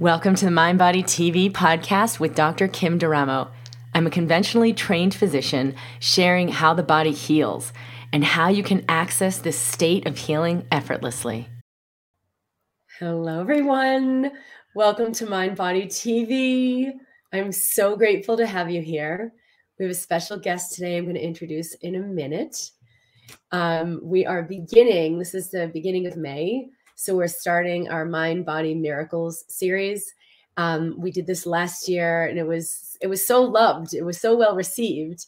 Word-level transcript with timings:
Welcome 0.00 0.34
to 0.36 0.46
the 0.46 0.50
Mind 0.50 0.78
Body 0.78 1.02
TV 1.02 1.52
podcast 1.52 2.18
with 2.18 2.34
Dr. 2.34 2.66
Kim 2.66 2.98
D'Eramo. 2.98 3.50
I'm 3.94 4.06
a 4.06 4.10
conventionally 4.10 4.72
trained 4.72 5.14
physician 5.14 5.76
sharing 6.00 6.48
how 6.48 6.74
the 6.74 6.82
body 6.82 7.12
heals 7.12 7.72
and 8.12 8.24
how 8.24 8.48
you 8.48 8.64
can 8.64 8.84
access 8.88 9.38
this 9.38 9.58
state 9.58 10.06
of 10.08 10.16
healing 10.16 10.66
effortlessly. 10.72 11.46
Hello, 12.98 13.40
everyone. 13.40 14.32
Welcome 14.74 15.12
to 15.12 15.26
Mind 15.26 15.56
Body 15.56 15.86
TV. 15.86 16.90
I'm 17.32 17.52
so 17.52 17.94
grateful 17.94 18.38
to 18.38 18.46
have 18.46 18.70
you 18.70 18.80
here. 18.80 19.34
We 19.78 19.84
have 19.84 19.92
a 19.92 19.94
special 19.94 20.38
guest 20.38 20.74
today 20.74 20.96
I'm 20.96 21.04
going 21.04 21.16
to 21.16 21.22
introduce 21.22 21.74
in 21.74 21.94
a 21.94 22.00
minute. 22.00 22.56
Um, 23.52 24.00
we 24.02 24.26
are 24.26 24.42
beginning, 24.42 25.18
this 25.18 25.34
is 25.34 25.50
the 25.50 25.70
beginning 25.72 26.06
of 26.06 26.16
May 26.16 26.70
so 27.02 27.16
we're 27.16 27.26
starting 27.26 27.88
our 27.88 28.04
Mind 28.04 28.46
Body 28.46 28.76
Miracles 28.76 29.44
series. 29.48 30.14
Um, 30.56 30.94
we 30.96 31.10
did 31.10 31.26
this 31.26 31.46
last 31.46 31.88
year, 31.88 32.26
and 32.26 32.38
it 32.38 32.46
was 32.46 32.96
it 33.00 33.08
was 33.08 33.26
so 33.26 33.42
loved. 33.42 33.92
It 33.92 34.04
was 34.04 34.20
so 34.20 34.36
well 34.36 34.54
received. 34.54 35.26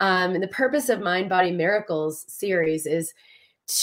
Um, 0.00 0.34
and 0.34 0.42
the 0.42 0.48
purpose 0.48 0.88
of 0.88 1.00
Mind 1.00 1.28
Body 1.28 1.52
Miracles 1.52 2.24
series 2.26 2.86
is 2.86 3.14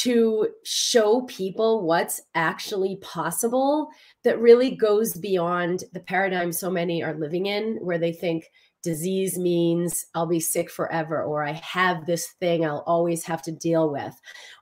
to 0.01 0.49
show 0.65 1.21
people 1.21 1.87
what's 1.87 2.19
actually 2.35 2.97
possible 2.97 3.87
that 4.25 4.41
really 4.41 4.75
goes 4.75 5.13
beyond 5.13 5.85
the 5.93 6.01
paradigm 6.01 6.51
so 6.51 6.69
many 6.69 7.01
are 7.01 7.17
living 7.17 7.45
in, 7.45 7.77
where 7.81 7.97
they 7.97 8.11
think 8.11 8.51
disease 8.83 9.37
means 9.37 10.05
I'll 10.13 10.27
be 10.27 10.41
sick 10.41 10.69
forever, 10.69 11.23
or 11.23 11.43
I 11.45 11.53
have 11.53 12.05
this 12.05 12.27
thing 12.41 12.65
I'll 12.65 12.83
always 12.85 13.23
have 13.23 13.41
to 13.43 13.51
deal 13.53 13.89
with, 13.89 14.13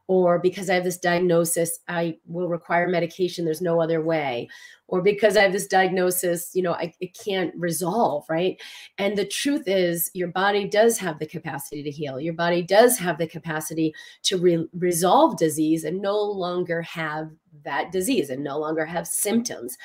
or 0.08 0.40
because 0.40 0.70
I 0.70 0.76
have 0.76 0.86
this 0.86 0.98
diagnosis, 0.98 1.80
I 1.88 2.18
will 2.26 2.48
require 2.48 2.88
medication. 2.88 3.44
There's 3.44 3.62
no 3.62 3.82
other 3.82 4.02
way. 4.02 4.48
Or 4.90 5.02
because 5.02 5.36
I 5.36 5.42
have 5.42 5.52
this 5.52 5.68
diagnosis, 5.68 6.52
you 6.54 6.64
know, 6.64 6.72
I, 6.72 6.94
it 7.02 7.18
can't 7.18 7.54
resolve, 7.58 8.26
right? 8.30 8.58
And 8.98 9.18
the 9.18 9.26
truth 9.26 9.68
is, 9.68 10.10
your 10.14 10.30
body 10.30 10.66
does 10.66 10.98
have 11.00 11.20
the 11.20 11.26
capacity 11.26 11.84
to 11.84 11.92
heal. 11.92 12.22
Your 12.22 12.34
body 12.34 12.62
does 12.62 12.98
have 13.00 13.18
the 13.18 13.28
capacity 13.28 13.94
to 14.24 14.38
re- 14.38 14.70
resolve 14.72 15.38
disease 15.38 15.84
and 15.84 16.02
no 16.02 16.18
longer 16.18 16.82
have 16.84 17.32
that 17.66 17.92
disease 17.92 18.30
and 18.30 18.44
no 18.44 18.58
longer 18.58 18.86
have 18.86 19.08
symptoms. 19.08 19.78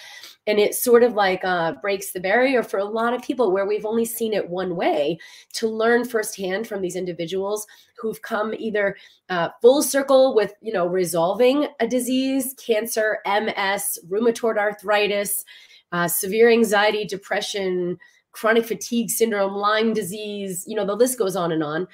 And 0.47 0.59
it 0.59 0.75
sort 0.75 1.03
of 1.03 1.15
like 1.15 1.45
uh, 1.45 1.73
breaks 1.83 2.13
the 2.13 2.21
barrier 2.21 2.63
for 2.63 2.79
a 2.79 2.85
lot 2.85 3.15
of 3.15 3.23
people 3.23 3.51
where 3.51 3.67
we've 3.67 3.87
only 3.87 4.05
seen 4.05 4.33
it 4.33 4.49
one 4.49 4.77
way 4.77 5.19
to 5.55 5.69
learn 5.69 6.05
firsthand 6.05 6.69
from 6.69 6.81
these 6.81 6.97
individuals 6.97 7.67
who've 8.03 8.21
come 8.21 8.53
either 8.59 8.97
uh, 9.31 9.49
full 9.63 9.83
circle 9.83 10.35
with, 10.35 10.53
you 10.61 10.73
know, 10.73 10.87
resolving 10.87 11.69
a 11.81 11.87
disease, 11.87 12.55
cancer, 12.55 13.21
MS, 13.25 14.01
rheumatoid 14.11 14.59
arthritis, 14.59 15.45
uh, 15.93 16.09
severe 16.09 16.51
anxiety, 16.51 17.05
depression, 17.05 17.97
chronic 18.33 18.65
fatigue 18.65 19.11
syndrome, 19.11 19.55
Lyme 19.55 19.95
disease, 19.95 20.65
you 20.67 20.75
know, 20.75 20.85
the 20.87 20.97
list 20.97 21.19
goes 21.19 21.37
on 21.37 21.53
and 21.53 21.63
on 21.63 21.87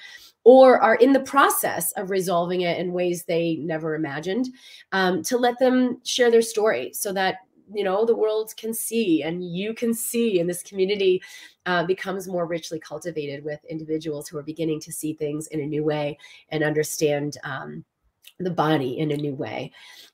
or 0.45 0.79
are 0.81 0.95
in 0.95 1.13
the 1.13 1.19
process 1.19 1.91
of 1.93 2.09
resolving 2.09 2.61
it 2.61 2.79
in 2.79 2.93
ways 2.93 3.23
they 3.23 3.57
never 3.57 3.95
imagined 3.95 4.49
um, 4.93 5.21
to 5.21 5.37
let 5.37 5.59
them 5.59 5.99
share 6.03 6.31
their 6.31 6.41
story 6.41 6.91
so 6.93 7.11
that 7.11 7.35
you 7.73 7.83
know 7.83 8.05
the 8.05 8.15
world 8.15 8.53
can 8.57 8.73
see 8.73 9.23
and 9.23 9.43
you 9.43 9.73
can 9.73 9.93
see 9.93 10.39
and 10.39 10.49
this 10.49 10.63
community 10.63 11.21
uh, 11.65 11.83
becomes 11.85 12.27
more 12.27 12.45
richly 12.45 12.79
cultivated 12.79 13.43
with 13.43 13.63
individuals 13.65 14.27
who 14.27 14.37
are 14.37 14.43
beginning 14.43 14.79
to 14.79 14.91
see 14.91 15.13
things 15.13 15.47
in 15.47 15.59
a 15.61 15.65
new 15.65 15.83
way 15.83 16.17
and 16.49 16.63
understand 16.63 17.37
um, 17.43 17.83
the 18.39 18.49
body 18.49 18.97
in 18.97 19.11
a 19.11 19.17
new 19.17 19.35
way. 19.35 19.71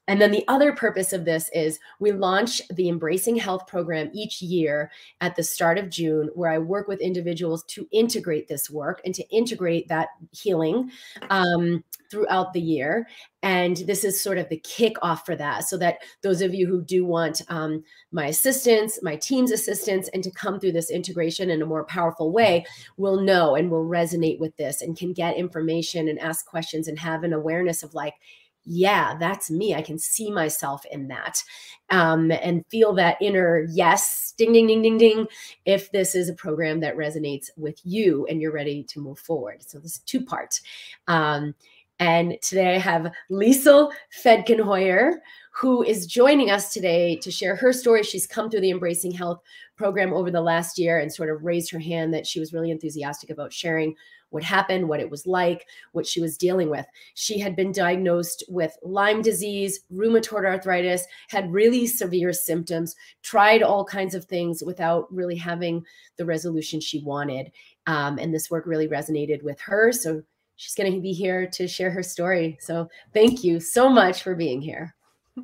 And 0.08 0.22
then 0.22 0.32
the 0.32 0.44
other 0.48 0.74
purpose 0.74 1.14
of 1.14 1.26
this 1.26 1.50
is 1.54 1.80
we 2.00 2.12
launch 2.12 2.62
the 2.70 2.90
Embracing 2.90 3.36
Health 3.36 3.68
program 3.68 4.10
each 4.14 4.42
year 4.42 4.92
at 5.22 5.36
the 5.36 5.44
start 5.44 5.78
of 5.78 5.90
June, 5.90 6.30
where 6.34 6.52
I 6.52 6.58
work 6.58 6.88
with 6.88 7.02
individuals 7.02 7.64
to 7.66 7.88
integrate 7.92 8.48
this 8.48 8.70
work 8.70 9.02
and 9.06 9.14
to 9.16 9.28
integrate 9.30 9.88
that 9.88 10.10
healing 10.32 10.92
um, 11.30 11.84
throughout 12.12 12.54
the 12.54 12.62
year. 12.62 13.08
And 13.46 13.78
this 13.78 14.04
is 14.04 14.20
sort 14.20 14.40
of 14.40 14.50
the 14.50 14.60
kickoff 14.62 15.24
for 15.24 15.36
that. 15.36 15.66
So 15.66 15.78
that 15.78 16.00
those 16.24 16.42
of 16.42 16.56
you 16.56 16.66
who 16.66 16.82
do 16.82 17.06
want 17.06 17.44
um, 17.48 17.84
my 18.12 18.26
assistance, 18.26 18.98
my 19.04 19.16
team's 19.18 19.52
assistance, 19.52 20.10
and 20.16 20.24
to 20.24 20.32
come 20.32 20.60
through 20.60 20.72
this 20.72 20.90
integration 20.90 21.52
in 21.52 21.62
a 21.62 21.66
more 21.68 21.86
powerful 21.86 22.32
way 22.32 22.66
will 22.98 23.22
know 23.22 23.54
and 23.54 23.70
will 23.70 23.86
resonate 23.86 24.40
with 24.40 24.58
this 24.58 24.82
and 24.82 24.98
can 24.98 25.14
get 25.14 25.38
information 25.38 26.08
and 26.08 26.18
ask 26.18 26.48
questions 26.48 26.88
and 26.88 26.98
have 26.98 27.24
an 27.24 27.34
awareness 27.34 27.84
of 27.84 27.94
like, 27.94 28.16
yeah, 28.64 29.16
that's 29.20 29.52
me. 29.52 29.76
I 29.76 29.84
can 29.84 30.00
see 30.00 30.32
myself 30.32 30.84
in 30.92 31.10
that 31.10 31.44
um, 31.92 32.32
and 32.32 32.66
feel 32.72 32.94
that 32.94 33.18
inner 33.22 33.68
yes, 33.70 34.34
ding, 34.40 34.54
ding, 34.54 34.66
ding, 34.66 34.82
ding, 34.82 34.98
ding, 34.98 35.28
if 35.66 35.92
this 35.92 36.16
is 36.16 36.30
a 36.30 36.34
program 36.34 36.80
that 36.80 36.98
resonates 36.98 37.52
with 37.56 37.80
you 37.84 38.26
and 38.28 38.42
you're 38.42 38.52
ready 38.52 38.82
to 38.86 39.00
move 39.00 39.20
forward. 39.20 39.62
So, 39.62 39.78
this 39.78 39.94
is 39.94 40.00
two 40.00 40.26
parts. 40.26 40.62
Um, 41.08 41.54
and 42.00 42.36
today 42.42 42.76
I 42.76 42.80
have 42.80 43.12
Liesl 43.32 43.92
Fedkenhoyer, 44.24 45.14
who 45.54 45.84
is 45.84 46.06
joining 46.06 46.52
us 46.52 46.74
today 46.74 47.16
to 47.18 47.32
share 47.32 47.56
her 47.56 47.72
story. 47.72 48.04
She's 48.04 48.28
come 48.28 48.50
through 48.50 48.62
the 48.62 48.72
Embracing 48.72 49.12
Health 49.12 49.42
program 49.78 50.14
over 50.14 50.30
the 50.30 50.42
last 50.42 50.78
year 50.78 51.00
and 51.00 51.14
sort 51.14 51.30
of 51.30 51.44
raised 51.44 51.72
her 51.72 51.80
hand 51.80 52.14
that 52.14 52.28
she 52.28 52.40
was 52.40 52.52
really 52.52 52.72
enthusiastic 52.72 53.30
about 53.30 53.54
sharing 53.54 53.96
what 54.32 54.44
happened, 54.44 54.90
what 54.90 55.00
it 55.00 55.10
was 55.10 55.26
like, 55.26 55.66
what 55.94 56.06
she 56.06 56.20
was 56.20 56.38
dealing 56.38 56.70
with. 56.70 56.86
She 57.14 57.40
had 57.40 57.56
been 57.56 57.72
diagnosed 57.72 58.44
with 58.50 58.78
Lyme 58.84 59.22
disease, 59.22 59.80
rheumatoid 59.94 60.46
arthritis, 60.46 61.06
had 61.30 61.54
really 61.54 61.88
severe 61.88 62.34
symptoms, 62.34 62.96
tried 63.22 63.64
all 63.64 63.86
kinds 63.86 64.14
of 64.14 64.26
things 64.26 64.62
without 64.66 65.08
really 65.10 65.38
having 65.38 65.86
the 66.18 66.26
resolution 66.26 66.82
she 66.82 67.00
wanted. 67.00 67.52
Um, 67.88 68.18
and 68.18 68.34
this 68.34 68.52
work 68.52 68.66
really 68.66 68.90
resonated 68.90 69.42
with 69.42 69.62
her. 69.62 69.94
So 69.94 70.24
she's 70.56 70.76
going 70.76 70.94
to 70.94 71.02
be 71.02 71.14
here 71.14 71.48
to 71.48 71.68
share 71.68 71.92
her 71.92 72.04
story. 72.04 72.58
So 72.60 72.90
thank 73.14 73.44
you 73.44 73.60
so 73.60 73.90
much 73.90 74.24
for 74.24 74.36
being 74.36 74.62
here. 74.62 74.96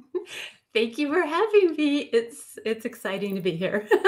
Thank 0.74 0.98
you 0.98 1.12
for 1.12 1.22
having 1.22 1.76
me. 1.76 2.10
It's 2.14 2.58
it's 2.64 2.86
exciting 2.86 3.36
to 3.36 3.42
be 3.42 3.52
here. 3.52 3.86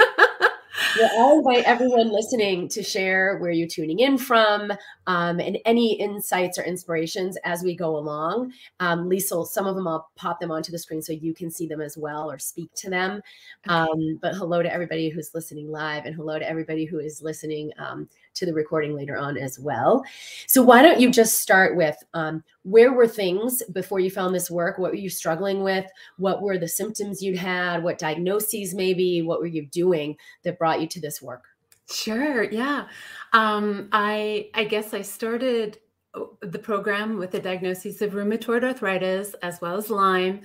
well, 0.98 1.10
I'll 1.18 1.38
invite 1.38 1.64
everyone 1.64 2.10
listening 2.10 2.68
to 2.68 2.82
share 2.82 3.36
where 3.38 3.50
you're 3.50 3.68
tuning 3.68 3.98
in 4.00 4.16
from 4.16 4.72
um, 5.06 5.40
and 5.40 5.58
any 5.66 6.00
insights 6.00 6.58
or 6.58 6.62
inspirations 6.62 7.36
as 7.44 7.62
we 7.62 7.76
go 7.76 7.96
along. 7.96 8.52
Um, 8.80 9.08
Lisa, 9.10 9.44
some 9.44 9.66
of 9.66 9.76
them 9.76 9.86
I'll 9.86 10.10
pop 10.16 10.40
them 10.40 10.50
onto 10.50 10.72
the 10.72 10.78
screen 10.78 11.02
so 11.02 11.12
you 11.12 11.34
can 11.34 11.50
see 11.50 11.66
them 11.66 11.82
as 11.82 11.98
well 11.98 12.30
or 12.30 12.38
speak 12.38 12.72
to 12.76 12.88
them. 12.88 13.20
Okay. 13.66 13.74
Um, 13.74 14.18
but 14.22 14.34
hello 14.34 14.62
to 14.62 14.72
everybody 14.72 15.10
who's 15.10 15.34
listening 15.34 15.70
live 15.70 16.06
and 16.06 16.14
hello 16.14 16.38
to 16.38 16.48
everybody 16.48 16.86
who 16.86 16.98
is 16.98 17.22
listening 17.22 17.72
um, 17.78 18.08
to 18.34 18.46
the 18.46 18.54
recording 18.54 18.94
later 18.94 19.16
on 19.16 19.36
as 19.36 19.58
well. 19.58 20.04
So 20.46 20.62
why 20.62 20.82
don't 20.82 21.00
you 21.00 21.10
just 21.10 21.40
start 21.40 21.76
with 21.76 21.96
um, 22.14 22.42
where 22.62 22.92
were 22.92 23.08
things 23.08 23.62
before 23.72 24.00
you 24.00 24.10
found 24.10 24.34
this 24.34 24.50
work? 24.50 24.78
What 24.78 24.92
were 24.92 24.96
you 24.96 25.10
struggling 25.10 25.62
with? 25.62 25.86
What 26.16 26.42
were 26.42 26.58
the 26.58 26.68
symptoms 26.68 27.22
you'd 27.22 27.38
had? 27.38 27.82
What 27.82 27.98
diagnoses 27.98 28.74
maybe? 28.74 29.22
What 29.22 29.40
were 29.40 29.46
you 29.46 29.66
doing 29.66 30.16
that 30.42 30.58
brought 30.58 30.80
you 30.80 30.86
to 30.88 31.00
this 31.00 31.22
work? 31.22 31.44
Sure. 31.90 32.44
Yeah. 32.44 32.86
Um, 33.32 33.88
I 33.92 34.48
I 34.54 34.64
guess 34.64 34.94
I 34.94 35.02
started 35.02 35.78
oh, 36.14 36.38
the 36.40 36.58
program 36.58 37.18
with 37.18 37.30
the 37.30 37.40
diagnosis 37.40 38.00
of 38.00 38.12
rheumatoid 38.12 38.64
arthritis 38.64 39.34
as 39.42 39.60
well 39.60 39.76
as 39.76 39.90
Lyme, 39.90 40.40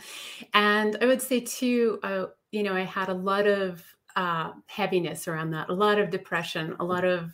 and 0.53 0.97
I 1.01 1.05
would 1.05 1.21
say 1.21 1.39
too, 1.39 1.99
uh, 2.03 2.25
you 2.51 2.63
know, 2.63 2.73
I 2.73 2.81
had 2.81 3.07
a 3.07 3.13
lot 3.13 3.47
of 3.47 3.81
uh, 4.15 4.51
heaviness 4.65 5.27
around 5.29 5.51
that, 5.51 5.69
a 5.69 5.73
lot 5.73 5.97
of 5.97 6.09
depression, 6.09 6.75
a 6.79 6.83
lot 6.83 7.05
of 7.05 7.33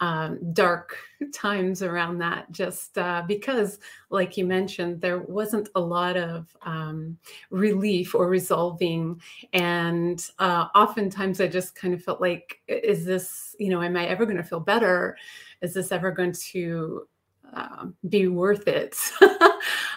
um, 0.00 0.38
dark 0.52 0.96
times 1.32 1.82
around 1.82 2.18
that 2.18 2.50
just 2.52 2.98
uh, 2.98 3.22
because 3.26 3.78
like 4.10 4.36
you 4.36 4.44
mentioned 4.44 5.00
there 5.00 5.20
wasn't 5.20 5.68
a 5.74 5.80
lot 5.80 6.16
of 6.16 6.54
um, 6.62 7.16
relief 7.50 8.14
or 8.14 8.28
resolving. 8.28 9.20
And 9.52 10.24
uh, 10.38 10.66
oftentimes 10.74 11.40
i 11.40 11.46
just 11.46 11.74
kind 11.74 11.94
of 11.94 12.02
felt 12.02 12.20
like 12.20 12.60
is 12.68 13.04
this 13.04 13.56
you 13.58 13.70
know 13.70 13.82
am 13.82 13.96
i 13.96 14.06
ever 14.06 14.24
going 14.24 14.36
to 14.36 14.42
feel 14.44 14.60
better? 14.60 15.16
Is 15.62 15.72
this 15.74 15.92
ever 15.92 16.10
going 16.10 16.32
to 16.32 17.06
uh, 17.54 17.86
be 18.08 18.28
worth 18.28 18.68
it? 18.68 18.96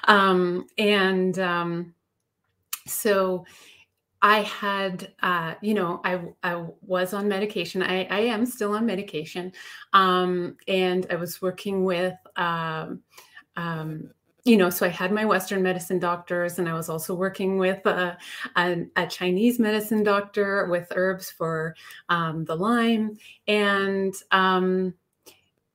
Um, 0.10 0.66
and 0.80 1.38
um, 1.38 1.94
so 2.88 3.46
I 4.22 4.42
had, 4.42 5.14
uh, 5.22 5.56
you 5.62 5.74
know, 5.74 6.02
I 6.04 6.22
I 6.44 6.66
was 6.82 7.14
on 7.14 7.28
medication. 7.28 7.82
I, 7.82 8.04
I 8.06 8.20
am 8.20 8.46
still 8.46 8.74
on 8.76 8.86
medication, 8.86 9.54
um, 9.94 10.58
and 10.68 11.08
I 11.10 11.16
was 11.16 11.42
working 11.42 11.86
with, 11.86 12.16
um, 12.36 13.02
um, 13.56 14.12
you 14.44 14.58
know, 14.58 14.70
so 14.70 14.86
I 14.86 14.90
had 14.90 15.12
my 15.12 15.26
Western 15.26 15.64
medicine 15.64 16.00
doctors, 16.00 16.60
and 16.60 16.68
I 16.68 16.74
was 16.74 16.90
also 16.90 17.14
working 17.16 17.58
with 17.58 17.86
a, 17.86 18.18
a, 18.58 18.86
a 18.98 19.08
Chinese 19.08 19.58
medicine 19.58 20.04
doctor 20.04 20.68
with 20.68 20.92
herbs 20.96 21.32
for 21.32 21.76
um, 22.10 22.44
the 22.46 22.56
Lyme, 22.56 23.18
and 23.48 24.14
um, 24.32 24.94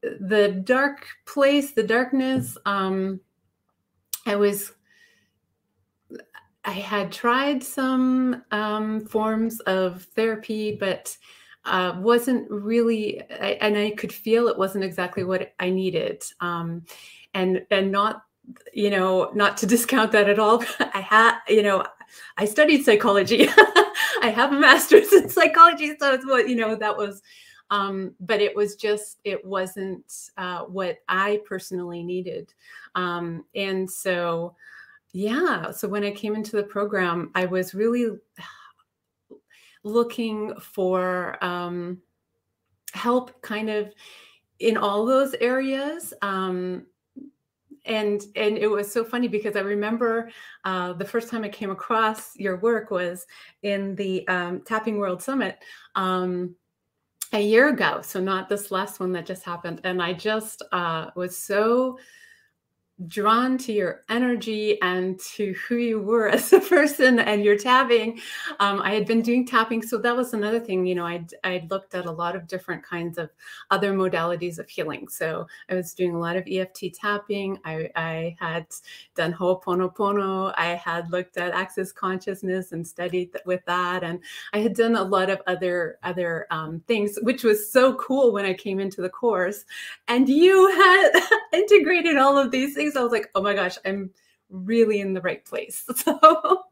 the 0.02 0.60
dark 0.64 1.06
place, 1.26 1.72
the 1.72 1.82
darkness. 1.82 2.58
Um, 2.66 3.20
I 4.26 4.36
was 4.36 4.72
I 6.64 6.72
had 6.72 7.12
tried 7.12 7.62
some 7.62 8.42
um, 8.50 9.04
forms 9.06 9.60
of 9.60 10.02
therapy, 10.14 10.76
but 10.78 11.16
uh, 11.64 11.94
wasn't 11.98 12.50
really, 12.50 13.22
I, 13.40 13.58
and 13.60 13.76
I 13.76 13.90
could 13.90 14.12
feel 14.12 14.48
it 14.48 14.58
wasn't 14.58 14.84
exactly 14.84 15.24
what 15.24 15.52
I 15.60 15.70
needed. 15.70 16.22
Um, 16.40 16.84
and 17.34 17.66
and 17.70 17.90
not, 17.90 18.22
you 18.72 18.90
know, 18.90 19.30
not 19.34 19.56
to 19.58 19.66
discount 19.74 20.12
that 20.12 20.28
at 20.28 20.38
all. 20.38 20.64
I 20.80 21.00
had, 21.00 21.38
you 21.48 21.62
know, 21.62 21.84
I 22.36 22.44
studied 22.44 22.84
psychology. 22.84 23.48
I 24.22 24.32
have 24.34 24.52
a 24.52 24.58
master's 24.58 25.12
in 25.12 25.28
psychology, 25.28 25.94
so 25.98 26.14
it's 26.14 26.26
what 26.26 26.48
you 26.48 26.56
know 26.56 26.76
that 26.76 26.96
was. 26.96 27.22
Um, 27.70 28.14
but 28.20 28.40
it 28.40 28.54
was 28.54 28.76
just 28.76 29.18
it 29.24 29.44
wasn't 29.44 30.30
uh, 30.36 30.60
what 30.60 30.98
I 31.08 31.40
personally 31.46 32.02
needed, 32.02 32.52
um, 32.94 33.44
and 33.54 33.90
so 33.90 34.54
yeah. 35.14 35.70
So 35.70 35.86
when 35.86 36.02
I 36.02 36.10
came 36.10 36.34
into 36.34 36.56
the 36.56 36.64
program, 36.64 37.30
I 37.36 37.46
was 37.46 37.72
really 37.72 38.18
looking 39.84 40.52
for 40.56 41.42
um, 41.42 42.02
help, 42.92 43.40
kind 43.40 43.70
of 43.70 43.94
in 44.58 44.76
all 44.76 45.06
those 45.06 45.34
areas. 45.34 46.12
Um, 46.20 46.86
and 47.86 48.22
and 48.34 48.58
it 48.58 48.66
was 48.66 48.90
so 48.90 49.04
funny 49.04 49.28
because 49.28 49.54
I 49.54 49.60
remember 49.60 50.30
uh, 50.64 50.94
the 50.94 51.04
first 51.04 51.30
time 51.30 51.44
I 51.44 51.48
came 51.48 51.70
across 51.70 52.34
your 52.36 52.56
work 52.56 52.90
was 52.90 53.24
in 53.62 53.94
the 53.94 54.26
um, 54.26 54.62
Tapping 54.62 54.98
World 54.98 55.22
Summit 55.22 55.58
um, 55.94 56.56
a 57.32 57.40
year 57.40 57.68
ago. 57.68 58.00
So 58.02 58.20
not 58.20 58.48
this 58.48 58.72
last 58.72 58.98
one 58.98 59.12
that 59.12 59.26
just 59.26 59.44
happened, 59.44 59.80
and 59.84 60.02
I 60.02 60.12
just 60.12 60.60
uh, 60.72 61.10
was 61.14 61.38
so 61.38 61.98
drawn 63.08 63.58
to 63.58 63.72
your 63.72 64.02
energy 64.08 64.80
and 64.80 65.18
to 65.18 65.52
who 65.66 65.76
you 65.76 66.00
were 66.00 66.28
as 66.30 66.52
a 66.52 66.60
person 66.60 67.18
and 67.18 67.44
your 67.44 67.56
tapping. 67.56 68.20
Um, 68.60 68.80
I 68.82 68.94
had 68.94 69.06
been 69.06 69.20
doing 69.20 69.46
tapping, 69.46 69.82
so 69.82 69.98
that 69.98 70.16
was 70.16 70.32
another 70.32 70.60
thing. 70.60 70.86
You 70.86 70.94
know, 70.94 71.06
I 71.06 71.24
I 71.42 71.66
looked 71.70 71.94
at 71.94 72.06
a 72.06 72.10
lot 72.10 72.36
of 72.36 72.46
different 72.46 72.84
kinds 72.84 73.18
of 73.18 73.30
other 73.70 73.92
modalities 73.92 74.58
of 74.58 74.68
healing. 74.68 75.08
So 75.08 75.46
I 75.68 75.74
was 75.74 75.92
doing 75.92 76.14
a 76.14 76.18
lot 76.18 76.36
of 76.36 76.44
EFT 76.48 76.94
tapping. 76.94 77.58
I 77.64 77.90
I 77.96 78.36
had 78.38 78.66
done 79.14 79.32
Ho'oponopono. 79.32 80.54
I 80.56 80.74
had 80.74 81.10
looked 81.10 81.36
at 81.36 81.52
Access 81.52 81.90
Consciousness 81.90 82.72
and 82.72 82.86
studied 82.86 83.30
with 83.44 83.64
that, 83.66 84.04
and 84.04 84.20
I 84.52 84.58
had 84.58 84.74
done 84.74 84.94
a 84.94 85.02
lot 85.02 85.30
of 85.30 85.42
other 85.46 85.98
other 86.04 86.46
um, 86.50 86.80
things, 86.86 87.18
which 87.22 87.42
was 87.42 87.70
so 87.70 87.94
cool 87.94 88.32
when 88.32 88.44
I 88.44 88.54
came 88.54 88.78
into 88.78 89.02
the 89.02 89.08
course. 89.08 89.64
And 90.06 90.28
you 90.28 90.68
had 90.70 91.10
integrated 91.52 92.16
all 92.18 92.38
of 92.38 92.52
these 92.52 92.74
things 92.74 92.83
things, 92.84 92.96
I 92.96 93.02
was 93.02 93.12
like, 93.12 93.30
oh 93.34 93.42
my 93.42 93.54
gosh, 93.54 93.78
I'm 93.84 94.10
really 94.50 95.00
in 95.00 95.14
the 95.14 95.22
right 95.22 95.44
place. 95.44 95.88
So, 95.96 96.64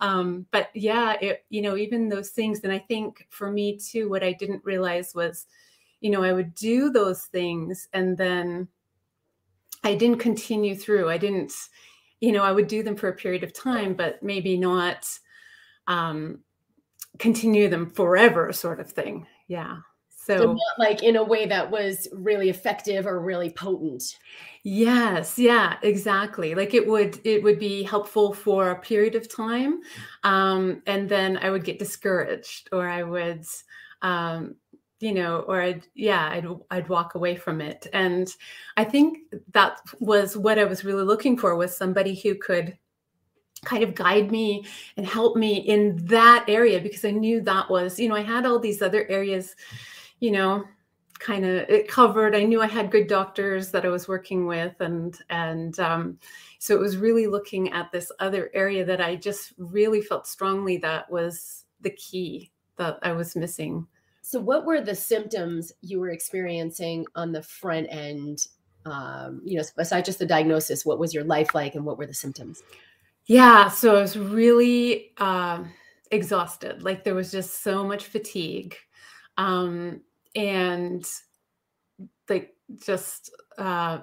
um, 0.00 0.46
but 0.50 0.70
yeah, 0.74 1.14
it, 1.20 1.44
you 1.50 1.62
know, 1.62 1.76
even 1.76 2.08
those 2.08 2.30
things. 2.30 2.60
And 2.64 2.72
I 2.72 2.78
think 2.78 3.26
for 3.30 3.50
me 3.50 3.78
too, 3.78 4.10
what 4.10 4.24
I 4.24 4.32
didn't 4.32 4.64
realize 4.64 5.14
was, 5.14 5.46
you 6.00 6.10
know, 6.10 6.24
I 6.24 6.32
would 6.32 6.54
do 6.54 6.90
those 6.90 7.22
things 7.22 7.88
and 7.92 8.18
then 8.18 8.66
I 9.84 9.94
didn't 9.94 10.18
continue 10.18 10.74
through. 10.74 11.08
I 11.08 11.18
didn't, 11.18 11.52
you 12.20 12.32
know, 12.32 12.42
I 12.42 12.50
would 12.50 12.66
do 12.66 12.82
them 12.82 12.96
for 12.96 13.08
a 13.08 13.14
period 13.14 13.44
of 13.44 13.52
time, 13.52 13.94
but 13.94 14.22
maybe 14.22 14.56
not 14.56 15.08
um, 15.86 16.40
continue 17.18 17.68
them 17.68 17.88
forever, 17.88 18.52
sort 18.52 18.80
of 18.80 18.90
thing. 18.90 19.26
Yeah. 19.46 19.78
So, 20.24 20.38
so 20.38 20.58
like 20.78 21.02
in 21.02 21.16
a 21.16 21.22
way 21.22 21.44
that 21.44 21.70
was 21.70 22.08
really 22.10 22.48
effective 22.48 23.06
or 23.06 23.20
really 23.20 23.50
potent. 23.50 24.18
Yes, 24.62 25.38
yeah, 25.38 25.76
exactly. 25.82 26.54
Like 26.54 26.72
it 26.72 26.86
would 26.86 27.20
it 27.24 27.42
would 27.42 27.58
be 27.58 27.82
helpful 27.82 28.32
for 28.32 28.70
a 28.70 28.80
period 28.80 29.16
of 29.16 29.28
time, 29.28 29.80
um, 30.22 30.82
and 30.86 31.10
then 31.10 31.36
I 31.36 31.50
would 31.50 31.62
get 31.62 31.78
discouraged, 31.78 32.70
or 32.72 32.88
I 32.88 33.02
would, 33.02 33.44
um, 34.00 34.54
you 34.98 35.12
know, 35.12 35.40
or 35.40 35.60
I'd 35.60 35.86
yeah, 35.94 36.30
I'd 36.30 36.46
I'd 36.70 36.88
walk 36.88 37.16
away 37.16 37.36
from 37.36 37.60
it. 37.60 37.86
And 37.92 38.34
I 38.78 38.84
think 38.84 39.18
that 39.52 39.82
was 40.00 40.38
what 40.38 40.58
I 40.58 40.64
was 40.64 40.86
really 40.86 41.04
looking 41.04 41.36
for 41.36 41.54
was 41.54 41.76
somebody 41.76 42.14
who 42.14 42.34
could 42.34 42.78
kind 43.66 43.82
of 43.82 43.94
guide 43.94 44.30
me 44.30 44.64
and 44.96 45.06
help 45.06 45.36
me 45.36 45.56
in 45.56 45.96
that 46.06 46.46
area 46.48 46.80
because 46.80 47.04
I 47.04 47.10
knew 47.10 47.42
that 47.42 47.68
was, 47.68 47.98
you 47.98 48.08
know, 48.08 48.16
I 48.16 48.22
had 48.22 48.46
all 48.46 48.58
these 48.58 48.80
other 48.80 49.06
areas 49.08 49.54
you 50.24 50.30
know, 50.30 50.64
kind 51.18 51.44
of 51.44 51.68
it 51.68 51.86
covered. 51.86 52.34
I 52.34 52.44
knew 52.44 52.62
I 52.62 52.66
had 52.66 52.90
good 52.90 53.08
doctors 53.08 53.70
that 53.72 53.84
I 53.84 53.90
was 53.90 54.08
working 54.08 54.46
with, 54.46 54.80
and 54.80 55.14
and 55.28 55.78
um, 55.78 56.18
so 56.58 56.74
it 56.74 56.80
was 56.80 56.96
really 56.96 57.26
looking 57.26 57.70
at 57.74 57.92
this 57.92 58.10
other 58.20 58.50
area 58.54 58.86
that 58.86 59.02
I 59.02 59.16
just 59.16 59.52
really 59.58 60.00
felt 60.00 60.26
strongly 60.26 60.78
that 60.78 61.10
was 61.10 61.64
the 61.82 61.90
key 61.90 62.50
that 62.78 62.98
I 63.02 63.12
was 63.12 63.36
missing. 63.36 63.86
So, 64.22 64.40
what 64.40 64.64
were 64.64 64.80
the 64.80 64.94
symptoms 64.94 65.72
you 65.82 66.00
were 66.00 66.08
experiencing 66.08 67.04
on 67.14 67.30
the 67.30 67.42
front 67.42 67.88
end? 67.90 68.46
Um, 68.86 69.42
you 69.44 69.58
know, 69.58 69.64
besides 69.76 70.06
just 70.06 70.18
the 70.18 70.26
diagnosis, 70.26 70.86
what 70.86 70.98
was 70.98 71.12
your 71.12 71.24
life 71.24 71.54
like, 71.54 71.74
and 71.74 71.84
what 71.84 71.98
were 71.98 72.06
the 72.06 72.14
symptoms? 72.14 72.62
Yeah, 73.26 73.68
so 73.68 73.96
I 73.96 74.00
was 74.00 74.16
really 74.16 75.12
um, 75.18 75.70
exhausted. 76.10 76.82
Like 76.82 77.04
there 77.04 77.14
was 77.14 77.30
just 77.30 77.62
so 77.62 77.84
much 77.84 78.06
fatigue. 78.06 78.74
Um, 79.36 80.00
and 80.34 81.06
like 82.28 82.54
just 82.84 83.30
uh, 83.58 83.98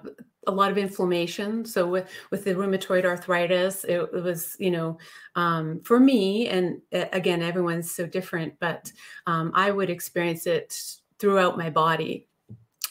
a 0.48 0.52
lot 0.52 0.72
of 0.72 0.78
inflammation. 0.78 1.66
So 1.66 1.88
with 1.88 2.10
with 2.32 2.44
the 2.44 2.54
rheumatoid 2.54 3.06
arthritis, 3.06 3.84
it, 3.84 4.00
it 4.00 4.24
was 4.24 4.56
you 4.60 4.72
know 4.72 4.98
um, 5.36 5.82
for 5.84 6.00
me, 6.00 6.48
and 6.48 6.82
again, 6.92 7.42
everyone's 7.42 7.92
so 7.92 8.06
different, 8.06 8.54
but 8.60 8.92
um, 9.28 9.52
I 9.56 9.72
would 9.72 9.90
experience 9.90 10.48
it 10.48 10.78
throughout 11.20 11.58
my 11.58 11.70
body. 11.70 12.28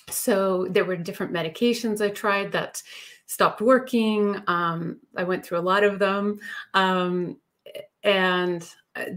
So 0.09 0.67
there 0.71 0.85
were 0.85 0.97
different 0.97 1.33
medications 1.33 2.05
I 2.05 2.11
tried 2.11 2.53
that 2.53 2.83
stopped 3.27 3.61
working. 3.61 4.41
Um, 4.49 4.99
I 5.17 5.25
went 5.25 5.45
through 5.45 5.59
a 5.59 5.61
lot 5.61 5.85
of 5.85 5.99
them, 5.99 6.41
um, 6.75 7.37
and 8.03 8.69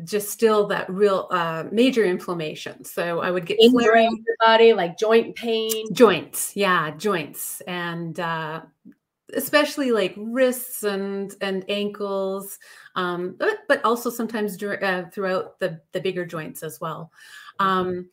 just 0.04 0.30
still 0.30 0.68
that 0.68 0.90
real 0.90 1.28
uh, 1.32 1.66
major 1.72 2.06
inflammation. 2.06 2.84
So 2.84 3.20
I 3.22 3.32
would 3.32 3.46
get 3.46 3.58
flaring 3.72 4.24
your 4.26 4.36
body, 4.40 4.74
like 4.74 4.98
joint 4.98 5.36
pain, 5.36 5.94
joints, 5.94 6.56
yeah, 6.56 6.92
joints, 6.92 7.62
and 7.62 8.20
uh, 8.20 8.62
especially 9.34 9.92
like 9.92 10.14
wrists 10.18 10.84
and 10.84 11.34
and 11.42 11.66
ankles, 11.70 12.60
um, 12.96 13.36
but, 13.38 13.60
but 13.68 13.84
also 13.84 14.10
sometimes 14.10 14.62
uh, 14.62 15.06
throughout 15.12 15.60
the 15.60 15.80
the 15.92 16.02
bigger 16.02 16.26
joints 16.26 16.64
as 16.64 16.80
well. 16.80 17.12
Mm-hmm. 17.60 17.70
Um, 17.70 18.10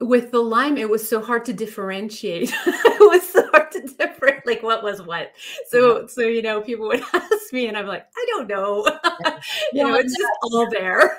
with 0.00 0.30
the 0.30 0.40
Lyme 0.40 0.76
it 0.76 0.90
was 0.90 1.08
so 1.08 1.22
hard 1.22 1.44
to 1.46 1.52
differentiate. 1.52 2.52
it 2.66 3.00
was 3.00 3.28
so 3.28 3.48
hard 3.50 3.70
to 3.72 3.80
differentiate, 3.80 4.46
like 4.46 4.62
what 4.62 4.82
was 4.82 5.02
what. 5.02 5.32
So, 5.68 5.78
mm-hmm. 5.78 6.06
so 6.08 6.22
you 6.22 6.42
know, 6.42 6.60
people 6.60 6.88
would 6.88 7.02
ask 7.12 7.52
me, 7.52 7.66
and 7.66 7.76
I'm 7.76 7.86
like, 7.86 8.06
I 8.16 8.26
don't 8.28 8.48
know. 8.48 8.86
you 9.72 9.84
know, 9.84 9.94
it's 9.94 10.16
just 10.16 10.32
all 10.42 10.68
there. 10.70 11.18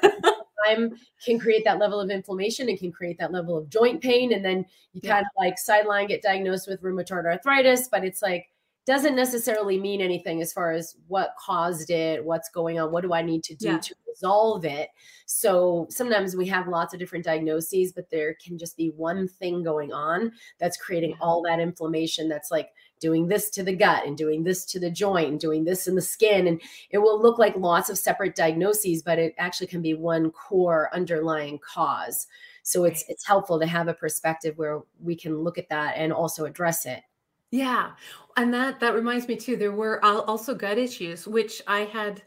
Lyme 0.67 0.95
can 1.23 1.39
create 1.39 1.63
that 1.65 1.79
level 1.79 1.99
of 1.99 2.09
inflammation. 2.09 2.67
and 2.69 2.79
can 2.79 2.91
create 2.91 3.17
that 3.19 3.31
level 3.31 3.57
of 3.57 3.69
joint 3.69 4.01
pain, 4.01 4.33
and 4.33 4.43
then 4.43 4.65
you 4.93 5.01
yeah. 5.03 5.13
kind 5.13 5.25
of 5.25 5.31
like 5.37 5.57
sideline 5.57 6.07
get 6.07 6.21
diagnosed 6.21 6.67
with 6.67 6.81
rheumatoid 6.81 7.25
arthritis. 7.25 7.87
But 7.87 8.03
it's 8.03 8.21
like 8.21 8.47
doesn't 8.85 9.15
necessarily 9.15 9.77
mean 9.77 10.01
anything 10.01 10.41
as 10.41 10.53
far 10.53 10.71
as 10.71 10.95
what 11.07 11.35
caused 11.37 11.89
it, 11.89 12.23
what's 12.23 12.49
going 12.49 12.79
on, 12.79 12.89
what 12.89 13.01
do 13.01 13.13
I 13.13 13.21
need 13.21 13.43
to 13.43 13.55
do 13.55 13.67
yeah. 13.67 13.79
to 13.79 13.95
resolve 14.17 14.65
it. 14.65 14.89
So 15.25 15.87
sometimes 15.89 16.35
we 16.35 16.47
have 16.47 16.67
lots 16.67 16.93
of 16.93 16.99
different 16.99 17.25
diagnoses, 17.25 17.91
but 17.91 18.09
there 18.09 18.35
can 18.35 18.57
just 18.57 18.77
be 18.77 18.89
one 18.89 19.27
thing 19.27 19.63
going 19.63 19.91
on 19.93 20.31
that's 20.59 20.77
creating 20.77 21.13
mm-hmm. 21.13 21.23
all 21.23 21.41
that 21.43 21.59
inflammation 21.59 22.29
that's 22.29 22.51
like 22.51 22.69
doing 22.99 23.27
this 23.27 23.49
to 23.51 23.63
the 23.63 23.75
gut 23.75 24.05
and 24.05 24.17
doing 24.17 24.43
this 24.43 24.65
to 24.65 24.79
the 24.79 24.89
joint 24.89 25.29
and 25.29 25.39
doing 25.39 25.63
this 25.63 25.87
in 25.87 25.95
the 25.95 26.01
skin. 26.01 26.47
And 26.47 26.61
it 26.89 26.97
will 26.97 27.21
look 27.21 27.37
like 27.37 27.55
lots 27.55 27.89
of 27.89 27.97
separate 27.97 28.35
diagnoses, 28.35 29.03
but 29.03 29.19
it 29.19 29.35
actually 29.37 29.67
can 29.67 29.81
be 29.81 29.93
one 29.93 30.31
core 30.31 30.89
underlying 30.93 31.59
cause. 31.59 32.27
So 32.63 32.83
it's 32.83 33.05
it's 33.07 33.25
helpful 33.25 33.59
to 33.59 33.67
have 33.67 33.87
a 33.87 33.93
perspective 33.93 34.57
where 34.57 34.81
we 35.01 35.15
can 35.15 35.37
look 35.37 35.57
at 35.57 35.69
that 35.69 35.93
and 35.95 36.11
also 36.11 36.45
address 36.45 36.85
it. 36.85 37.01
Yeah. 37.51 37.91
And 38.35 38.53
that 38.53 38.79
that 38.79 38.93
reminds 38.93 39.27
me 39.27 39.37
too 39.37 39.55
there 39.55 39.71
were 39.71 40.03
also 40.03 40.53
gut 40.53 40.77
issues 40.77 41.27
which 41.27 41.61
I 41.65 41.81
had 41.81 42.23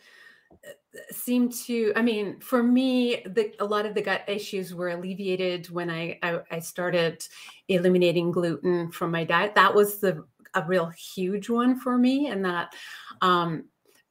seemed 1.11 1.53
to 1.53 1.93
I 1.95 2.03
mean 2.03 2.41
for 2.41 2.63
me 2.63 3.23
the 3.27 3.55
a 3.61 3.65
lot 3.65 3.87
of 3.87 3.95
the 3.95 4.03
gut 4.03 4.23
issues 4.27 4.75
were 4.75 4.89
alleviated 4.89 5.71
when 5.71 5.89
I 5.89 6.19
I, 6.23 6.41
I 6.51 6.59
started 6.59 7.25
eliminating 7.69 8.33
gluten 8.33 8.91
from 8.91 9.11
my 9.11 9.25
diet. 9.25 9.55
That 9.55 9.75
was 9.75 9.99
the 9.99 10.25
a 10.55 10.65
real 10.67 10.87
huge 10.87 11.49
one 11.49 11.79
for 11.79 11.97
me 11.97 12.27
and 12.27 12.45
that 12.45 12.75
um 13.23 13.65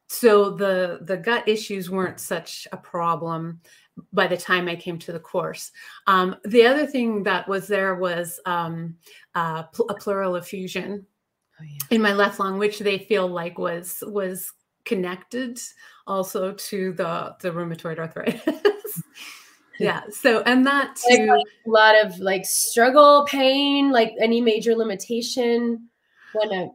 so 0.08 0.52
the 0.52 1.00
the 1.02 1.18
gut 1.18 1.48
issues 1.48 1.90
weren't 1.90 2.20
such 2.20 2.68
a 2.72 2.78
problem 2.78 3.60
by 4.14 4.28
the 4.28 4.38
time 4.38 4.68
I 4.68 4.76
came 4.76 4.98
to 5.00 5.12
the 5.12 5.20
course. 5.20 5.72
Um, 6.08 6.36
the 6.46 6.66
other 6.66 6.86
thing 6.86 7.24
that 7.24 7.48
was 7.48 7.68
there 7.68 7.96
was 7.96 8.40
um, 8.46 8.96
uh, 9.36 9.64
pl- 9.64 9.90
a 9.90 9.96
pleural 9.96 10.36
effusion 10.36 11.06
oh, 11.60 11.64
yeah. 11.64 11.78
in 11.96 12.02
my 12.02 12.14
left 12.14 12.40
lung, 12.40 12.58
which 12.58 12.80
they 12.80 12.98
feel 12.98 13.28
like 13.28 13.58
was 13.58 14.02
was 14.08 14.52
connected 14.90 15.60
also 16.08 16.52
to 16.54 16.92
the 16.94 17.36
the 17.40 17.52
rheumatoid 17.52 18.00
arthritis. 18.00 19.04
yeah. 19.80 20.02
So 20.12 20.42
and 20.42 20.66
that 20.66 20.98
too, 20.98 21.28
like 21.28 21.46
a 21.66 21.70
lot 21.70 22.06
of 22.06 22.20
like 22.20 22.46
struggle, 22.46 23.26
pain, 23.30 23.92
like 23.92 24.12
any 24.20 24.42
major 24.42 24.76
limitation. 24.76 25.88
Want 26.34 26.52
to 26.52 26.70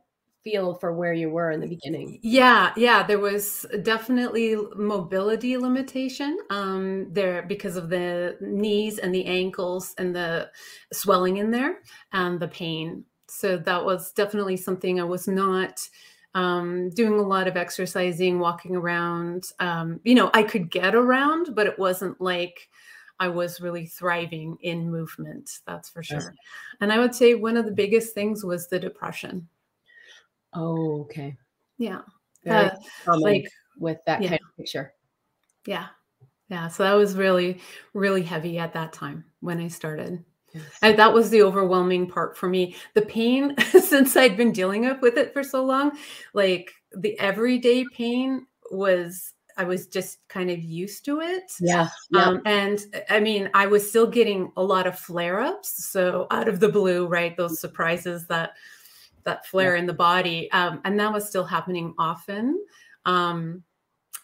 feel 0.44 0.75
for 0.75 0.92
where 0.92 1.12
you 1.12 1.30
were 1.30 1.50
in 1.50 1.61
the 1.61 1.66
beginning? 1.66 2.21
Yeah, 2.23 2.73
yeah, 2.76 3.02
there 3.02 3.18
was 3.18 3.66
definitely 3.83 4.56
mobility 4.76 5.56
limitation 5.56 6.38
um, 6.50 7.12
there 7.12 7.42
because 7.42 7.76
of 7.76 7.88
the 7.88 8.37
knees 8.40 8.99
and 8.99 9.14
the 9.14 9.25
ankles 9.25 9.94
and 9.99 10.14
the 10.14 10.50
swelling 10.92 11.38
in 11.38 11.50
there 11.50 11.78
and 12.12 12.38
the 12.38 12.49
pain. 12.49 13.04
So 13.28 13.56
that 13.56 13.85
was 13.85 14.12
definitely 14.12 14.56
something 14.56 15.00
I 15.00 15.04
was 15.04 15.26
not 15.26 15.80
um, 16.35 16.91
doing 16.91 17.19
a 17.19 17.23
lot 17.23 17.47
of 17.47 17.57
exercising, 17.57 18.38
walking 18.38 18.75
around. 18.76 19.45
Um, 19.61 20.00
you 20.05 20.14
know, 20.14 20.31
I 20.35 20.43
could 20.43 20.71
get 20.71 20.95
around, 20.95 21.55
but 21.55 21.67
it 21.67 21.79
wasn't 21.79 22.21
like 22.21 22.69
I 23.21 23.29
was 23.29 23.61
really 23.61 23.87
thriving 23.87 24.59
in 24.62 24.91
movement. 24.91 25.61
That's 25.67 25.88
for 25.88 26.03
sure. 26.03 26.35
And 26.81 26.93
I 26.93 26.99
would 26.99 27.14
say 27.14 27.35
one 27.35 27.57
of 27.57 27.64
the 27.64 27.73
biggest 27.73 28.14
things 28.14 28.45
was 28.45 28.69
the 28.69 28.79
depression. 28.79 29.49
Oh, 30.53 31.03
okay. 31.03 31.37
Yeah. 31.79 32.00
Uh, 32.49 32.71
like 33.07 33.49
with 33.79 33.99
that 34.07 34.21
yeah. 34.21 34.31
kind 34.31 34.41
of 34.41 34.57
picture. 34.57 34.93
Yeah. 35.67 35.87
Yeah. 36.49 36.69
So 36.69 36.83
that 36.83 36.95
was 36.95 37.17
really, 37.17 37.61
really 37.95 38.23
heavy 38.23 38.59
at 38.59 38.73
that 38.75 38.93
time 38.93 39.25
when 39.41 39.61
I 39.61 39.69
started. 39.69 40.25
And 40.83 40.99
that 40.99 41.13
was 41.13 41.31
the 41.31 41.43
overwhelming 41.43 42.09
part 42.09 42.37
for 42.37 42.49
me. 42.49 42.77
The 42.95 43.03
pain, 43.03 43.55
since 43.71 44.17
I'd 44.17 44.37
been 44.37 44.53
dealing 44.53 44.87
up 44.87 45.03
with 45.03 45.17
it 45.17 45.33
for 45.33 45.43
so 45.43 45.65
long, 45.65 45.93
like 46.33 46.73
the 46.97 47.19
everyday 47.19 47.85
pain 47.93 48.47
was 48.71 49.33
I 49.57 49.65
was 49.65 49.87
just 49.87 50.19
kind 50.29 50.51
of 50.51 50.59
used 50.59 51.05
to 51.05 51.21
it. 51.21 51.53
Yeah. 51.61 51.89
yeah. 52.11 52.25
Um, 52.25 52.43
and 52.45 52.85
I 53.09 53.21
mean, 53.21 53.51
I 53.55 53.67
was 53.67 53.89
still 53.89 54.07
getting 54.09 54.51
a 54.57 54.63
lot 54.63 54.89
of 54.89 54.99
flare 54.99 55.41
ups. 55.41 55.87
So 55.87 56.27
out 56.33 56.49
of 56.49 56.59
the 56.59 56.69
blue, 56.69 57.07
right? 57.07 57.37
Those 57.37 57.61
surprises 57.61 58.27
that 58.27 58.55
that 59.25 59.47
flare 59.47 59.75
yeah. 59.75 59.81
in 59.81 59.87
the 59.87 59.95
body 59.95 60.51
um, 60.53 60.81
and 60.85 60.99
that 61.01 61.13
was 61.13 61.29
still 61.29 61.45
happening 61.45 61.95
often 61.99 62.63
um, 63.07 63.63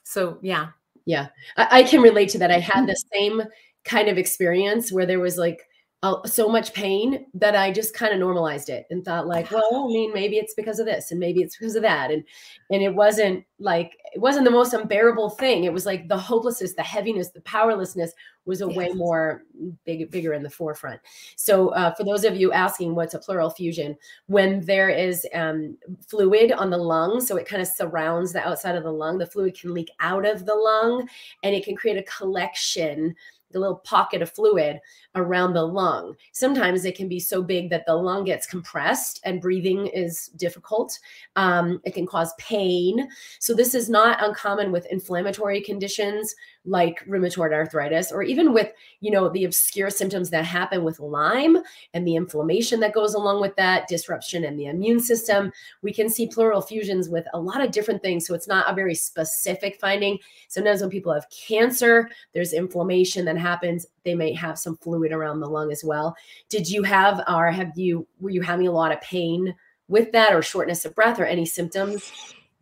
so 0.05 0.39
yeah 0.43 0.69
yeah 1.05 1.29
I, 1.57 1.81
I 1.81 1.83
can 1.83 2.01
relate 2.01 2.29
to 2.31 2.39
that 2.39 2.51
i 2.51 2.59
had 2.59 2.87
the 2.87 2.97
same 3.13 3.43
kind 3.85 4.09
of 4.09 4.19
experience 4.19 4.93
where 4.93 5.07
there 5.07 5.21
was 5.21 5.39
like 5.39 5.67
uh, 6.03 6.27
so 6.27 6.49
much 6.49 6.73
pain 6.73 7.27
that 7.35 7.55
I 7.55 7.71
just 7.71 7.93
kind 7.93 8.15
of 8.15 8.19
normalized 8.19 8.71
it 8.71 8.87
and 8.91 9.05
thought 9.05 9.27
like, 9.27 9.51
well, 9.51 9.85
I 9.85 9.93
mean, 9.93 10.15
maybe 10.15 10.39
it's 10.39 10.55
because 10.55 10.79
of 10.79 10.87
this 10.87 11.11
and 11.11 11.21
maybe 11.21 11.43
it's 11.43 11.59
because 11.59 11.77
of 11.77 11.83
that. 11.83 12.11
And, 12.11 12.25
and 12.71 12.83
it 12.83 12.95
wasn't 12.95 13.45
like, 13.59 13.99
it 14.15 14.19
wasn't 14.19 14.47
the 14.47 14.51
most 14.51 14.73
unbearable 14.73 15.29
thing. 15.29 15.65
It 15.65 15.73
was 15.75 15.85
like 15.85 16.09
the 16.09 16.17
hopelessness, 16.17 16.73
the 16.73 16.83
heaviness, 16.83 17.31
the 17.31 17.43
powerlessness 17.43 18.13
was 18.47 18.63
a 18.63 18.67
yes. 18.69 18.77
way 18.77 18.89
more 18.95 19.43
big, 19.85 20.11
bigger 20.11 20.33
in 20.33 20.43
the 20.43 20.49
forefront. 20.49 21.01
So 21.37 21.69
uh, 21.71 21.95
for 21.95 22.05
those 22.05 22.25
of 22.25 22.35
you 22.35 22.51
asking 22.51 22.95
what's 22.95 23.13
a 23.13 23.19
pleural 23.19 23.51
effusion, 23.51 23.95
when 24.27 24.63
there 24.63 24.89
is 24.89 25.27
um, 25.35 25.77
fluid 26.09 26.51
on 26.51 26.71
the 26.71 26.79
lung, 26.79 27.21
so 27.21 27.37
it 27.37 27.47
kind 27.47 27.61
of 27.61 27.69
surrounds 27.69 28.33
the 28.33 28.47
outside 28.49 28.75
of 28.75 28.85
the 28.85 28.93
lung, 28.93 29.19
the 29.19 29.27
fluid 29.27 29.61
can 29.61 29.75
leak 29.75 29.91
out 30.01 30.25
of 30.25 30.47
the 30.47 30.55
lung 30.55 31.07
and 31.43 31.55
it 31.55 31.63
can 31.63 31.77
create 31.77 31.99
a 31.99 32.03
collection 32.05 33.15
the 33.51 33.59
little 33.59 33.77
pocket 33.77 34.23
of 34.23 34.31
fluid 34.31 34.81
around 35.15 35.55
the 35.55 35.63
lung. 35.63 36.15
Sometimes 36.33 36.85
it 36.85 36.97
can 36.97 37.09
be 37.09 37.21
so 37.21 37.43
big 37.43 37.71
that 37.71 37.85
the 37.87 37.95
lung 37.95 38.25
gets 38.25 38.47
compressed 38.47 39.21
and 39.25 39.41
breathing 39.41 39.87
is 39.89 40.29
difficult. 40.37 40.99
Um, 41.37 41.81
it 41.85 41.95
can 41.95 42.07
cause 42.07 42.33
pain. 42.39 43.09
So, 43.39 43.55
this 43.55 43.75
is 43.75 43.89
not 43.89 44.23
uncommon 44.23 44.73
with 44.73 44.87
inflammatory 44.87 45.61
conditions 45.61 46.35
like 46.67 47.05
rheumatoid 47.07 47.53
arthritis 47.53 48.13
or 48.13 48.23
even 48.23 48.53
with 48.53 48.71
you 49.01 49.11
know 49.11 49.31
the 49.31 49.45
obscure 49.45 49.89
symptoms 49.89 50.29
that 50.29 50.45
happen 50.45 50.85
with 50.85 51.01
lyme 51.01 51.57
and 51.95 52.07
the 52.07 52.17
inflammation 52.17 52.81
that 52.81 52.93
goes 52.93 53.15
along 53.15 53.41
with 53.41 53.57
that 53.57 53.89
disruption 53.89 54.45
in 54.45 54.57
the 54.57 54.67
immune 54.67 55.01
system. 55.01 55.51
We 55.83 55.93
can 55.93 56.11
see 56.11 56.27
pleural 56.27 56.61
effusions 56.61 57.09
with 57.09 57.27
a 57.33 57.41
lot 57.41 57.63
of 57.63 57.71
different 57.71 58.03
things 58.03 58.27
so 58.27 58.35
it's 58.35 58.49
not 58.49 58.71
a 58.71 58.75
very 58.75 58.95
specific 58.95 59.79
finding. 59.81 60.19
Sometimes 60.49 60.83
when 60.83 60.91
people 60.91 61.13
have 61.15 61.27
cancer 61.31 62.11
there's 62.35 62.53
inflammation 62.53 63.25
that 63.25 63.39
happens 63.39 63.87
they 64.05 64.15
may 64.15 64.33
have 64.35 64.59
some 64.59 64.77
fluid 64.79 65.13
around 65.13 65.41
the 65.41 65.49
lung 65.49 65.73
as 65.73 65.83
well. 65.83 66.15
Did 66.51 66.69
you 66.69 66.83
have 66.83 67.23
or 67.27 67.51
have 67.51 67.73
you 67.77 68.07
were 68.21 68.31
you 68.31 68.43
having 68.43 68.69
a 68.69 68.73
lot 68.73 68.93
of 68.93 69.01
pain 69.01 69.55
with 69.89 70.13
that 70.13 70.35
or 70.35 70.43
shortness 70.43 70.85
of 70.85 70.95
breath 70.95 71.19
or 71.19 71.25
any 71.25 71.47
symptoms? 71.47 72.13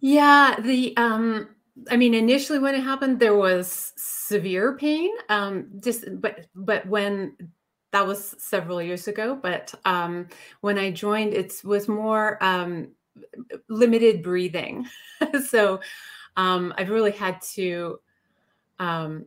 Yeah 0.00 0.54
the 0.60 0.96
um 0.96 1.48
I 1.90 1.96
mean, 1.96 2.14
initially 2.14 2.58
when 2.58 2.74
it 2.74 2.82
happened, 2.82 3.20
there 3.20 3.36
was 3.36 3.92
severe 3.96 4.76
pain. 4.76 5.10
Um, 5.28 5.68
just 5.82 6.04
but 6.20 6.46
but 6.54 6.86
when 6.86 7.36
that 7.92 8.06
was 8.06 8.34
several 8.38 8.82
years 8.82 9.08
ago, 9.08 9.38
but 9.40 9.74
um, 9.84 10.28
when 10.60 10.78
I 10.78 10.90
joined, 10.90 11.32
it 11.34 11.54
was 11.64 11.88
more 11.88 12.42
um, 12.42 12.88
limited 13.68 14.22
breathing. 14.22 14.86
so 15.48 15.80
um, 16.36 16.74
I've 16.76 16.90
really 16.90 17.12
had 17.12 17.40
to 17.54 18.00
um, 18.78 19.26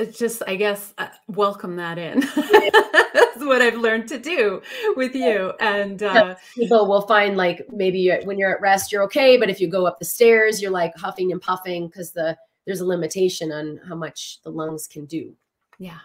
it's 0.00 0.18
just 0.18 0.42
i 0.46 0.56
guess 0.56 0.94
uh, 0.98 1.08
welcome 1.28 1.76
that 1.76 1.98
in. 1.98 2.20
That's 3.14 3.44
what 3.44 3.62
i've 3.62 3.76
learned 3.76 4.08
to 4.08 4.18
do 4.18 4.62
with 4.96 5.14
you 5.14 5.52
and 5.60 6.02
uh, 6.02 6.34
people 6.54 6.88
will 6.88 7.02
find 7.02 7.36
like 7.36 7.66
maybe 7.72 8.10
when 8.24 8.38
you're 8.38 8.54
at 8.54 8.60
rest 8.60 8.90
you're 8.92 9.04
okay 9.04 9.36
but 9.36 9.50
if 9.50 9.60
you 9.60 9.68
go 9.68 9.86
up 9.86 9.98
the 9.98 10.04
stairs 10.04 10.60
you're 10.60 10.70
like 10.70 10.96
huffing 10.96 11.32
and 11.32 11.40
puffing 11.40 11.86
because 11.86 12.12
the 12.12 12.36
there's 12.66 12.80
a 12.80 12.86
limitation 12.86 13.52
on 13.52 13.80
how 13.88 13.94
much 13.94 14.40
the 14.42 14.50
lungs 14.50 14.86
can 14.86 15.04
do. 15.04 15.34
Yeah. 15.78 15.98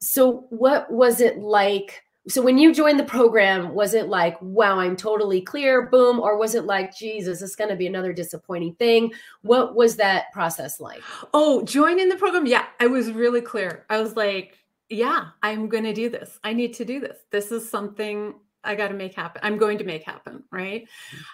So 0.00 0.46
what 0.50 0.90
was 0.90 1.20
it 1.20 1.38
like 1.38 2.02
so 2.28 2.42
when 2.42 2.58
you 2.58 2.74
joined 2.74 2.98
the 2.98 3.04
program 3.04 3.74
was 3.74 3.94
it 3.94 4.08
like 4.08 4.40
wow 4.42 4.78
i'm 4.78 4.96
totally 4.96 5.40
clear 5.40 5.86
boom 5.86 6.20
or 6.20 6.36
was 6.36 6.54
it 6.54 6.64
like 6.64 6.96
jesus 6.96 7.42
it's 7.42 7.56
going 7.56 7.70
to 7.70 7.76
be 7.76 7.86
another 7.86 8.12
disappointing 8.12 8.74
thing 8.74 9.12
what 9.42 9.74
was 9.74 9.96
that 9.96 10.32
process 10.32 10.80
like? 10.80 11.02
Oh 11.32 11.64
joining 11.64 12.08
the 12.08 12.16
program 12.16 12.46
yeah 12.46 12.66
i 12.80 12.86
was 12.86 13.10
really 13.10 13.40
clear. 13.40 13.86
I 13.90 14.00
was 14.00 14.16
like 14.16 14.58
yeah 14.88 15.28
i'm 15.42 15.68
going 15.68 15.84
to 15.84 15.92
do 15.92 16.08
this. 16.08 16.38
I 16.44 16.52
need 16.52 16.74
to 16.74 16.84
do 16.84 17.00
this. 17.00 17.18
This 17.30 17.50
is 17.52 17.68
something 17.68 18.34
i 18.64 18.74
got 18.74 18.88
to 18.88 18.94
make 18.94 19.14
happen. 19.14 19.40
I'm 19.44 19.58
going 19.58 19.78
to 19.78 19.84
make 19.84 20.04
happen 20.04 20.44
right? 20.52 20.88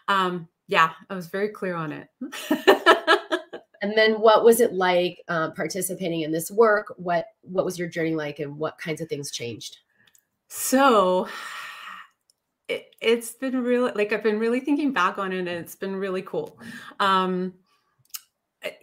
Um 0.08 0.48
yeah 0.66 0.92
i 1.10 1.14
was 1.14 1.26
very 1.26 1.48
clear 1.48 1.74
on 1.74 1.92
it. 1.92 2.08
And 3.82 3.92
then 3.98 4.14
what 4.14 4.44
was 4.44 4.60
it 4.60 4.72
like 4.72 5.20
uh, 5.28 5.50
participating 5.50 6.22
in 6.22 6.32
this 6.32 6.50
work? 6.50 6.94
What 6.96 7.26
what 7.42 7.66
was 7.66 7.78
your 7.78 7.86
journey 7.86 8.14
like 8.14 8.38
and 8.38 8.56
what 8.56 8.78
kinds 8.78 9.02
of 9.02 9.10
things 9.10 9.30
changed 9.30 9.76
so 10.56 11.26
it, 12.68 12.94
it's 13.00 13.32
been 13.32 13.60
really 13.60 13.90
like 13.96 14.12
I've 14.12 14.22
been 14.22 14.38
really 14.38 14.60
thinking 14.60 14.92
back 14.92 15.18
on 15.18 15.32
it 15.32 15.40
and 15.40 15.48
it's 15.48 15.74
been 15.74 15.96
really 15.96 16.22
cool. 16.22 16.60
Um 17.00 17.54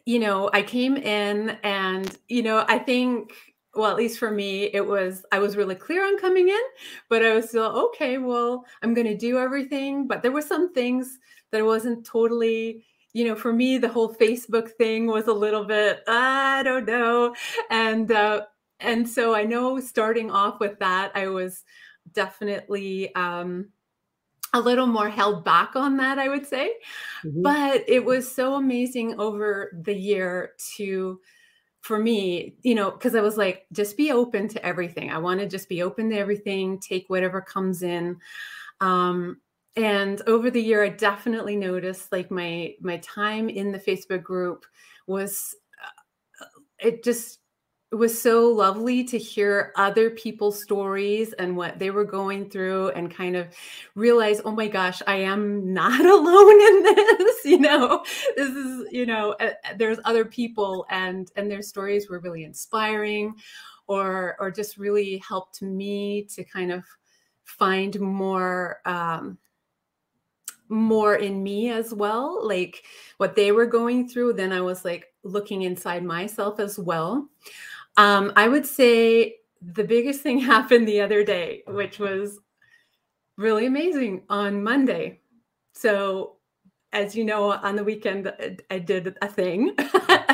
you 0.06 0.20
know, 0.20 0.50
I 0.54 0.63
came 0.63 0.98
in 0.98 1.58
and 1.63 2.18
you 2.28 2.44
know, 2.44 2.66
I 2.68 2.78
think 2.78 3.32
well, 3.74 3.90
at 3.90 3.96
least 3.96 4.20
for 4.20 4.30
me, 4.30 4.66
it 4.74 4.86
was 4.86 5.25
I 5.32 5.40
was 5.40 5.56
really 5.56 5.75
clear 5.75 6.06
on 6.06 6.20
coming 6.20 6.50
in, 6.50 6.62
but 7.10 7.25
I 7.25 7.34
was 7.34 7.48
still 7.48 7.88
okay, 7.88 8.18
well, 8.18 8.66
I'm 8.84 8.94
going 8.94 9.08
to 9.08 9.16
do 9.16 9.40
everything, 9.40 10.08
but 10.08 10.22
there 10.22 10.34
were 10.34 10.42
some 10.42 10.74
things 10.74 11.20
that 11.51 11.63
wasn't 11.63 12.06
totally 12.06 12.84
you 13.13 13.25
know, 13.28 13.36
for 13.36 13.51
me, 13.51 13.78
the 13.78 13.90
whole 13.90 14.13
Facebook 14.13 14.72
thing 14.72 15.06
was 15.08 15.28
a 15.28 15.34
little 15.34 15.66
bit, 15.66 16.01
I 16.08 16.63
don't 16.63 16.86
know. 16.86 17.36
And 17.70 18.10
uh, 18.12 18.46
and 18.81 19.07
so 19.07 19.35
I 19.35 19.43
know 19.43 19.79
starting 19.79 20.31
off 20.31 20.59
with 20.59 20.79
that, 20.79 21.11
I 21.15 21.27
was 21.27 21.63
definitely 22.13 23.13
um, 23.15 23.69
a 24.53 24.59
little 24.59 24.88
more 24.88 25.09
held 25.09 25.43
back 25.43 25.75
on 25.75 25.97
that, 25.97 26.19
I 26.19 26.27
would 26.27 26.45
say. 26.45 26.73
Mm-hmm. 27.23 27.41
But 27.41 27.83
it 27.88 28.03
was 28.03 28.29
so 28.29 28.55
amazing 28.55 29.19
over 29.19 29.71
the 29.83 29.95
year 29.95 30.53
to, 30.75 31.19
for 31.81 31.97
me, 31.97 32.55
you 32.63 32.75
know, 32.75 32.91
because 32.91 33.15
I 33.15 33.21
was 33.21 33.38
like, 33.38 33.65
just 33.71 33.97
be 33.97 34.11
open 34.11 34.47
to 34.50 34.65
everything. 34.65 35.11
I 35.11 35.17
want 35.17 35.39
to 35.39 35.47
just 35.47 35.69
be 35.69 35.81
open 35.81 36.09
to 36.09 36.17
everything, 36.17 36.79
take 36.79 37.05
whatever 37.07 37.41
comes 37.41 37.83
in. 37.83 38.17
Um, 38.81 39.38
and 39.75 40.21
over 40.27 40.51
the 40.51 40.61
year, 40.61 40.83
I 40.83 40.89
definitely 40.89 41.55
noticed 41.55 42.11
like 42.11 42.29
my 42.29 42.73
my 42.81 42.97
time 42.97 43.47
in 43.47 43.71
the 43.71 43.79
Facebook 43.79 44.21
group 44.21 44.65
was 45.07 45.55
uh, 46.41 46.45
it 46.77 47.03
just 47.03 47.39
it 47.91 47.95
was 47.95 48.19
so 48.19 48.48
lovely 48.48 49.03
to 49.03 49.17
hear 49.17 49.74
other 49.75 50.10
people's 50.10 50.62
stories 50.62 51.33
and 51.33 51.57
what 51.57 51.77
they 51.77 51.89
were 51.89 52.05
going 52.05 52.50
through 52.50 52.89
and 52.89 53.13
kind 53.13 53.36
of 53.36 53.48
realize 53.95 54.41
oh 54.45 54.51
my 54.51 54.67
gosh 54.67 55.01
i 55.07 55.15
am 55.15 55.74
not 55.74 56.00
alone 56.05 56.62
in 56.62 56.83
this 56.83 57.38
you 57.45 57.60
know 57.60 58.03
this 58.36 58.50
is 58.50 58.88
you 58.91 59.05
know 59.05 59.36
there's 59.77 60.00
other 60.05 60.25
people 60.25 60.86
and 60.89 61.31
and 61.36 61.51
their 61.51 61.62
stories 61.62 62.10
were 62.10 62.19
really 62.19 62.43
inspiring 62.43 63.33
or 63.88 64.36
or 64.39 64.50
just 64.50 64.77
really 64.77 65.17
helped 65.17 65.62
me 65.62 66.24
to 66.24 66.43
kind 66.43 66.71
of 66.71 66.86
find 67.43 68.00
more 68.00 68.79
um 68.86 69.38
more 70.71 71.15
in 71.15 71.43
me 71.43 71.69
as 71.69 71.93
well, 71.93 72.48
like 72.48 72.83
what 73.17 73.36
they 73.36 73.51
were 73.51 73.65
going 73.65 74.07
through. 74.07 74.33
Then 74.33 74.53
I 74.53 74.62
was 74.62 74.86
like 74.86 75.07
looking 75.24 75.63
inside 75.63 76.03
myself 76.03 76.60
as 76.60 76.79
well. 76.79 77.27
Um, 77.98 78.31
I 78.36 78.48
would 78.48 78.65
say 78.65 79.36
the 79.62 79.83
biggest 79.83 80.21
thing 80.21 80.39
happened 80.53 80.88
the 80.88 81.01
other 81.01 81.24
day, 81.24 81.63
which 81.67 82.00
was 82.00 82.39
really 83.38 83.65
amazing 83.65 84.24
on 84.29 84.63
Monday. 84.63 85.19
So, 85.74 86.38
as 86.93 87.15
you 87.15 87.24
know, 87.24 87.51
on 87.51 87.75
the 87.77 87.83
weekend, 87.83 88.31
I 88.69 88.79
did 88.79 89.17
a 89.21 89.27
thing. 89.27 89.74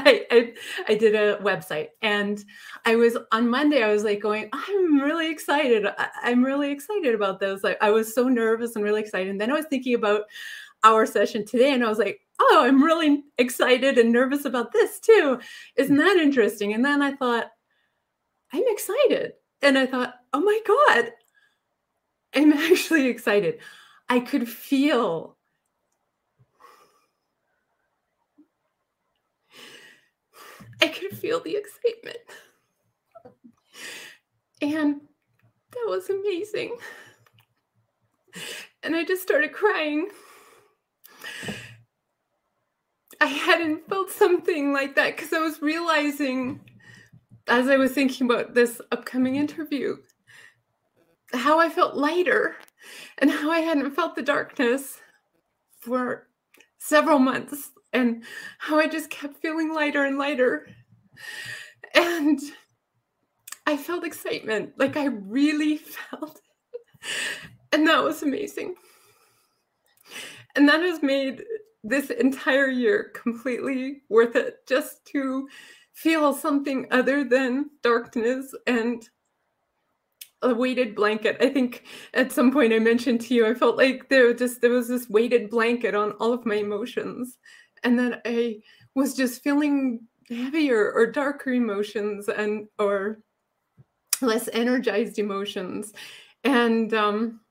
I, 0.09 0.53
I, 0.87 0.95
did 0.95 1.15
a 1.15 1.37
website 1.37 1.89
and 2.01 2.43
I 2.85 2.95
was 2.95 3.17
on 3.31 3.49
Monday, 3.49 3.83
I 3.83 3.91
was 3.91 4.03
like 4.03 4.21
going, 4.21 4.49
I'm 4.53 4.99
really 4.99 5.29
excited. 5.29 5.85
I, 5.85 6.09
am 6.23 6.43
really 6.43 6.71
excited 6.71 7.13
about 7.13 7.39
this. 7.39 7.63
Like 7.63 7.77
I 7.81 7.91
was 7.91 8.15
so 8.15 8.27
nervous 8.27 8.75
and 8.75 8.83
really 8.83 9.01
excited. 9.01 9.29
And 9.29 9.39
then 9.39 9.51
I 9.51 9.55
was 9.55 9.65
thinking 9.69 9.95
about 9.95 10.21
our 10.83 11.05
session 11.05 11.45
today 11.45 11.73
and 11.73 11.83
I 11.83 11.89
was 11.89 11.99
like, 11.99 12.21
oh, 12.39 12.63
I'm 12.65 12.83
really 12.83 13.23
excited 13.37 13.97
and 13.97 14.11
nervous 14.11 14.45
about 14.45 14.71
this 14.71 14.99
too. 14.99 15.39
Isn't 15.75 15.95
mm. 15.95 15.99
that 15.99 16.17
interesting? 16.17 16.73
And 16.73 16.83
then 16.83 17.01
I 17.01 17.13
thought, 17.13 17.51
I'm 18.53 18.63
excited. 18.67 19.33
And 19.61 19.77
I 19.77 19.85
thought, 19.85 20.13
oh 20.33 20.41
my 20.41 20.59
God, 20.65 21.11
I'm 22.35 22.53
actually 22.71 23.07
excited. 23.07 23.59
I 24.09 24.19
could 24.19 24.47
feel 24.47 25.35
I 30.79 30.87
could 30.87 31.17
feel 31.17 31.39
the 31.39 31.55
excitement. 31.55 32.19
And 34.61 35.01
that 35.71 35.85
was 35.87 36.09
amazing. 36.09 36.77
And 38.83 38.95
I 38.95 39.03
just 39.03 39.23
started 39.23 39.53
crying. 39.53 40.09
I 43.19 43.25
hadn't 43.25 43.87
felt 43.89 44.11
something 44.11 44.73
like 44.73 44.95
that 44.95 45.15
because 45.15 45.33
I 45.33 45.39
was 45.39 45.61
realizing 45.61 46.61
as 47.47 47.67
I 47.67 47.77
was 47.77 47.91
thinking 47.91 48.29
about 48.29 48.53
this 48.53 48.81
upcoming 48.91 49.35
interview 49.35 49.97
how 51.33 51.59
I 51.59 51.69
felt 51.69 51.95
lighter 51.95 52.55
and 53.17 53.29
how 53.29 53.51
I 53.51 53.59
hadn't 53.59 53.91
felt 53.91 54.15
the 54.15 54.21
darkness 54.21 54.99
for 55.79 56.27
several 56.77 57.19
months 57.19 57.71
and 57.93 58.23
how 58.59 58.79
I 58.79 58.87
just 58.87 59.09
kept 59.09 59.41
feeling 59.41 59.73
lighter 59.73 60.05
and 60.05 60.17
lighter. 60.17 60.67
And 61.93 62.39
I 63.65 63.75
felt 63.75 64.05
excitement, 64.05 64.73
like 64.77 64.95
I 64.95 65.05
really 65.05 65.77
felt 66.09 66.39
it. 66.39 67.11
And 67.73 67.87
that 67.87 68.03
was 68.03 68.23
amazing. 68.23 68.75
And 70.55 70.67
that 70.69 70.81
has 70.81 71.03
made 71.03 71.43
this 71.89 72.09
entire 72.09 72.67
year 72.67 73.11
completely 73.13 74.01
worth 74.09 74.35
it 74.35 74.67
just 74.67 75.05
to 75.05 75.47
feel 75.93 76.33
something 76.33 76.85
other 76.91 77.23
than 77.23 77.69
darkness 77.81 78.53
and 78.67 79.09
a 80.43 80.53
weighted 80.53 80.95
blanket. 80.95 81.37
I 81.39 81.49
think 81.49 81.85
at 82.13 82.31
some 82.31 82.51
point 82.51 82.73
I 82.73 82.79
mentioned 82.79 83.21
to 83.21 83.33
you, 83.33 83.47
I 83.47 83.55
felt 83.55 83.77
like 83.77 84.07
there 84.09 84.33
just 84.33 84.61
there 84.61 84.71
was 84.71 84.87
this 84.87 85.09
weighted 85.09 85.49
blanket 85.49 85.95
on 85.95 86.11
all 86.13 86.33
of 86.33 86.45
my 86.45 86.55
emotions 86.55 87.37
and 87.83 87.97
then 87.97 88.21
I 88.25 88.59
was 88.95 89.15
just 89.15 89.43
feeling 89.43 90.01
heavier 90.29 90.91
or 90.91 91.11
darker 91.11 91.51
emotions 91.51 92.27
and 92.27 92.67
or 92.79 93.19
less 94.21 94.49
energized 94.51 95.19
emotions. 95.19 95.93
And 96.43 96.93
um, 96.93 97.41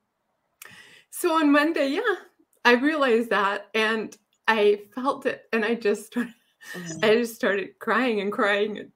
so 1.10 1.34
on 1.34 1.50
Monday, 1.52 1.88
yeah, 1.88 2.16
I 2.64 2.72
realized 2.72 3.30
that 3.30 3.68
and 3.74 4.16
I 4.48 4.82
felt 4.94 5.26
it 5.26 5.44
and 5.52 5.64
I 5.64 5.74
just 5.74 6.06
started. 6.06 6.34
I 7.02 7.14
just 7.14 7.36
started 7.36 7.78
crying 7.78 8.20
and 8.20 8.32
crying 8.32 8.90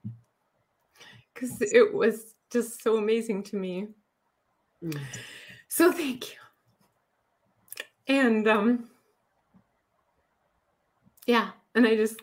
because 1.33 1.61
it 1.61 1.95
was 1.95 2.35
just 2.51 2.83
so 2.83 2.97
amazing 2.97 3.45
to 3.45 3.57
me. 3.57 3.89
Mm. 4.83 4.99
So 5.69 5.93
thank 5.93 6.33
you. 6.33 6.39
And 8.09 8.49
um 8.49 8.89
yeah. 11.27 11.51
And 11.77 11.87
I 11.87 11.95
just 11.95 12.21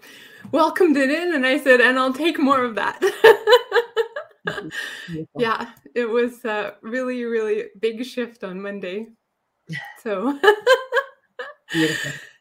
welcomed 0.52 0.98
it 0.98 1.10
in 1.10 1.34
and 1.34 1.46
I 1.46 1.58
said, 1.60 1.80
and 1.80 1.98
I'll 1.98 2.14
take 2.14 2.38
more 2.38 2.64
of 2.64 2.76
that. 2.76 3.02
yeah, 5.38 5.72
it 5.96 6.10
was 6.10 6.44
a 6.46 6.76
really, 6.82 7.24
really 7.24 7.66
big 7.80 8.04
shift 8.06 8.44
on 8.44 8.62
Monday. 8.62 9.08
So, 10.04 10.38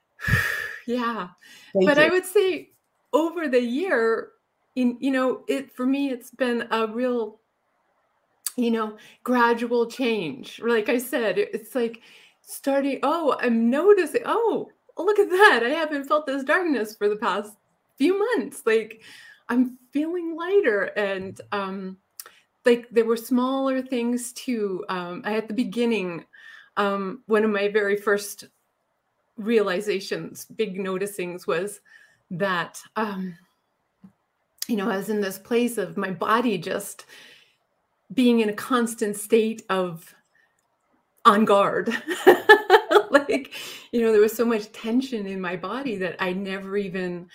yeah. 0.86 1.28
Thank 1.72 1.86
but 1.86 1.96
you. 1.96 2.02
I 2.04 2.08
would 2.08 2.24
say 2.24 2.70
over 3.12 3.48
the 3.48 3.60
year, 3.60 4.30
in 4.74 4.96
you 5.00 5.10
know, 5.10 5.42
it 5.48 5.72
for 5.72 5.86
me, 5.86 6.10
it's 6.10 6.30
been 6.30 6.68
a 6.70 6.86
real, 6.86 7.40
you 8.56 8.70
know, 8.70 8.96
gradual 9.24 9.86
change. 9.86 10.60
Like 10.60 10.88
I 10.88 10.98
said, 10.98 11.38
it's 11.38 11.74
like 11.74 12.02
starting, 12.42 13.00
oh, 13.02 13.36
I'm 13.40 13.68
noticing, 13.70 14.22
oh, 14.24 14.70
look 14.96 15.18
at 15.18 15.30
that. 15.30 15.62
I 15.64 15.70
haven't 15.70 16.04
felt 16.04 16.26
this 16.26 16.44
darkness 16.44 16.96
for 16.96 17.08
the 17.08 17.16
past 17.16 17.54
few 17.98 18.18
months. 18.18 18.62
Like 18.64 19.02
I'm 19.48 19.78
feeling 19.92 20.36
lighter. 20.36 20.84
And 20.96 21.40
um, 21.52 21.98
like 22.64 22.88
there 22.90 23.04
were 23.04 23.16
smaller 23.16 23.82
things 23.82 24.32
too. 24.32 24.84
Um, 24.88 25.22
I 25.24 25.36
at 25.36 25.48
the 25.48 25.54
beginning, 25.54 26.24
um, 26.76 27.22
one 27.26 27.44
of 27.44 27.50
my 27.50 27.68
very 27.68 27.96
first 27.96 28.44
realizations, 29.36 30.44
big 30.44 30.78
noticings 30.78 31.46
was 31.46 31.80
that 32.30 32.80
um, 32.96 33.36
you 34.68 34.76
know, 34.76 34.90
I 34.90 34.96
was 34.96 35.08
in 35.08 35.20
this 35.20 35.38
place 35.38 35.78
of 35.78 35.96
my 35.96 36.10
body 36.10 36.58
just 36.58 37.06
being 38.12 38.40
in 38.40 38.48
a 38.48 38.54
constant 38.54 39.16
state 39.16 39.62
of 39.68 40.14
on 41.24 41.44
guard. 41.44 41.90
like, 43.10 43.52
you 43.92 44.00
know, 44.00 44.12
there 44.12 44.20
was 44.20 44.36
so 44.36 44.44
much 44.44 44.72
tension 44.72 45.26
in 45.26 45.40
my 45.40 45.56
body 45.56 45.96
that 45.96 46.16
I 46.20 46.32
never 46.32 46.76
even 46.76 47.28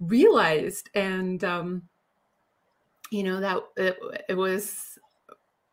realized. 0.00 0.90
And, 0.94 1.42
um, 1.44 1.82
you 3.10 3.22
know, 3.24 3.40
that 3.40 3.58
it, 3.76 3.98
it 4.28 4.34
was 4.34 4.98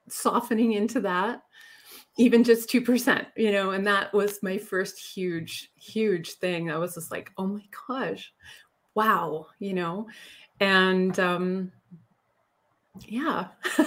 softening 0.09 0.73
into 0.73 1.01
that, 1.01 1.41
even 2.19 2.43
just 2.43 2.69
2%, 2.69 3.25
you 3.38 3.49
know, 3.49 3.71
and 3.71 3.88
that 3.88 4.13
was 4.13 4.43
my 4.43 4.58
first 4.58 4.99
huge, 4.99 5.71
huge 5.79 6.34
thing. 6.34 6.69
I 6.69 6.77
was 6.77 6.93
just 6.93 7.12
like, 7.12 7.32
oh 7.38 7.47
my 7.47 7.63
gosh, 7.88 8.34
wow, 8.93 9.47
you 9.60 9.73
know, 9.73 10.05
and, 10.60 11.17
um, 11.17 11.71
yeah. 13.05 13.47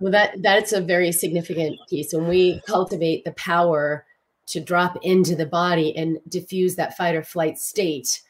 well 0.00 0.10
that 0.10 0.42
that's 0.42 0.72
a 0.72 0.80
very 0.80 1.12
significant 1.12 1.78
piece. 1.88 2.12
When 2.12 2.26
we 2.26 2.60
cultivate 2.66 3.24
the 3.24 3.32
power 3.32 4.04
to 4.46 4.58
drop 4.58 4.98
into 5.02 5.36
the 5.36 5.46
body 5.46 5.96
and 5.96 6.18
diffuse 6.28 6.74
that 6.74 6.96
fight 6.96 7.14
or 7.14 7.22
flight 7.22 7.58
state 7.58 8.22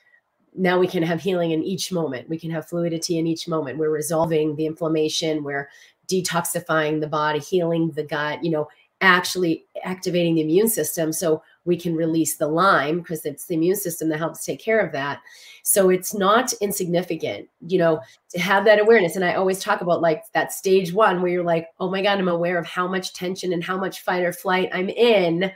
now 0.54 0.78
we 0.78 0.88
can 0.88 1.02
have 1.02 1.20
healing 1.20 1.52
in 1.52 1.62
each 1.62 1.92
moment. 1.92 2.28
We 2.28 2.38
can 2.38 2.50
have 2.50 2.68
fluidity 2.68 3.18
in 3.18 3.26
each 3.28 3.46
moment. 3.46 3.78
We're 3.78 3.90
resolving 3.90 4.56
the 4.56 4.66
inflammation. 4.66 5.44
We're 5.44 5.68
detoxifying 6.08 7.00
the 7.00 7.06
body 7.06 7.38
healing 7.38 7.90
the 7.90 8.02
gut 8.02 8.42
you 8.42 8.50
know 8.50 8.66
actually 9.00 9.64
activating 9.84 10.34
the 10.34 10.42
immune 10.42 10.68
system 10.68 11.12
so 11.12 11.42
we 11.64 11.76
can 11.76 11.94
release 11.94 12.36
the 12.36 12.48
Lyme 12.48 12.98
because 12.98 13.24
it's 13.24 13.46
the 13.46 13.54
immune 13.54 13.76
system 13.76 14.08
that 14.08 14.18
helps 14.18 14.44
take 14.44 14.60
care 14.60 14.80
of 14.80 14.92
that. 14.92 15.20
So 15.62 15.90
it's 15.90 16.14
not 16.14 16.52
insignificant 16.54 17.48
you 17.66 17.78
know 17.78 18.00
to 18.30 18.40
have 18.40 18.64
that 18.64 18.80
awareness. 18.80 19.16
And 19.16 19.24
i 19.24 19.34
always 19.34 19.60
talk 19.60 19.80
about 19.80 20.00
like 20.00 20.24
that 20.32 20.52
stage 20.52 20.92
one 20.92 21.20
where 21.20 21.30
you're 21.30 21.44
like 21.44 21.68
oh 21.78 21.90
my 21.90 22.02
god 22.02 22.18
i'm 22.18 22.28
aware 22.28 22.58
of 22.58 22.66
how 22.66 22.88
much 22.88 23.12
tension 23.12 23.52
and 23.52 23.62
how 23.62 23.76
much 23.76 24.00
fight 24.00 24.24
or 24.24 24.32
flight 24.32 24.70
i'm 24.72 24.88
in. 24.88 25.52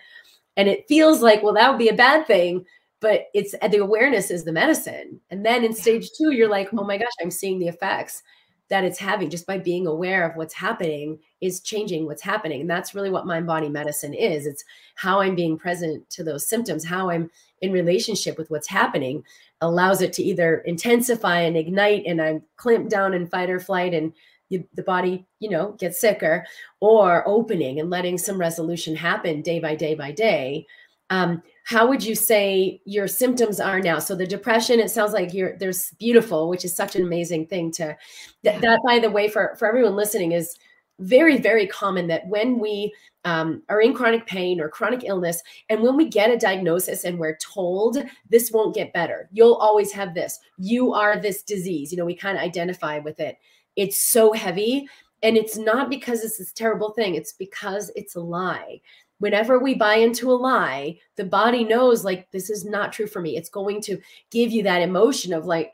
And 0.56 0.68
it 0.68 0.86
feels 0.86 1.22
like, 1.22 1.42
well, 1.42 1.54
that 1.54 1.70
would 1.70 1.78
be 1.78 1.88
a 1.88 1.94
bad 1.94 2.26
thing, 2.26 2.66
but 3.00 3.28
it's 3.34 3.52
the 3.52 3.78
awareness 3.78 4.30
is 4.30 4.44
the 4.44 4.52
medicine. 4.52 5.20
And 5.30 5.44
then 5.44 5.64
in 5.64 5.74
stage 5.74 6.10
two, 6.16 6.32
you're 6.32 6.48
like, 6.48 6.68
oh 6.72 6.78
mm-hmm. 6.78 6.86
my 6.88 6.98
gosh, 6.98 7.12
I'm 7.20 7.30
seeing 7.30 7.58
the 7.58 7.68
effects 7.68 8.22
that 8.68 8.84
it's 8.84 8.98
having 8.98 9.30
just 9.30 9.46
by 9.46 9.58
being 9.58 9.86
aware 9.86 10.28
of 10.28 10.36
what's 10.36 10.54
happening 10.54 11.18
is 11.42 11.60
changing 11.60 12.06
what's 12.06 12.22
happening. 12.22 12.62
And 12.62 12.70
that's 12.70 12.94
really 12.94 13.10
what 13.10 13.26
mind 13.26 13.46
body 13.46 13.68
medicine 13.68 14.14
is. 14.14 14.46
It's 14.46 14.64
how 14.94 15.20
I'm 15.20 15.34
being 15.34 15.58
present 15.58 16.08
to 16.10 16.24
those 16.24 16.46
symptoms, 16.46 16.84
how 16.84 17.10
I'm 17.10 17.30
in 17.60 17.72
relationship 17.72 18.38
with 18.38 18.50
what's 18.50 18.68
happening 18.68 19.24
allows 19.60 20.00
it 20.00 20.12
to 20.14 20.22
either 20.22 20.58
intensify 20.58 21.40
and 21.40 21.56
ignite 21.56 22.04
and 22.06 22.22
I'm 22.22 22.42
clamped 22.56 22.90
down 22.90 23.12
in 23.12 23.26
fight 23.26 23.50
or 23.50 23.60
flight 23.60 23.92
and 23.92 24.12
you, 24.48 24.64
the 24.74 24.82
body, 24.82 25.26
you 25.40 25.48
know, 25.50 25.72
gets 25.78 25.98
sicker, 25.98 26.44
or 26.80 27.26
opening 27.26 27.80
and 27.80 27.90
letting 27.90 28.18
some 28.18 28.38
resolution 28.38 28.94
happen 28.94 29.40
day 29.40 29.58
by 29.58 29.74
day 29.74 29.94
by 29.94 30.12
day. 30.12 30.66
Um, 31.10 31.42
how 31.64 31.88
would 31.88 32.04
you 32.04 32.14
say 32.14 32.80
your 32.84 33.08
symptoms 33.08 33.60
are 33.60 33.80
now? 33.80 33.98
So 33.98 34.14
the 34.14 34.26
depression, 34.26 34.78
it 34.78 34.90
sounds 34.90 35.12
like 35.12 35.32
you're 35.32 35.56
there's 35.58 35.90
beautiful, 35.98 36.48
which 36.48 36.64
is 36.64 36.74
such 36.74 36.96
an 36.96 37.02
amazing 37.02 37.46
thing 37.46 37.70
to 37.72 37.96
that, 38.42 38.60
that 38.60 38.80
by 38.84 38.98
the 38.98 39.10
way, 39.10 39.28
for 39.28 39.54
for 39.58 39.68
everyone 39.68 39.96
listening, 39.96 40.32
is 40.32 40.58
very, 41.02 41.38
very 41.38 41.66
common 41.66 42.06
that 42.08 42.26
when 42.26 42.58
we 42.58 42.92
um, 43.24 43.62
are 43.68 43.80
in 43.80 43.94
chronic 43.94 44.26
pain 44.26 44.60
or 44.60 44.68
chronic 44.68 45.04
illness, 45.04 45.42
and 45.68 45.82
when 45.82 45.96
we 45.96 46.08
get 46.08 46.30
a 46.30 46.36
diagnosis 46.36 47.04
and 47.04 47.18
we're 47.18 47.36
told 47.36 47.98
this 48.28 48.50
won't 48.52 48.74
get 48.74 48.92
better, 48.92 49.28
you'll 49.32 49.54
always 49.54 49.92
have 49.92 50.14
this, 50.14 50.38
you 50.58 50.92
are 50.92 51.18
this 51.18 51.42
disease, 51.42 51.92
you 51.92 51.98
know, 51.98 52.04
we 52.04 52.14
kind 52.14 52.36
of 52.36 52.44
identify 52.44 52.98
with 52.98 53.20
it. 53.20 53.36
It's 53.76 53.98
so 53.98 54.32
heavy. 54.32 54.88
And 55.24 55.36
it's 55.36 55.56
not 55.56 55.88
because 55.88 56.24
it's 56.24 56.38
this 56.38 56.52
terrible 56.52 56.90
thing, 56.90 57.14
it's 57.14 57.32
because 57.32 57.92
it's 57.94 58.16
a 58.16 58.20
lie 58.20 58.80
whenever 59.22 59.60
we 59.60 59.72
buy 59.72 59.94
into 59.94 60.32
a 60.32 60.34
lie, 60.34 60.98
the 61.14 61.24
body 61.24 61.62
knows 61.62 62.04
like 62.04 62.28
this 62.32 62.50
is 62.50 62.64
not 62.64 62.92
true 62.92 63.06
for 63.06 63.22
me. 63.22 63.36
It's 63.36 63.48
going 63.48 63.80
to 63.82 63.96
give 64.32 64.50
you 64.50 64.64
that 64.64 64.82
emotion 64.82 65.32
of 65.32 65.46
like, 65.46 65.70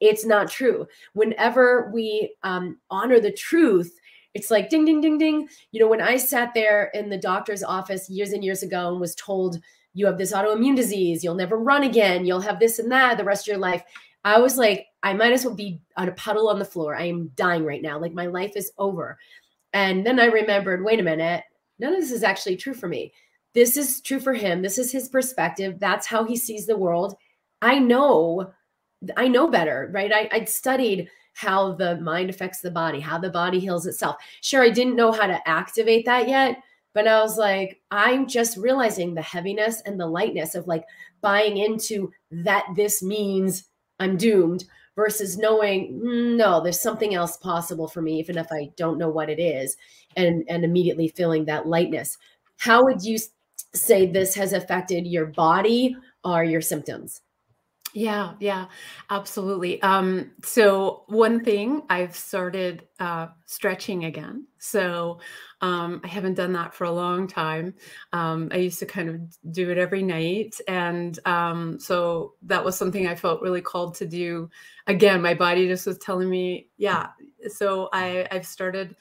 it's 0.00 0.24
not 0.24 0.50
true. 0.50 0.86
Whenever 1.14 1.90
we 1.92 2.34
um, 2.42 2.78
honor 2.90 3.20
the 3.20 3.32
truth, 3.32 3.98
it's 4.34 4.50
like 4.50 4.70
ding, 4.70 4.84
ding, 4.84 5.00
ding, 5.00 5.18
ding. 5.18 5.48
You 5.72 5.80
know, 5.80 5.88
when 5.88 6.00
I 6.00 6.16
sat 6.16 6.54
there 6.54 6.90
in 6.94 7.08
the 7.08 7.18
doctor's 7.18 7.62
office 7.62 8.08
years 8.08 8.32
and 8.32 8.44
years 8.44 8.62
ago 8.62 8.90
and 8.90 9.00
was 9.00 9.14
told, 9.14 9.60
you 9.94 10.06
have 10.06 10.18
this 10.18 10.32
autoimmune 10.32 10.76
disease, 10.76 11.24
you'll 11.24 11.34
never 11.34 11.58
run 11.58 11.82
again, 11.82 12.24
you'll 12.24 12.40
have 12.40 12.60
this 12.60 12.78
and 12.78 12.92
that 12.92 13.18
the 13.18 13.24
rest 13.24 13.44
of 13.44 13.52
your 13.52 13.58
life. 13.58 13.82
I 14.24 14.38
was 14.38 14.56
like, 14.56 14.86
I 15.02 15.12
might 15.14 15.32
as 15.32 15.44
well 15.44 15.54
be 15.54 15.80
on 15.96 16.08
a 16.08 16.12
puddle 16.12 16.48
on 16.48 16.58
the 16.58 16.64
floor. 16.64 16.94
I 16.94 17.04
am 17.04 17.32
dying 17.34 17.64
right 17.64 17.82
now. 17.82 17.98
Like 17.98 18.12
my 18.12 18.26
life 18.26 18.52
is 18.56 18.70
over. 18.78 19.18
And 19.72 20.04
then 20.04 20.20
I 20.20 20.26
remembered, 20.26 20.84
wait 20.84 21.00
a 21.00 21.04
minute, 21.04 21.44
none 21.78 21.94
of 21.94 22.00
this 22.00 22.12
is 22.12 22.22
actually 22.22 22.56
true 22.56 22.74
for 22.74 22.88
me. 22.88 23.12
This 23.54 23.76
is 23.76 24.00
true 24.00 24.20
for 24.20 24.34
him. 24.34 24.62
This 24.62 24.78
is 24.78 24.92
his 24.92 25.08
perspective. 25.08 25.78
That's 25.78 26.06
how 26.06 26.24
he 26.24 26.36
sees 26.36 26.66
the 26.66 26.76
world. 26.76 27.16
I 27.62 27.78
know, 27.78 28.52
I 29.16 29.28
know 29.28 29.48
better, 29.48 29.90
right? 29.92 30.12
I, 30.12 30.28
I'd 30.32 30.48
studied 30.48 31.08
how 31.34 31.72
the 31.72 32.00
mind 32.00 32.30
affects 32.30 32.60
the 32.60 32.70
body, 32.70 32.98
how 32.98 33.18
the 33.18 33.30
body 33.30 33.60
heals 33.60 33.86
itself. 33.86 34.16
Sure, 34.40 34.62
I 34.62 34.70
didn't 34.70 34.96
know 34.96 35.12
how 35.12 35.26
to 35.26 35.48
activate 35.48 36.04
that 36.06 36.28
yet, 36.28 36.58
but 36.94 37.06
I 37.06 37.20
was 37.20 37.38
like, 37.38 37.80
I'm 37.90 38.26
just 38.26 38.56
realizing 38.56 39.14
the 39.14 39.22
heaviness 39.22 39.80
and 39.86 40.00
the 40.00 40.06
lightness 40.06 40.54
of 40.54 40.66
like 40.66 40.84
buying 41.20 41.58
into 41.58 42.10
that 42.30 42.66
this 42.74 43.02
means 43.02 43.68
I'm 44.00 44.16
doomed 44.16 44.64
versus 44.98 45.38
knowing 45.38 46.00
mm, 46.04 46.36
no 46.36 46.60
there's 46.60 46.80
something 46.80 47.14
else 47.14 47.36
possible 47.36 47.86
for 47.86 48.02
me 48.02 48.18
even 48.18 48.36
if 48.36 48.48
i 48.50 48.68
don't 48.76 48.98
know 48.98 49.08
what 49.08 49.30
it 49.30 49.38
is 49.38 49.76
and 50.16 50.44
and 50.48 50.64
immediately 50.64 51.06
feeling 51.06 51.44
that 51.44 51.68
lightness 51.68 52.18
how 52.56 52.82
would 52.82 53.00
you 53.00 53.16
say 53.74 54.06
this 54.06 54.34
has 54.34 54.52
affected 54.52 55.06
your 55.06 55.26
body 55.26 55.96
or 56.24 56.42
your 56.42 56.60
symptoms 56.60 57.20
yeah, 57.94 58.34
yeah, 58.38 58.66
absolutely. 59.10 59.80
Um, 59.82 60.32
so 60.42 61.04
one 61.06 61.42
thing 61.42 61.82
I've 61.88 62.14
started 62.14 62.86
uh, 63.00 63.28
stretching 63.46 64.04
again. 64.04 64.46
So 64.58 65.20
um, 65.62 66.00
I 66.04 66.08
haven't 66.08 66.34
done 66.34 66.52
that 66.52 66.74
for 66.74 66.84
a 66.84 66.92
long 66.92 67.26
time. 67.26 67.74
Um, 68.12 68.50
I 68.52 68.56
used 68.56 68.78
to 68.80 68.86
kind 68.86 69.08
of 69.08 69.20
do 69.52 69.70
it 69.70 69.78
every 69.78 70.02
night, 70.02 70.54
and 70.68 71.18
um, 71.26 71.78
so 71.80 72.34
that 72.42 72.64
was 72.64 72.76
something 72.76 73.06
I 73.06 73.14
felt 73.14 73.42
really 73.42 73.62
called 73.62 73.94
to 73.96 74.06
do. 74.06 74.50
Again, 74.86 75.22
my 75.22 75.34
body 75.34 75.66
just 75.66 75.86
was 75.86 75.98
telling 75.98 76.28
me, 76.28 76.68
yeah. 76.76 77.08
So 77.48 77.88
I 77.92 78.26
I've 78.30 78.46
started 78.46 78.96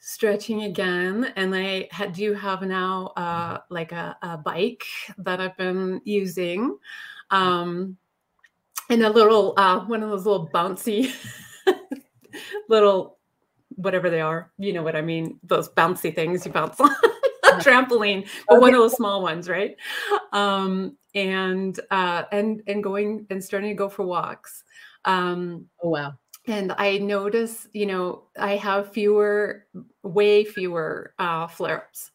stretching 0.00 0.62
again 0.62 1.32
and 1.34 1.52
i 1.56 1.88
had, 1.90 2.12
do 2.12 2.32
have 2.32 2.62
now 2.62 3.08
uh, 3.16 3.58
like 3.68 3.90
a, 3.90 4.16
a 4.22 4.38
bike 4.38 4.84
that 5.18 5.40
i've 5.40 5.56
been 5.56 6.00
using 6.04 6.78
um, 7.32 7.96
and 8.88 9.02
a 9.02 9.10
little 9.10 9.54
uh, 9.56 9.80
one 9.80 10.02
of 10.02 10.10
those 10.10 10.26
little 10.26 10.48
bouncy 10.48 11.12
little 12.68 13.18
whatever 13.76 14.10
they 14.10 14.20
are 14.20 14.50
you 14.58 14.72
know 14.72 14.82
what 14.82 14.96
i 14.96 15.02
mean? 15.02 15.38
Those 15.42 15.68
bouncy 15.68 16.14
things 16.14 16.44
you 16.44 16.52
bounce 16.52 16.80
on 16.80 16.90
a 16.90 17.52
trampoline 17.58 18.28
but 18.48 18.56
okay. 18.56 18.60
one 18.60 18.74
of 18.74 18.80
those 18.80 18.96
small 18.96 19.22
ones 19.22 19.48
right? 19.48 19.76
Um 20.32 20.96
and 21.14 21.78
uh 21.90 22.24
and 22.32 22.62
and 22.66 22.82
going 22.82 23.26
and 23.30 23.42
starting 23.42 23.70
to 23.70 23.74
go 23.74 23.88
for 23.88 24.04
walks. 24.04 24.64
Um 25.04 25.66
oh 25.82 25.90
wow. 25.90 26.14
and 26.46 26.72
i 26.72 26.98
notice 26.98 27.68
you 27.72 27.86
know 27.86 28.24
i 28.38 28.56
have 28.56 28.92
fewer 28.92 29.66
way 30.02 30.44
fewer 30.44 31.14
uh 31.18 31.46
flare-ups. 31.46 32.10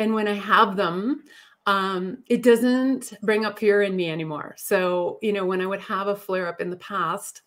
And 0.00 0.14
when 0.14 0.28
i 0.28 0.34
have 0.34 0.76
them 0.76 1.22
um, 1.68 2.24
it 2.28 2.42
doesn't 2.42 3.12
bring 3.20 3.44
up 3.44 3.58
fear 3.58 3.82
in 3.82 3.94
me 3.94 4.10
anymore. 4.10 4.54
So, 4.56 5.18
you 5.20 5.34
know, 5.34 5.44
when 5.44 5.60
I 5.60 5.66
would 5.66 5.82
have 5.82 6.06
a 6.06 6.16
flare 6.16 6.48
up 6.48 6.62
in 6.62 6.70
the 6.70 6.76
past, 6.76 7.42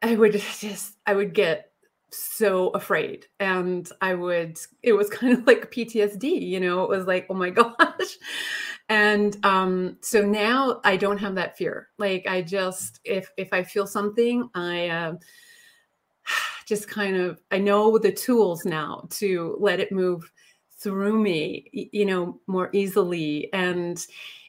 I 0.00 0.16
would 0.16 0.32
just, 0.58 0.96
I 1.06 1.14
would 1.14 1.34
get 1.34 1.70
so 2.08 2.68
afraid. 2.70 3.26
And 3.38 3.86
I 4.00 4.14
would, 4.14 4.58
it 4.82 4.94
was 4.94 5.10
kind 5.10 5.34
of 5.34 5.46
like 5.46 5.70
PTSD, 5.70 6.48
you 6.48 6.60
know, 6.60 6.82
it 6.82 6.88
was 6.88 7.06
like, 7.06 7.26
oh 7.28 7.34
my 7.34 7.50
gosh. 7.50 8.16
And 8.88 9.36
um, 9.44 9.98
so 10.00 10.22
now 10.22 10.80
I 10.82 10.96
don't 10.96 11.18
have 11.18 11.34
that 11.34 11.58
fear. 11.58 11.88
Like 11.98 12.26
I 12.26 12.40
just, 12.40 13.00
if, 13.04 13.30
if 13.36 13.52
I 13.52 13.62
feel 13.62 13.86
something, 13.86 14.48
I, 14.54 14.88
uh, 14.88 15.14
just 16.66 16.88
kind 16.88 17.16
of, 17.16 17.42
I 17.50 17.58
know 17.58 17.98
the 17.98 18.12
tools 18.12 18.64
now 18.64 19.06
to 19.10 19.58
let 19.60 19.78
it 19.78 19.92
move 19.92 20.32
through 20.80 21.18
me 21.18 21.68
you 21.72 22.06
know 22.06 22.40
more 22.46 22.70
easily. 22.72 23.52
And 23.52 24.04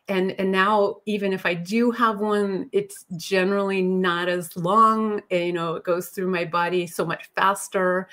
and 0.08 0.32
and 0.40 0.52
now 0.52 0.98
even 1.06 1.32
if 1.32 1.46
i 1.46 1.54
do 1.54 1.92
have 1.92 2.20
one 2.20 2.68
it's 2.72 3.06
generally 3.18 3.82
not 3.82 4.28
as 4.28 4.56
long 4.58 5.22
eh, 5.30 5.44
you 5.44 5.54
know 5.54 5.76
it 5.76 5.84
goes 5.84 6.10
through 6.10 6.28
my 6.28 6.44
body 6.44 6.88
so 6.88 7.06
much 7.06 7.30
faster 7.36 8.10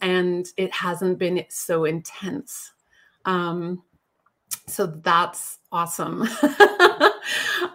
and 0.00 0.46
it 0.56 0.72
hasn't 0.72 1.18
been 1.18 1.44
so 1.48 1.84
intense. 1.84 2.72
Um 3.24 3.82
so 4.66 4.86
that's 4.86 5.58
awesome. 5.70 6.28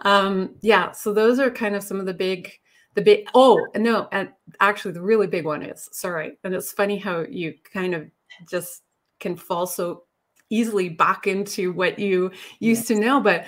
Um 0.02 0.54
yeah 0.60 0.92
so 0.92 1.12
those 1.12 1.38
are 1.38 1.50
kind 1.50 1.74
of 1.74 1.82
some 1.82 1.98
of 1.98 2.06
the 2.06 2.14
big 2.14 2.52
the 2.94 3.02
big 3.02 3.28
oh 3.34 3.66
no 3.74 4.08
and 4.12 4.30
actually 4.60 4.92
the 4.92 5.00
really 5.00 5.26
big 5.26 5.44
one 5.44 5.62
is 5.62 5.88
sorry 5.92 6.38
and 6.44 6.54
it's 6.54 6.72
funny 6.72 6.98
how 6.98 7.24
you 7.28 7.54
kind 7.72 7.94
of 7.94 8.08
just 8.48 8.82
can 9.20 9.36
fall 9.36 9.66
so 9.66 10.04
easily 10.50 10.88
back 10.88 11.26
into 11.26 11.72
what 11.72 11.98
you 11.98 12.30
used 12.58 12.86
to 12.86 12.94
know 12.94 13.20
but 13.20 13.46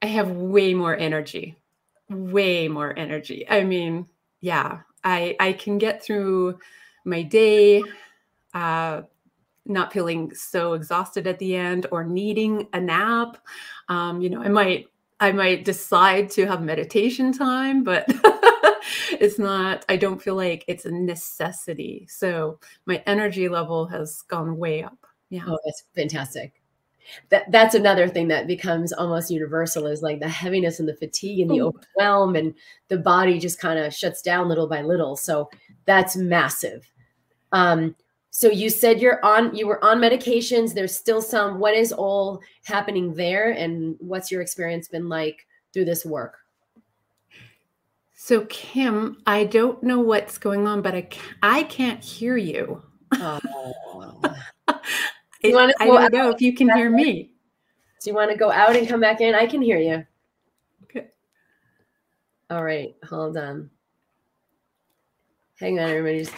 i 0.00 0.06
have 0.06 0.30
way 0.30 0.72
more 0.74 0.96
energy 0.96 1.56
way 2.08 2.68
more 2.68 2.96
energy. 2.98 3.46
I 3.48 3.64
mean 3.64 4.06
yeah 4.40 4.80
i 5.04 5.36
i 5.40 5.52
can 5.52 5.78
get 5.78 6.02
through 6.02 6.58
my 7.04 7.22
day 7.22 7.82
uh 8.54 9.02
not 9.64 9.92
feeling 9.92 10.34
so 10.34 10.72
exhausted 10.72 11.26
at 11.26 11.38
the 11.38 11.54
end 11.54 11.86
or 11.92 12.04
needing 12.04 12.66
a 12.72 12.80
nap. 12.80 13.38
Um 13.88 14.20
you 14.20 14.30
know 14.30 14.42
i 14.42 14.48
might 14.48 14.88
i 15.20 15.32
might 15.32 15.64
decide 15.64 16.30
to 16.30 16.46
have 16.46 16.62
meditation 16.62 17.32
time 17.32 17.84
but 17.84 18.06
it's 19.22 19.38
not 19.38 19.86
i 19.88 19.96
don't 19.96 20.20
feel 20.20 20.34
like 20.34 20.64
it's 20.68 20.84
a 20.84 20.90
necessity 20.90 22.06
so 22.10 22.58
my 22.84 23.02
energy 23.06 23.48
level 23.48 23.86
has 23.86 24.20
gone 24.22 24.58
way 24.58 24.82
up 24.82 25.06
yeah. 25.32 25.44
Oh, 25.46 25.58
that's 25.64 25.84
fantastic. 25.94 26.52
That 27.30 27.50
that's 27.50 27.74
another 27.74 28.06
thing 28.06 28.28
that 28.28 28.46
becomes 28.46 28.92
almost 28.92 29.30
universal 29.30 29.86
is 29.86 30.02
like 30.02 30.20
the 30.20 30.28
heaviness 30.28 30.78
and 30.78 30.86
the 30.86 30.94
fatigue 30.94 31.40
and 31.40 31.50
the 31.50 31.60
Ooh. 31.60 31.72
overwhelm 31.98 32.36
and 32.36 32.54
the 32.88 32.98
body 32.98 33.38
just 33.38 33.58
kind 33.58 33.78
of 33.78 33.94
shuts 33.94 34.20
down 34.20 34.46
little 34.46 34.68
by 34.68 34.82
little. 34.82 35.16
So 35.16 35.48
that's 35.86 36.16
massive. 36.16 36.86
Um, 37.52 37.96
so 38.28 38.48
you 38.48 38.68
said 38.68 39.00
you're 39.00 39.24
on 39.24 39.54
you 39.54 39.66
were 39.66 39.82
on 39.82 40.00
medications. 40.00 40.74
There's 40.74 40.94
still 40.94 41.22
some. 41.22 41.58
What 41.58 41.74
is 41.74 41.92
all 41.92 42.42
happening 42.64 43.14
there, 43.14 43.52
and 43.52 43.96
what's 44.00 44.30
your 44.30 44.42
experience 44.42 44.86
been 44.86 45.08
like 45.08 45.46
through 45.72 45.86
this 45.86 46.04
work? 46.04 46.41
So 48.24 48.46
Kim, 48.48 49.20
I 49.26 49.42
don't 49.42 49.82
know 49.82 49.98
what's 49.98 50.38
going 50.38 50.68
on, 50.68 50.80
but 50.80 50.94
I 50.94 51.08
I 51.42 51.64
can't 51.64 52.04
hear 52.04 52.36
you. 52.36 52.80
Oh. 53.14 53.40
you 55.42 55.52
want 55.52 55.72
to 55.72 55.82
I 55.82 55.86
don't 55.86 56.12
know 56.12 56.30
if 56.30 56.40
you 56.40 56.54
can 56.54 56.70
hear 56.70 56.88
me. 56.88 57.32
Do 58.00 58.10
you 58.10 58.14
want 58.14 58.30
to 58.30 58.36
go 58.36 58.48
out 58.50 58.76
and 58.76 58.88
come 58.88 59.00
back 59.00 59.20
in? 59.20 59.34
I 59.34 59.46
can 59.46 59.60
hear 59.60 59.76
you. 59.76 60.06
Okay. 60.84 61.08
All 62.48 62.62
right, 62.62 62.94
hold 63.04 63.36
on. 63.36 63.70
Hang 65.58 65.80
on, 65.80 65.90
everybody. 65.90 66.20
Just 66.20 66.32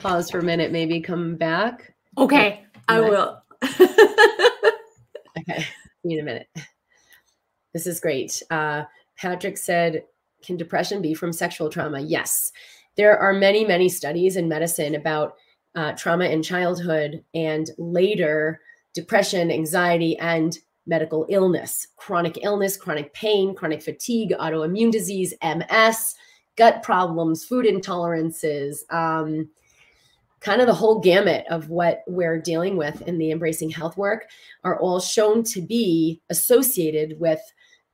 pause 0.00 0.30
for 0.30 0.38
a 0.38 0.42
minute. 0.42 0.72
Maybe 0.72 1.02
come 1.02 1.36
back. 1.36 1.92
Okay, 2.16 2.64
I 2.88 3.00
will. 3.00 3.42
okay, 3.62 5.66
need 6.04 6.20
a 6.20 6.24
minute. 6.24 6.48
This 7.74 7.86
is 7.86 8.00
great. 8.00 8.42
Uh, 8.50 8.84
Patrick 9.18 9.58
said, 9.58 10.04
"Can 10.42 10.56
depression 10.56 11.02
be 11.02 11.14
from 11.14 11.32
sexual 11.32 11.68
trauma?" 11.68 12.00
Yes, 12.00 12.52
there 12.96 13.18
are 13.18 13.32
many, 13.32 13.64
many 13.64 13.88
studies 13.88 14.36
in 14.36 14.48
medicine 14.48 14.94
about 14.94 15.36
uh, 15.74 15.92
trauma 15.92 16.24
in 16.24 16.42
childhood 16.42 17.22
and 17.34 17.70
later 17.78 18.60
depression, 18.94 19.50
anxiety, 19.50 20.18
and 20.18 20.58
medical 20.86 21.26
illness, 21.28 21.86
chronic 21.96 22.38
illness, 22.42 22.76
chronic 22.76 23.12
pain, 23.12 23.54
chronic 23.54 23.82
fatigue, 23.82 24.34
autoimmune 24.40 24.90
disease, 24.90 25.34
MS, 25.42 26.14
gut 26.56 26.82
problems, 26.82 27.44
food 27.44 27.66
intolerances, 27.66 28.78
um, 28.92 29.48
kind 30.40 30.60
of 30.60 30.66
the 30.66 30.74
whole 30.74 31.00
gamut 31.00 31.44
of 31.50 31.68
what 31.68 32.02
we're 32.06 32.40
dealing 32.40 32.76
with 32.76 33.02
in 33.02 33.18
the 33.18 33.30
embracing 33.30 33.70
health 33.70 33.96
work 33.96 34.26
are 34.64 34.78
all 34.80 35.00
shown 35.00 35.42
to 35.42 35.60
be 35.60 36.20
associated 36.30 37.18
with 37.20 37.40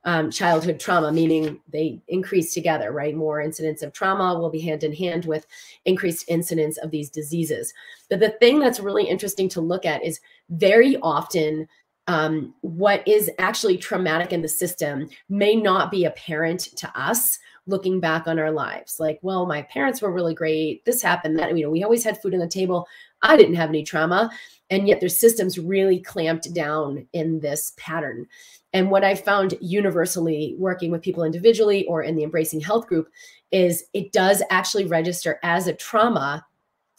um, 0.05 0.29
childhood 0.29 0.79
trauma, 0.79 1.11
meaning 1.11 1.59
they 1.67 1.99
increase 2.07 2.53
together, 2.53 2.91
right? 2.91 3.15
More 3.15 3.41
incidents 3.41 3.81
of 3.81 3.91
trauma 3.91 4.39
will 4.39 4.51
be 4.51 4.61
hand 4.61 4.83
in 4.83 4.93
hand 4.93 5.25
with 5.25 5.47
increased 5.85 6.25
incidence 6.27 6.77
of 6.77 6.91
these 6.91 7.09
diseases. 7.09 7.73
But 8.09 8.19
the 8.19 8.35
thing 8.39 8.59
that's 8.59 8.79
really 8.79 9.03
interesting 9.03 9.49
to 9.49 9.61
look 9.61 9.85
at 9.85 10.05
is 10.05 10.19
very 10.49 10.97
often 10.97 11.67
um, 12.07 12.53
what 12.61 13.05
is 13.07 13.31
actually 13.39 13.77
traumatic 13.77 14.31
in 14.31 14.43
the 14.43 14.47
system 14.47 15.09
may 15.27 15.55
not 15.55 15.89
be 15.89 16.05
apparent 16.05 16.59
to 16.77 16.99
us 16.99 17.39
looking 17.67 17.99
back 17.99 18.27
on 18.27 18.37
our 18.37 18.51
lives. 18.51 18.99
Like, 18.99 19.17
well, 19.23 19.47
my 19.47 19.63
parents 19.63 20.03
were 20.03 20.11
really 20.11 20.35
great. 20.35 20.85
This 20.85 21.01
happened, 21.01 21.39
that, 21.39 21.57
you 21.57 21.63
know, 21.63 21.71
we 21.71 21.83
always 21.83 22.03
had 22.03 22.21
food 22.21 22.35
on 22.35 22.39
the 22.39 22.47
table. 22.47 22.87
I 23.23 23.35
didn't 23.35 23.55
have 23.55 23.69
any 23.69 23.81
trauma. 23.81 24.29
And 24.69 24.87
yet 24.87 24.99
their 24.99 25.09
systems 25.09 25.57
really 25.57 25.99
clamped 25.99 26.53
down 26.53 27.07
in 27.13 27.39
this 27.39 27.73
pattern. 27.75 28.27
And 28.75 28.91
what 28.91 29.05
I 29.05 29.15
found 29.15 29.57
universally 29.61 30.53
working 30.59 30.91
with 30.91 31.01
people 31.01 31.23
individually 31.23 31.85
or 31.85 32.03
in 32.03 32.17
the 32.17 32.23
Embracing 32.23 32.59
Health 32.59 32.87
group 32.87 33.07
is 33.53 33.85
it 33.93 34.11
does 34.11 34.43
actually 34.49 34.85
register 34.85 35.39
as 35.43 35.67
a 35.67 35.73
trauma 35.73 36.45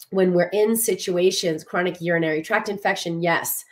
when 0.08 0.32
we're 0.32 0.48
in 0.54 0.74
situations, 0.74 1.64
chronic 1.64 2.00
urinary 2.00 2.40
tract 2.40 2.70
infection, 2.70 3.20
yes. 3.20 3.62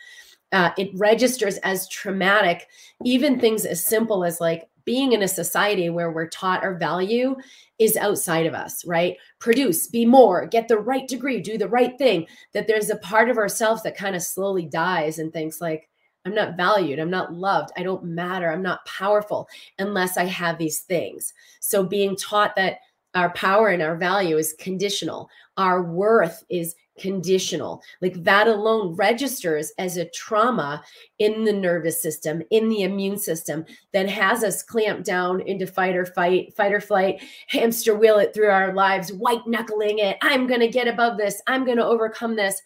Uh, 0.52 0.70
it 0.76 0.90
registers 0.96 1.56
as 1.58 1.88
traumatic, 1.88 2.68
even 3.06 3.40
things 3.40 3.64
as 3.64 3.82
simple 3.82 4.22
as 4.22 4.38
like 4.38 4.68
being 4.84 5.12
in 5.12 5.22
a 5.22 5.28
society 5.28 5.88
where 5.88 6.12
we're 6.12 6.28
taught 6.28 6.62
our 6.62 6.74
value 6.74 7.34
is 7.78 7.96
outside 7.96 8.44
of 8.44 8.52
us, 8.52 8.84
right? 8.84 9.16
Produce, 9.38 9.86
be 9.86 10.04
more, 10.04 10.44
get 10.44 10.68
the 10.68 10.76
right 10.76 11.08
degree, 11.08 11.40
do 11.40 11.56
the 11.56 11.68
right 11.68 11.96
thing. 11.96 12.26
That 12.52 12.66
there's 12.66 12.90
a 12.90 12.96
part 12.96 13.30
of 13.30 13.38
ourselves 13.38 13.82
that 13.84 13.96
kind 13.96 14.14
of 14.14 14.20
slowly 14.20 14.66
dies 14.66 15.18
and 15.18 15.32
thinks 15.32 15.58
like, 15.58 15.88
I'm 16.24 16.34
not 16.34 16.56
valued, 16.56 16.98
I'm 16.98 17.10
not 17.10 17.34
loved, 17.34 17.70
I 17.76 17.82
don't 17.82 18.04
matter, 18.04 18.50
I'm 18.50 18.62
not 18.62 18.87
powerful 18.87 19.48
unless 19.78 20.16
I 20.16 20.24
have 20.24 20.56
these 20.56 20.80
things. 20.80 21.34
So 21.60 21.84
being 21.84 22.16
taught 22.16 22.56
that 22.56 22.78
our 23.14 23.30
power 23.30 23.68
and 23.68 23.82
our 23.82 23.96
value 23.96 24.38
is 24.38 24.54
conditional, 24.58 25.28
our 25.56 25.82
worth 25.82 26.42
is 26.48 26.74
conditional. 26.98 27.82
Like 28.00 28.22
that 28.22 28.46
alone 28.48 28.94
registers 28.94 29.72
as 29.78 29.96
a 29.96 30.08
trauma 30.10 30.82
in 31.18 31.44
the 31.44 31.52
nervous 31.52 32.00
system, 32.00 32.42
in 32.50 32.68
the 32.68 32.82
immune 32.82 33.18
system 33.18 33.64
that 33.92 34.08
has 34.08 34.44
us 34.44 34.62
clamped 34.62 35.04
down 35.04 35.40
into 35.42 35.66
fight 35.66 35.96
or 35.96 36.06
fight, 36.06 36.54
fight 36.56 36.72
or 36.72 36.80
flight, 36.80 37.22
hamster 37.48 37.94
wheel 37.94 38.18
it 38.18 38.32
through 38.32 38.50
our 38.50 38.72
lives, 38.72 39.12
white 39.12 39.46
knuckling 39.46 39.98
it. 39.98 40.16
I'm 40.22 40.46
going 40.46 40.60
to 40.60 40.68
get 40.68 40.88
above 40.88 41.18
this. 41.18 41.42
I'm 41.46 41.64
going 41.64 41.78
to 41.78 41.84
overcome 41.84 42.37
this. 42.37 42.62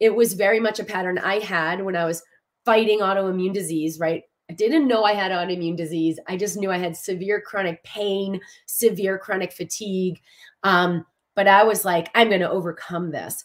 It 0.00 0.14
was 0.14 0.34
very 0.34 0.60
much 0.60 0.80
a 0.80 0.84
pattern 0.84 1.18
I 1.18 1.38
had 1.40 1.84
when 1.84 1.96
I 1.96 2.04
was 2.04 2.22
fighting 2.64 3.00
autoimmune 3.00 3.52
disease, 3.52 3.98
right? 3.98 4.22
I 4.50 4.52
didn't 4.52 4.88
know 4.88 5.04
I 5.04 5.14
had 5.14 5.32
autoimmune 5.32 5.76
disease. 5.76 6.18
I 6.28 6.36
just 6.36 6.56
knew 6.56 6.70
I 6.70 6.78
had 6.78 6.96
severe 6.96 7.40
chronic 7.40 7.82
pain, 7.82 8.40
severe 8.66 9.18
chronic 9.18 9.52
fatigue. 9.52 10.20
Um, 10.62 11.06
but 11.34 11.48
I 11.48 11.64
was 11.64 11.84
like, 11.84 12.10
I'm 12.14 12.28
going 12.28 12.40
to 12.40 12.50
overcome 12.50 13.10
this. 13.10 13.44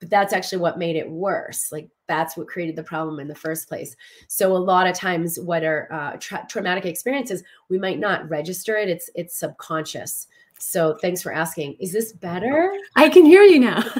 But 0.00 0.10
that's 0.10 0.32
actually 0.32 0.58
what 0.58 0.78
made 0.78 0.96
it 0.96 1.10
worse. 1.10 1.72
Like 1.72 1.88
that's 2.06 2.36
what 2.36 2.46
created 2.46 2.76
the 2.76 2.84
problem 2.84 3.18
in 3.18 3.26
the 3.26 3.34
first 3.34 3.68
place. 3.68 3.96
So 4.28 4.56
a 4.56 4.58
lot 4.58 4.86
of 4.86 4.94
times 4.94 5.40
what 5.40 5.64
are 5.64 5.88
uh, 5.92 6.16
tra- 6.20 6.46
traumatic 6.48 6.86
experiences 6.86 7.42
we 7.68 7.78
might 7.78 7.98
not 7.98 8.28
register 8.28 8.76
it. 8.76 8.88
It's 8.88 9.10
it's 9.16 9.36
subconscious. 9.36 10.28
So 10.60 10.96
thanks 11.02 11.20
for 11.20 11.32
asking. 11.32 11.76
Is 11.80 11.92
this 11.92 12.12
better? 12.12 12.72
I 12.94 13.08
can 13.08 13.24
hear 13.24 13.42
you 13.42 13.60
now. 13.60 13.84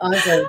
Awesome 0.00 0.46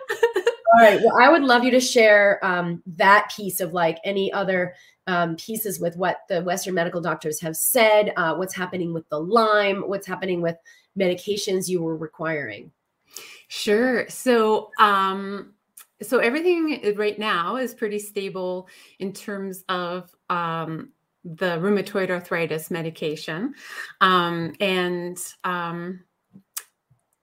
all 0.73 0.81
right 0.81 0.99
well 1.01 1.17
i 1.19 1.29
would 1.29 1.43
love 1.43 1.63
you 1.63 1.71
to 1.71 1.79
share 1.79 2.43
um, 2.43 2.81
that 2.85 3.31
piece 3.35 3.59
of 3.59 3.73
like 3.73 3.99
any 4.03 4.31
other 4.31 4.73
um, 5.07 5.35
pieces 5.37 5.79
with 5.79 5.97
what 5.97 6.19
the 6.29 6.43
western 6.43 6.73
medical 6.73 7.01
doctors 7.01 7.41
have 7.41 7.55
said 7.55 8.13
uh, 8.17 8.35
what's 8.35 8.55
happening 8.55 8.93
with 8.93 9.07
the 9.09 9.19
lyme 9.19 9.83
what's 9.87 10.05
happening 10.05 10.41
with 10.41 10.55
medications 10.99 11.67
you 11.67 11.81
were 11.81 11.97
requiring? 11.97 12.71
Sure. 13.47 14.07
So, 14.09 14.71
um, 14.79 15.53
so 16.01 16.19
everything 16.19 16.95
right 16.95 17.17
now 17.17 17.57
is 17.57 17.73
pretty 17.73 17.99
stable 17.99 18.69
in 18.99 19.13
terms 19.13 19.63
of 19.69 20.13
um, 20.29 20.91
the 21.25 21.57
rheumatoid 21.57 22.09
arthritis 22.09 22.71
medication, 22.71 23.53
um, 23.99 24.53
and 24.61 25.17
um, 25.43 26.01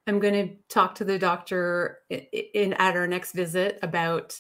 I'm 0.07 0.19
going 0.21 0.49
to 0.49 0.55
talk 0.69 0.95
to 0.97 1.05
the 1.05 1.19
doctor 1.19 1.99
in, 2.11 2.21
in 2.55 2.73
at 2.75 2.97
our 2.97 3.07
next 3.07 3.33
visit 3.33 3.79
about 3.83 4.39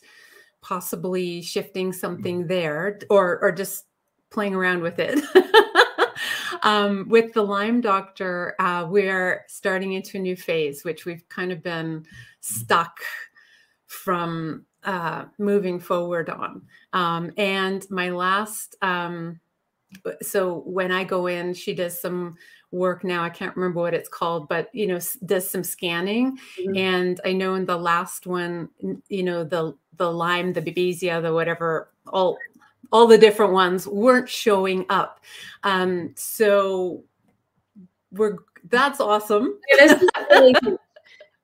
possibly 0.62 1.42
shifting 1.42 1.92
something 1.92 2.46
there, 2.46 2.98
or 3.10 3.38
or 3.40 3.52
just 3.52 3.84
playing 4.30 4.54
around 4.54 4.82
with 4.82 4.98
it. 4.98 5.18
um, 6.62 7.08
with 7.08 7.32
the 7.32 7.42
Lyme 7.42 7.80
Doctor, 7.80 8.54
uh, 8.58 8.86
we're 8.88 9.44
starting 9.48 9.92
into 9.92 10.18
a 10.18 10.20
new 10.20 10.36
phase, 10.36 10.84
which 10.84 11.04
we've 11.04 11.28
kind 11.28 11.52
of 11.52 11.62
been 11.62 12.04
stuck 12.40 12.98
from 13.86 14.66
uh, 14.84 15.24
moving 15.38 15.80
forward 15.80 16.30
on. 16.30 16.62
Um, 16.92 17.32
and 17.36 17.84
my 17.90 18.10
last, 18.10 18.76
um, 18.82 19.40
so 20.22 20.62
when 20.66 20.92
I 20.92 21.04
go 21.04 21.26
in, 21.26 21.54
she 21.54 21.74
does 21.74 22.00
some 22.00 22.36
work 22.76 23.02
now. 23.02 23.24
I 23.24 23.30
can't 23.30 23.56
remember 23.56 23.80
what 23.80 23.94
it's 23.94 24.08
called, 24.08 24.48
but 24.48 24.68
you 24.72 24.86
know, 24.86 25.00
does 25.24 25.50
some 25.50 25.64
scanning. 25.64 26.38
Mm-hmm. 26.60 26.76
And 26.76 27.20
I 27.24 27.32
know 27.32 27.54
in 27.54 27.64
the 27.66 27.76
last 27.76 28.26
one, 28.26 28.68
you 29.08 29.22
know, 29.22 29.42
the 29.42 29.76
the 29.96 30.12
Lyme, 30.12 30.52
the 30.52 30.62
Babesia, 30.62 31.22
the 31.22 31.32
whatever, 31.32 31.90
all 32.06 32.36
all 32.92 33.06
the 33.06 33.18
different 33.18 33.52
ones 33.52 33.86
weren't 33.86 34.28
showing 34.28 34.86
up. 34.88 35.20
Um, 35.64 36.12
so 36.16 37.02
we're 38.12 38.36
that's 38.68 39.00
awesome. 39.00 39.58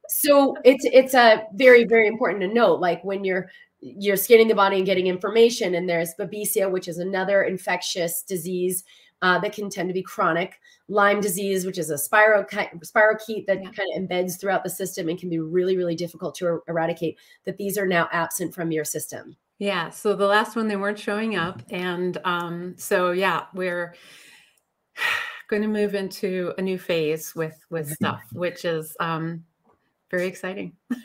so 0.08 0.56
it's 0.64 0.84
it's 0.84 1.14
a 1.14 1.46
very 1.54 1.84
very 1.84 2.06
important 2.06 2.42
to 2.42 2.48
note. 2.48 2.80
Like 2.80 3.02
when 3.02 3.24
you're 3.24 3.50
you're 3.80 4.16
scanning 4.16 4.46
the 4.46 4.54
body 4.54 4.76
and 4.76 4.86
getting 4.86 5.08
information, 5.08 5.74
and 5.74 5.88
there's 5.88 6.14
babesia, 6.18 6.70
which 6.70 6.86
is 6.86 6.98
another 6.98 7.42
infectious 7.42 8.22
disease 8.22 8.84
uh, 9.22 9.38
that 9.38 9.52
can 9.52 9.70
tend 9.70 9.88
to 9.88 9.94
be 9.94 10.02
chronic. 10.02 10.60
Lyme 10.88 11.20
disease, 11.20 11.64
which 11.64 11.78
is 11.78 11.90
a 11.90 11.94
spirochete 11.94 13.46
that 13.46 13.62
yeah. 13.62 13.70
kind 13.70 13.88
of 13.94 14.02
embeds 14.02 14.38
throughout 14.38 14.64
the 14.64 14.70
system 14.70 15.08
and 15.08 15.18
can 15.18 15.30
be 15.30 15.38
really 15.38 15.76
really 15.76 15.96
difficult 15.96 16.34
to 16.34 16.46
er, 16.46 16.62
eradicate. 16.68 17.18
That 17.44 17.56
these 17.56 17.78
are 17.78 17.86
now 17.86 18.08
absent 18.12 18.54
from 18.54 18.72
your 18.72 18.84
system. 18.84 19.36
Yeah. 19.62 19.90
So 19.90 20.16
the 20.16 20.26
last 20.26 20.56
one, 20.56 20.66
they 20.66 20.74
weren't 20.74 20.98
showing 20.98 21.36
up. 21.36 21.62
And 21.70 22.18
um, 22.24 22.74
so, 22.76 23.12
yeah, 23.12 23.44
we're 23.54 23.94
going 25.48 25.62
to 25.62 25.68
move 25.68 25.94
into 25.94 26.52
a 26.58 26.62
new 26.62 26.78
phase 26.78 27.32
with 27.36 27.64
with 27.70 27.86
mm-hmm. 27.86 27.94
stuff, 27.94 28.22
which 28.32 28.64
is 28.64 28.96
um, 28.98 29.44
very 30.10 30.26
exciting. 30.26 30.72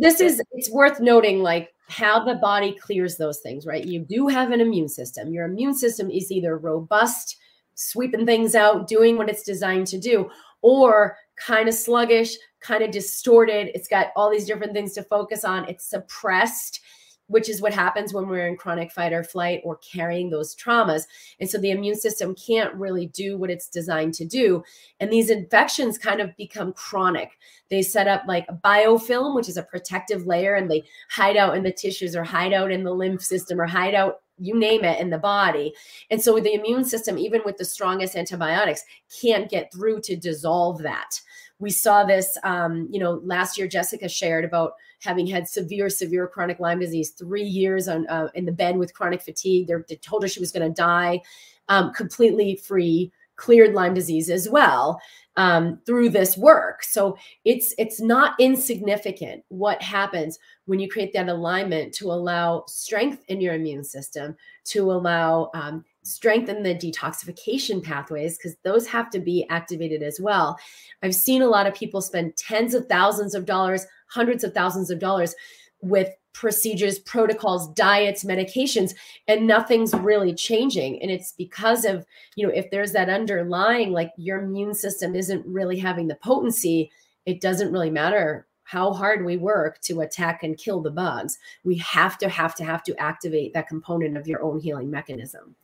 this 0.00 0.20
is 0.20 0.40
it's 0.52 0.70
worth 0.70 0.98
noting 0.98 1.42
like 1.42 1.74
how 1.92 2.24
the 2.24 2.36
body 2.36 2.72
clears 2.72 3.16
those 3.16 3.40
things, 3.40 3.66
right? 3.66 3.84
You 3.84 4.00
do 4.00 4.26
have 4.26 4.50
an 4.50 4.60
immune 4.60 4.88
system. 4.88 5.32
Your 5.32 5.44
immune 5.44 5.74
system 5.74 6.10
is 6.10 6.32
either 6.32 6.56
robust, 6.56 7.36
sweeping 7.74 8.24
things 8.24 8.54
out, 8.54 8.88
doing 8.88 9.18
what 9.18 9.28
it's 9.28 9.42
designed 9.42 9.86
to 9.88 9.98
do, 9.98 10.30
or 10.62 11.16
kind 11.36 11.68
of 11.68 11.74
sluggish, 11.74 12.34
kind 12.60 12.82
of 12.82 12.90
distorted. 12.90 13.70
It's 13.74 13.88
got 13.88 14.08
all 14.16 14.30
these 14.30 14.46
different 14.46 14.72
things 14.72 14.94
to 14.94 15.02
focus 15.02 15.44
on. 15.44 15.68
It's 15.68 15.84
suppressed 15.84 16.80
which 17.26 17.48
is 17.48 17.62
what 17.62 17.72
happens 17.72 18.12
when 18.12 18.28
we're 18.28 18.46
in 18.46 18.56
chronic 18.56 18.92
fight 18.92 19.12
or 19.12 19.24
flight 19.24 19.60
or 19.64 19.78
carrying 19.78 20.30
those 20.30 20.54
traumas. 20.54 21.04
And 21.40 21.48
so 21.48 21.58
the 21.58 21.70
immune 21.70 21.96
system 21.96 22.34
can't 22.34 22.74
really 22.74 23.06
do 23.06 23.38
what 23.38 23.50
it's 23.50 23.68
designed 23.68 24.14
to 24.14 24.24
do. 24.24 24.62
And 25.00 25.10
these 25.10 25.30
infections 25.30 25.98
kind 25.98 26.20
of 26.20 26.36
become 26.36 26.72
chronic. 26.72 27.30
They 27.70 27.82
set 27.82 28.08
up 28.08 28.24
like 28.26 28.44
a 28.48 28.54
biofilm, 28.54 29.34
which 29.34 29.48
is 29.48 29.56
a 29.56 29.62
protective 29.62 30.26
layer, 30.26 30.54
and 30.54 30.70
they 30.70 30.84
hide 31.10 31.36
out 31.36 31.56
in 31.56 31.62
the 31.62 31.72
tissues 31.72 32.14
or 32.14 32.24
hide 32.24 32.52
out 32.52 32.70
in 32.70 32.84
the 32.84 32.94
lymph 32.94 33.22
system 33.22 33.60
or 33.60 33.66
hide 33.66 33.94
out 33.94 34.16
you 34.38 34.58
name 34.58 34.84
it 34.84 35.00
in 35.00 35.10
the 35.10 35.18
body. 35.18 35.72
And 36.10 36.20
so 36.20 36.38
the 36.40 36.54
immune 36.54 36.84
system, 36.84 37.16
even 37.18 37.42
with 37.44 37.58
the 37.58 37.64
strongest 37.64 38.16
antibiotics, 38.16 38.82
can't 39.20 39.48
get 39.48 39.72
through 39.72 40.00
to 40.02 40.16
dissolve 40.16 40.82
that. 40.82 41.20
We 41.58 41.70
saw 41.70 42.04
this, 42.04 42.36
um, 42.42 42.88
you 42.90 42.98
know, 42.98 43.20
last 43.24 43.56
year, 43.56 43.68
Jessica 43.68 44.08
shared 44.08 44.44
about 44.44 44.72
having 45.02 45.26
had 45.26 45.48
severe, 45.48 45.90
severe 45.90 46.26
chronic 46.26 46.60
Lyme 46.60 46.80
disease, 46.80 47.10
three 47.10 47.42
years 47.42 47.88
on 47.88 48.06
uh, 48.08 48.28
in 48.34 48.44
the 48.44 48.52
bed 48.52 48.76
with 48.76 48.94
chronic 48.94 49.22
fatigue. 49.22 49.66
They're, 49.66 49.84
they 49.88 49.96
told 49.96 50.22
her 50.22 50.28
she 50.28 50.40
was 50.40 50.52
going 50.52 50.68
to 50.68 50.74
die, 50.74 51.20
um, 51.68 51.92
completely 51.92 52.56
free, 52.56 53.12
cleared 53.36 53.74
Lyme 53.74 53.94
disease 53.94 54.30
as 54.30 54.48
well 54.48 55.00
um, 55.36 55.80
through 55.86 56.10
this 56.10 56.36
work. 56.36 56.82
So 56.82 57.16
it's 57.44 57.74
it's 57.78 58.00
not 58.00 58.34
insignificant 58.38 59.44
what 59.48 59.80
happens 59.82 60.38
when 60.66 60.78
you 60.78 60.88
create 60.88 61.12
that 61.14 61.28
alignment 61.28 61.92
to 61.94 62.12
allow 62.12 62.64
strength 62.68 63.24
in 63.28 63.40
your 63.40 63.54
immune 63.54 63.84
system, 63.84 64.36
to 64.64 64.92
allow 64.92 65.50
um, 65.54 65.84
strengthen 66.04 66.62
the 66.62 66.74
detoxification 66.74 67.82
pathways 67.82 68.36
because 68.36 68.56
those 68.64 68.86
have 68.86 69.08
to 69.10 69.20
be 69.20 69.46
activated 69.48 70.02
as 70.02 70.20
well. 70.20 70.58
I've 71.02 71.14
seen 71.14 71.42
a 71.42 71.48
lot 71.48 71.66
of 71.66 71.74
people 71.74 72.02
spend 72.02 72.36
tens 72.36 72.74
of 72.74 72.86
thousands 72.86 73.34
of 73.34 73.46
dollars, 73.46 73.86
hundreds 74.12 74.44
of 74.44 74.54
thousands 74.54 74.90
of 74.90 74.98
dollars 74.98 75.34
with 75.80 76.10
procedures, 76.32 76.98
protocols, 77.00 77.68
diets, 77.74 78.24
medications, 78.24 78.94
and 79.28 79.46
nothing's 79.46 79.92
really 79.94 80.34
changing. 80.34 81.00
And 81.02 81.10
it's 81.10 81.32
because 81.32 81.84
of, 81.84 82.06
you 82.36 82.46
know, 82.46 82.52
if 82.52 82.70
there's 82.70 82.92
that 82.92 83.10
underlying, 83.10 83.92
like 83.92 84.12
your 84.16 84.42
immune 84.42 84.74
system 84.74 85.14
isn't 85.14 85.44
really 85.46 85.78
having 85.78 86.08
the 86.08 86.14
potency, 86.16 86.90
it 87.26 87.40
doesn't 87.40 87.72
really 87.72 87.90
matter 87.90 88.46
how 88.64 88.92
hard 88.92 89.24
we 89.24 89.36
work 89.36 89.80
to 89.82 90.00
attack 90.00 90.42
and 90.42 90.56
kill 90.56 90.80
the 90.80 90.90
bugs. 90.90 91.38
We 91.64 91.76
have 91.78 92.16
to, 92.18 92.28
have 92.28 92.54
to, 92.54 92.64
have 92.64 92.82
to 92.84 92.96
activate 92.98 93.52
that 93.52 93.68
component 93.68 94.16
of 94.16 94.26
your 94.26 94.42
own 94.42 94.60
healing 94.60 94.90
mechanism. 94.90 95.54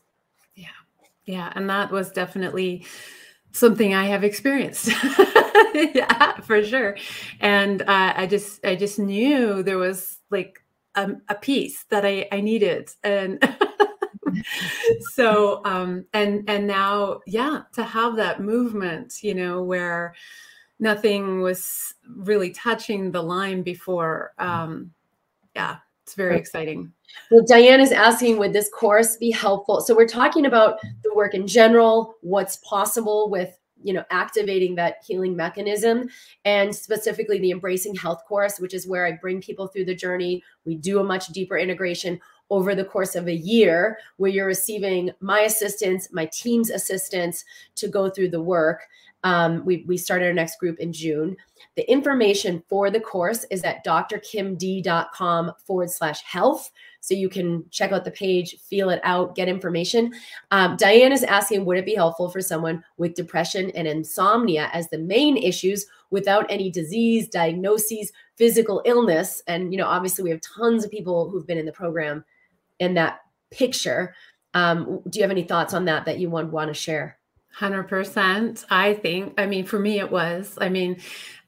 Yeah. 0.54 0.66
Yeah. 1.24 1.52
And 1.54 1.70
that 1.70 1.90
was 1.90 2.10
definitely 2.10 2.84
something 3.52 3.94
I 3.94 4.06
have 4.06 4.24
experienced. 4.24 4.90
yeah, 5.94 6.40
for 6.40 6.62
sure. 6.62 6.96
And 7.40 7.82
uh, 7.82 8.12
I 8.16 8.26
just, 8.26 8.64
I 8.64 8.76
just 8.76 8.98
knew 8.98 9.62
there 9.62 9.78
was 9.78 10.18
like 10.30 10.62
a, 10.94 11.12
a 11.28 11.34
piece 11.34 11.84
that 11.90 12.04
I, 12.04 12.28
I 12.32 12.40
needed. 12.40 12.90
And 13.02 13.38
so, 15.12 15.60
um, 15.64 16.04
and, 16.12 16.48
and 16.48 16.66
now, 16.66 17.20
yeah, 17.26 17.62
to 17.74 17.82
have 17.82 18.16
that 18.16 18.40
movement, 18.40 19.22
you 19.22 19.34
know, 19.34 19.62
where 19.62 20.14
nothing 20.78 21.40
was 21.40 21.94
really 22.16 22.50
touching 22.50 23.10
the 23.10 23.22
line 23.22 23.62
before. 23.62 24.32
Um, 24.38 24.92
yeah, 25.54 25.78
it's 26.04 26.14
very 26.14 26.38
exciting. 26.38 26.92
Well, 27.30 27.44
Diane 27.46 27.80
is 27.80 27.92
asking, 27.92 28.38
would 28.38 28.52
this 28.52 28.70
course 28.70 29.16
be 29.16 29.30
helpful? 29.30 29.80
So 29.80 29.94
we're 29.94 30.06
talking 30.06 30.46
about 30.46 30.78
the 31.02 31.14
work 31.14 31.34
in 31.34 31.46
general, 31.46 32.14
what's 32.20 32.56
possible 32.56 33.28
with 33.30 33.57
you 33.82 33.92
know 33.92 34.04
activating 34.10 34.74
that 34.74 34.96
healing 35.06 35.36
mechanism 35.36 36.08
and 36.44 36.74
specifically 36.74 37.38
the 37.38 37.50
embracing 37.50 37.94
health 37.94 38.24
course 38.26 38.58
which 38.58 38.74
is 38.74 38.86
where 38.86 39.06
i 39.06 39.12
bring 39.12 39.40
people 39.40 39.66
through 39.66 39.84
the 39.84 39.94
journey 39.94 40.42
we 40.64 40.74
do 40.74 41.00
a 41.00 41.04
much 41.04 41.28
deeper 41.28 41.56
integration 41.56 42.20
over 42.50 42.74
the 42.74 42.84
course 42.84 43.14
of 43.14 43.28
a 43.28 43.34
year 43.34 43.98
where 44.16 44.30
you're 44.30 44.46
receiving 44.46 45.10
my 45.20 45.40
assistance 45.40 46.08
my 46.12 46.26
team's 46.26 46.70
assistance 46.70 47.44
to 47.74 47.88
go 47.88 48.08
through 48.08 48.28
the 48.28 48.42
work 48.42 48.88
um, 49.24 49.64
we, 49.64 49.84
we 49.86 49.96
started 49.96 50.26
our 50.26 50.32
next 50.32 50.60
group 50.60 50.78
in 50.78 50.92
June. 50.92 51.36
The 51.76 51.90
information 51.90 52.62
for 52.68 52.90
the 52.90 53.00
course 53.00 53.44
is 53.50 53.64
at 53.64 53.84
drkimd.com 53.84 55.52
forward 55.64 55.90
slash 55.90 56.22
health. 56.22 56.70
So 57.00 57.14
you 57.14 57.28
can 57.28 57.64
check 57.70 57.92
out 57.92 58.04
the 58.04 58.10
page, 58.10 58.56
feel 58.60 58.90
it 58.90 59.00
out, 59.04 59.34
get 59.34 59.48
information. 59.48 60.12
Um, 60.50 60.76
Diane 60.76 61.12
is 61.12 61.22
asking 61.22 61.64
Would 61.64 61.78
it 61.78 61.86
be 61.86 61.94
helpful 61.94 62.28
for 62.28 62.40
someone 62.40 62.84
with 62.96 63.14
depression 63.14 63.70
and 63.74 63.86
insomnia 63.86 64.68
as 64.72 64.88
the 64.88 64.98
main 64.98 65.36
issues 65.36 65.86
without 66.10 66.46
any 66.48 66.70
disease, 66.70 67.28
diagnoses, 67.28 68.12
physical 68.36 68.82
illness? 68.84 69.42
And, 69.46 69.72
you 69.72 69.78
know, 69.78 69.86
obviously 69.86 70.24
we 70.24 70.30
have 70.30 70.40
tons 70.40 70.84
of 70.84 70.90
people 70.90 71.30
who've 71.30 71.46
been 71.46 71.58
in 71.58 71.66
the 71.66 71.72
program 71.72 72.24
in 72.78 72.94
that 72.94 73.20
picture. 73.50 74.14
Um, 74.54 75.00
do 75.08 75.18
you 75.18 75.22
have 75.22 75.30
any 75.30 75.44
thoughts 75.44 75.74
on 75.74 75.84
that 75.86 76.04
that 76.06 76.18
you 76.18 76.30
want, 76.30 76.52
want 76.52 76.68
to 76.68 76.74
share? 76.74 77.18
100% 77.58 78.64
i 78.70 78.94
think 78.94 79.34
i 79.36 79.44
mean 79.44 79.64
for 79.64 79.78
me 79.80 79.98
it 79.98 80.10
was 80.10 80.56
i 80.60 80.68
mean 80.68 80.96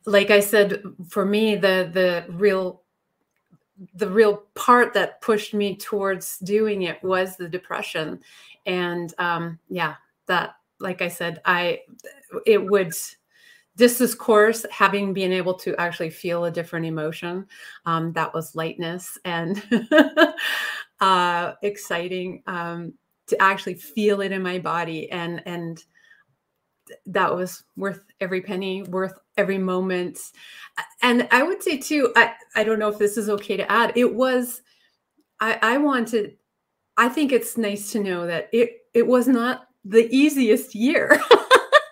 like 0.07 0.31
i 0.31 0.41
said 0.41 0.83
for 1.09 1.25
me 1.25 1.55
the 1.55 1.89
the 1.93 2.25
real 2.33 2.83
the 3.95 4.09
real 4.09 4.45
part 4.55 4.93
that 4.95 5.21
pushed 5.21 5.55
me 5.55 5.77
towards 5.77 6.39
doing 6.39 6.83
it 6.83 7.03
was 7.03 7.37
the 7.37 7.49
depression. 7.49 8.21
And 8.67 9.13
um 9.19 9.59
yeah 9.69 9.95
that 10.27 10.57
like 10.79 11.03
i 11.03 11.09
said 11.09 11.41
i 11.45 11.81
it 12.47 12.65
would 12.65 12.93
this 13.77 13.99
this 13.99 14.15
course 14.15 14.67
having 14.71 15.15
been 15.15 15.33
able 15.33 15.55
to 15.55 15.75
actually 15.77 16.11
feel 16.11 16.45
a 16.45 16.51
different 16.51 16.87
emotion. 16.87 17.47
Um 17.87 18.13
that 18.13 18.35
was 18.35 18.55
lightness 18.55 19.19
and 19.25 19.63
uh 21.01 21.53
exciting 21.63 22.43
um 22.47 22.93
to 23.29 23.41
actually 23.41 23.75
feel 23.75 24.21
it 24.21 24.33
in 24.33 24.43
my 24.43 24.59
body. 24.59 25.11
And 25.11 25.43
and 25.47 25.83
that 27.07 27.35
was 27.35 27.65
worth 27.77 28.01
every 28.21 28.41
penny, 28.41 28.83
worth 28.83 29.19
every 29.37 29.59
moment. 29.59 30.19
And 31.03 31.29
I 31.31 31.43
would 31.43 31.63
say 31.63 31.79
too, 31.79 32.13
I, 32.17 32.35
I 32.55 32.65
don't 32.65 32.79
know 32.79 32.89
if 32.89 32.99
this 32.99 33.17
is 33.17 33.29
okay 33.29 33.57
to 33.57 33.71
add, 33.71 33.93
it 33.97 34.15
was, 34.15 34.63
I, 35.41 35.59
I 35.63 35.79
wanted, 35.79 36.37
I 36.97 37.09
think 37.09 37.33
it's 37.33 37.57
nice 37.57 37.93
to 37.93 38.01
know 38.01 38.27
that 38.27 38.49
it 38.53 38.81
it 38.93 39.07
was 39.07 39.29
not 39.29 39.69
the 39.85 40.09
easiest 40.15 40.75
year. 40.75 41.21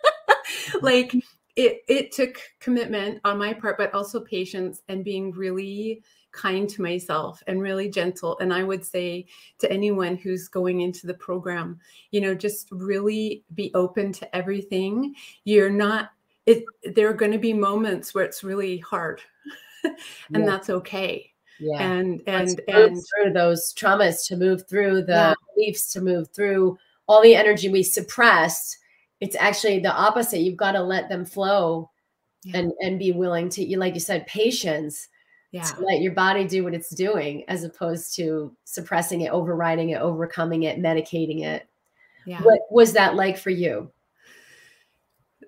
like 0.82 1.14
it 1.58 1.82
it 1.88 2.12
took 2.12 2.40
commitment 2.60 3.20
on 3.24 3.36
my 3.36 3.52
part, 3.52 3.76
but 3.76 3.92
also 3.92 4.20
patience 4.20 4.80
and 4.88 5.04
being 5.04 5.32
really 5.32 6.02
kind 6.30 6.68
to 6.68 6.82
myself 6.82 7.42
and 7.48 7.60
really 7.60 7.90
gentle. 7.90 8.38
And 8.38 8.54
I 8.54 8.62
would 8.62 8.84
say 8.84 9.26
to 9.58 9.70
anyone 9.70 10.16
who's 10.16 10.46
going 10.46 10.82
into 10.82 11.06
the 11.06 11.14
program, 11.14 11.80
you 12.12 12.20
know, 12.20 12.34
just 12.34 12.68
really 12.70 13.44
be 13.54 13.72
open 13.74 14.12
to 14.12 14.36
everything. 14.36 15.14
You're 15.44 15.70
not, 15.70 16.10
it, 16.46 16.64
there 16.94 17.08
are 17.08 17.14
going 17.14 17.32
to 17.32 17.38
be 17.38 17.52
moments 17.52 18.14
where 18.14 18.24
it's 18.24 18.44
really 18.44 18.78
hard, 18.78 19.20
and 19.84 19.96
yeah. 20.30 20.44
that's 20.46 20.70
okay. 20.70 21.32
Yeah. 21.58 21.82
And, 21.82 22.22
and, 22.28 22.60
and 22.68 23.02
through 23.04 23.32
those 23.32 23.74
traumas 23.74 24.24
to 24.28 24.36
move 24.36 24.68
through 24.68 25.02
the 25.02 25.12
yeah. 25.12 25.34
beliefs, 25.56 25.92
to 25.94 26.00
move 26.00 26.28
through 26.28 26.78
all 27.08 27.20
the 27.20 27.34
energy 27.34 27.68
we 27.68 27.82
suppressed. 27.82 28.78
It's 29.20 29.36
actually 29.36 29.80
the 29.80 29.92
opposite. 29.92 30.40
You've 30.40 30.56
got 30.56 30.72
to 30.72 30.82
let 30.82 31.08
them 31.08 31.24
flow 31.24 31.90
yeah. 32.44 32.58
and, 32.58 32.72
and 32.80 32.98
be 32.98 33.12
willing 33.12 33.48
to, 33.50 33.78
like 33.78 33.94
you 33.94 34.00
said, 34.00 34.26
patience 34.26 35.08
yeah. 35.50 35.62
to 35.62 35.80
let 35.80 36.00
your 36.00 36.12
body 36.12 36.46
do 36.46 36.64
what 36.64 36.74
it's 36.74 36.94
doing 36.94 37.44
as 37.48 37.64
opposed 37.64 38.14
to 38.16 38.54
suppressing 38.64 39.22
it 39.22 39.32
overriding 39.32 39.90
it 39.90 40.00
overcoming 40.00 40.64
it 40.64 40.78
medicating 40.78 41.42
it 41.42 41.68
yeah 42.26 42.40
what 42.42 42.60
was 42.70 42.92
that 42.92 43.14
like 43.14 43.38
for 43.38 43.50
you 43.50 43.90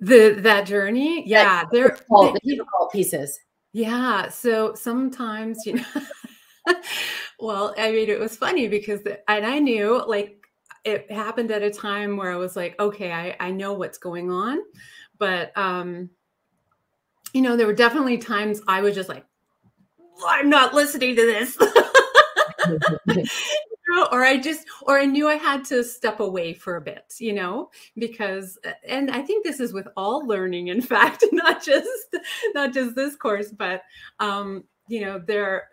the 0.01 0.37
that 0.39 0.67
journey 0.67 1.29
yeah 1.29 1.65
they're 1.71 1.91
difficult, 1.91 2.35
the 2.35 2.41
difficult 2.57 2.91
pieces 2.91 3.41
yeah 3.73 4.29
so 4.29 4.75
sometimes 4.75 5.59
you 5.67 5.75
know 5.75 6.75
well 7.41 7.75
i 7.77 7.91
mean 7.93 8.09
it 8.09 8.19
was 8.19 8.37
funny 8.37 8.69
because 8.69 9.01
and 9.29 9.45
i 9.45 9.59
knew 9.59 10.03
like 10.07 10.40
it 10.85 11.11
happened 11.11 11.51
at 11.51 11.63
a 11.63 11.71
time 11.71 12.17
where 12.17 12.33
i 12.33 12.37
was 12.37 12.57
like 12.57 12.79
okay 12.81 13.13
i 13.13 13.37
i 13.41 13.51
know 13.51 13.73
what's 13.73 13.99
going 13.99 14.31
on 14.31 14.59
but 15.19 15.57
um 15.57 16.09
you 17.33 17.43
know 17.43 17.57
there 17.57 17.67
were 17.67 17.75
definitely 17.75 18.19
times 18.19 18.61
i 18.67 18.81
was 18.81 18.95
just 18.95 19.09
like 19.09 19.25
I'm 20.27 20.49
not 20.49 20.75
listening 20.75 21.17
to 21.17 21.27
this. 21.27 21.57
or 24.13 24.25
I 24.25 24.39
just, 24.39 24.67
or 24.83 24.99
I 24.99 25.05
knew 25.05 25.29
I 25.29 25.35
had 25.35 25.65
to 25.67 25.83
step 25.83 26.21
away 26.21 26.55
for 26.55 26.77
a 26.77 26.81
bit, 26.81 27.15
you 27.19 27.33
know, 27.33 27.71
because, 27.97 28.59
and 28.87 29.11
I 29.11 29.23
think 29.23 29.45
this 29.45 29.61
is 29.61 29.73
with 29.73 29.89
all 29.97 30.27
learning, 30.27 30.69
in 30.69 30.81
fact, 30.83 31.25
not 31.33 31.63
just, 31.63 32.17
not 32.55 32.73
just 32.73 32.95
this 32.95 33.17
course, 33.17 33.51
but, 33.51 33.83
um, 34.19 34.65
you 34.89 35.01
know, 35.01 35.19
there, 35.19 35.69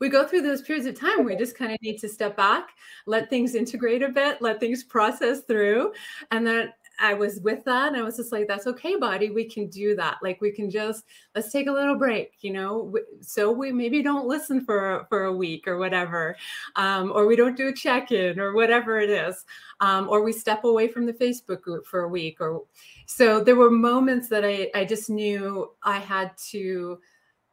we 0.00 0.08
go 0.08 0.26
through 0.26 0.42
those 0.42 0.62
periods 0.62 0.86
of 0.86 0.98
time 0.98 1.18
where 1.18 1.26
we 1.26 1.36
just 1.36 1.56
kind 1.56 1.72
of 1.72 1.80
need 1.82 1.98
to 1.98 2.08
step 2.08 2.36
back, 2.36 2.70
let 3.06 3.30
things 3.30 3.54
integrate 3.54 4.02
a 4.02 4.08
bit, 4.08 4.40
let 4.40 4.60
things 4.60 4.84
process 4.84 5.40
through, 5.42 5.92
and 6.30 6.46
then 6.46 6.72
I 6.98 7.14
was 7.14 7.40
with 7.40 7.64
that 7.64 7.88
and 7.88 7.96
I 7.96 8.02
was 8.02 8.16
just 8.16 8.32
like, 8.32 8.48
that's 8.48 8.66
okay, 8.66 8.96
body. 8.96 9.30
We 9.30 9.44
can 9.44 9.68
do 9.68 9.94
that. 9.96 10.18
Like 10.22 10.40
we 10.40 10.50
can 10.50 10.68
just 10.68 11.04
let's 11.34 11.52
take 11.52 11.68
a 11.68 11.72
little 11.72 11.96
break, 11.96 12.32
you 12.40 12.52
know. 12.52 12.92
So 13.20 13.52
we 13.52 13.70
maybe 13.72 14.02
don't 14.02 14.26
listen 14.26 14.64
for 14.64 15.06
for 15.08 15.24
a 15.24 15.32
week 15.32 15.68
or 15.68 15.78
whatever, 15.78 16.36
um, 16.76 17.12
or 17.14 17.26
we 17.26 17.36
don't 17.36 17.56
do 17.56 17.68
a 17.68 17.72
check 17.72 18.10
in 18.10 18.40
or 18.40 18.52
whatever 18.52 18.98
it 18.98 19.10
is, 19.10 19.44
um, 19.80 20.08
or 20.08 20.22
we 20.22 20.32
step 20.32 20.64
away 20.64 20.88
from 20.88 21.06
the 21.06 21.12
Facebook 21.12 21.60
group 21.60 21.86
for 21.86 22.00
a 22.00 22.08
week. 22.08 22.40
Or 22.40 22.64
so 23.06 23.42
there 23.42 23.56
were 23.56 23.70
moments 23.70 24.28
that 24.28 24.44
I 24.44 24.70
I 24.74 24.84
just 24.84 25.08
knew 25.08 25.70
I 25.82 25.98
had 25.98 26.36
to 26.50 26.98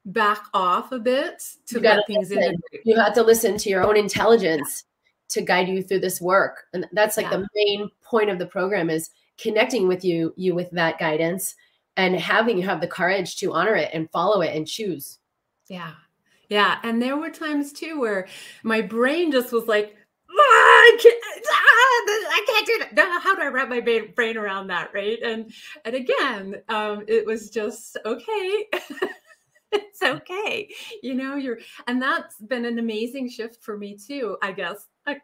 back 0.05 0.45
off 0.53 0.91
a 0.91 0.99
bit 0.99 1.43
to 1.67 1.79
let 1.79 2.05
things 2.07 2.31
in. 2.31 2.55
You 2.83 2.99
had 2.99 3.13
to 3.15 3.23
listen 3.23 3.57
to 3.57 3.69
your 3.69 3.83
own 3.83 3.97
intelligence 3.97 4.83
to 5.29 5.41
guide 5.41 5.67
you 5.67 5.81
through 5.81 5.99
this 5.99 6.21
work, 6.21 6.65
and 6.73 6.85
that's 6.93 7.17
like 7.17 7.31
yeah. 7.31 7.37
the 7.37 7.47
main 7.55 7.89
point 8.03 8.29
of 8.29 8.39
the 8.39 8.45
program 8.45 8.89
is 8.89 9.09
connecting 9.37 9.87
with 9.87 10.03
you 10.03 10.33
you 10.37 10.55
with 10.55 10.69
that 10.71 10.99
guidance 10.99 11.55
and 11.97 12.15
having 12.15 12.57
you 12.57 12.65
have 12.65 12.81
the 12.81 12.87
courage 12.87 13.35
to 13.37 13.53
honor 13.53 13.75
it 13.75 13.89
and 13.93 14.09
follow 14.11 14.41
it 14.41 14.55
and 14.55 14.67
choose 14.67 15.19
yeah 15.67 15.91
yeah 16.49 16.79
and 16.83 17.01
there 17.01 17.17
were 17.17 17.29
times 17.29 17.73
too 17.73 17.99
where 17.99 18.27
my 18.63 18.81
brain 18.81 19.31
just 19.31 19.51
was 19.51 19.67
like 19.67 19.95
I 20.37 20.97
can't, 21.01 21.23
ah, 21.49 22.35
I 22.35 22.45
can't 22.47 22.67
do 22.67 22.95
that. 22.95 23.21
How 23.23 23.35
do 23.35 23.41
I 23.41 23.47
wrap 23.47 23.69
my 23.69 23.79
brain 23.79 24.37
around 24.37 24.67
that? 24.67 24.93
Right. 24.93 25.17
And 25.21 25.51
and 25.85 25.95
again, 25.95 26.61
um, 26.69 27.05
it 27.07 27.25
was 27.25 27.49
just 27.49 27.97
okay. 28.05 28.67
it's 29.75 30.01
okay. 30.01 30.69
You 31.03 31.13
know, 31.13 31.35
you're 31.35 31.59
and 31.87 32.01
that's 32.01 32.37
been 32.37 32.65
an 32.65 32.79
amazing 32.79 33.29
shift 33.29 33.63
for 33.63 33.77
me 33.77 33.97
too, 33.97 34.37
I 34.41 34.51
guess. 34.51 34.87
Like, 35.05 35.21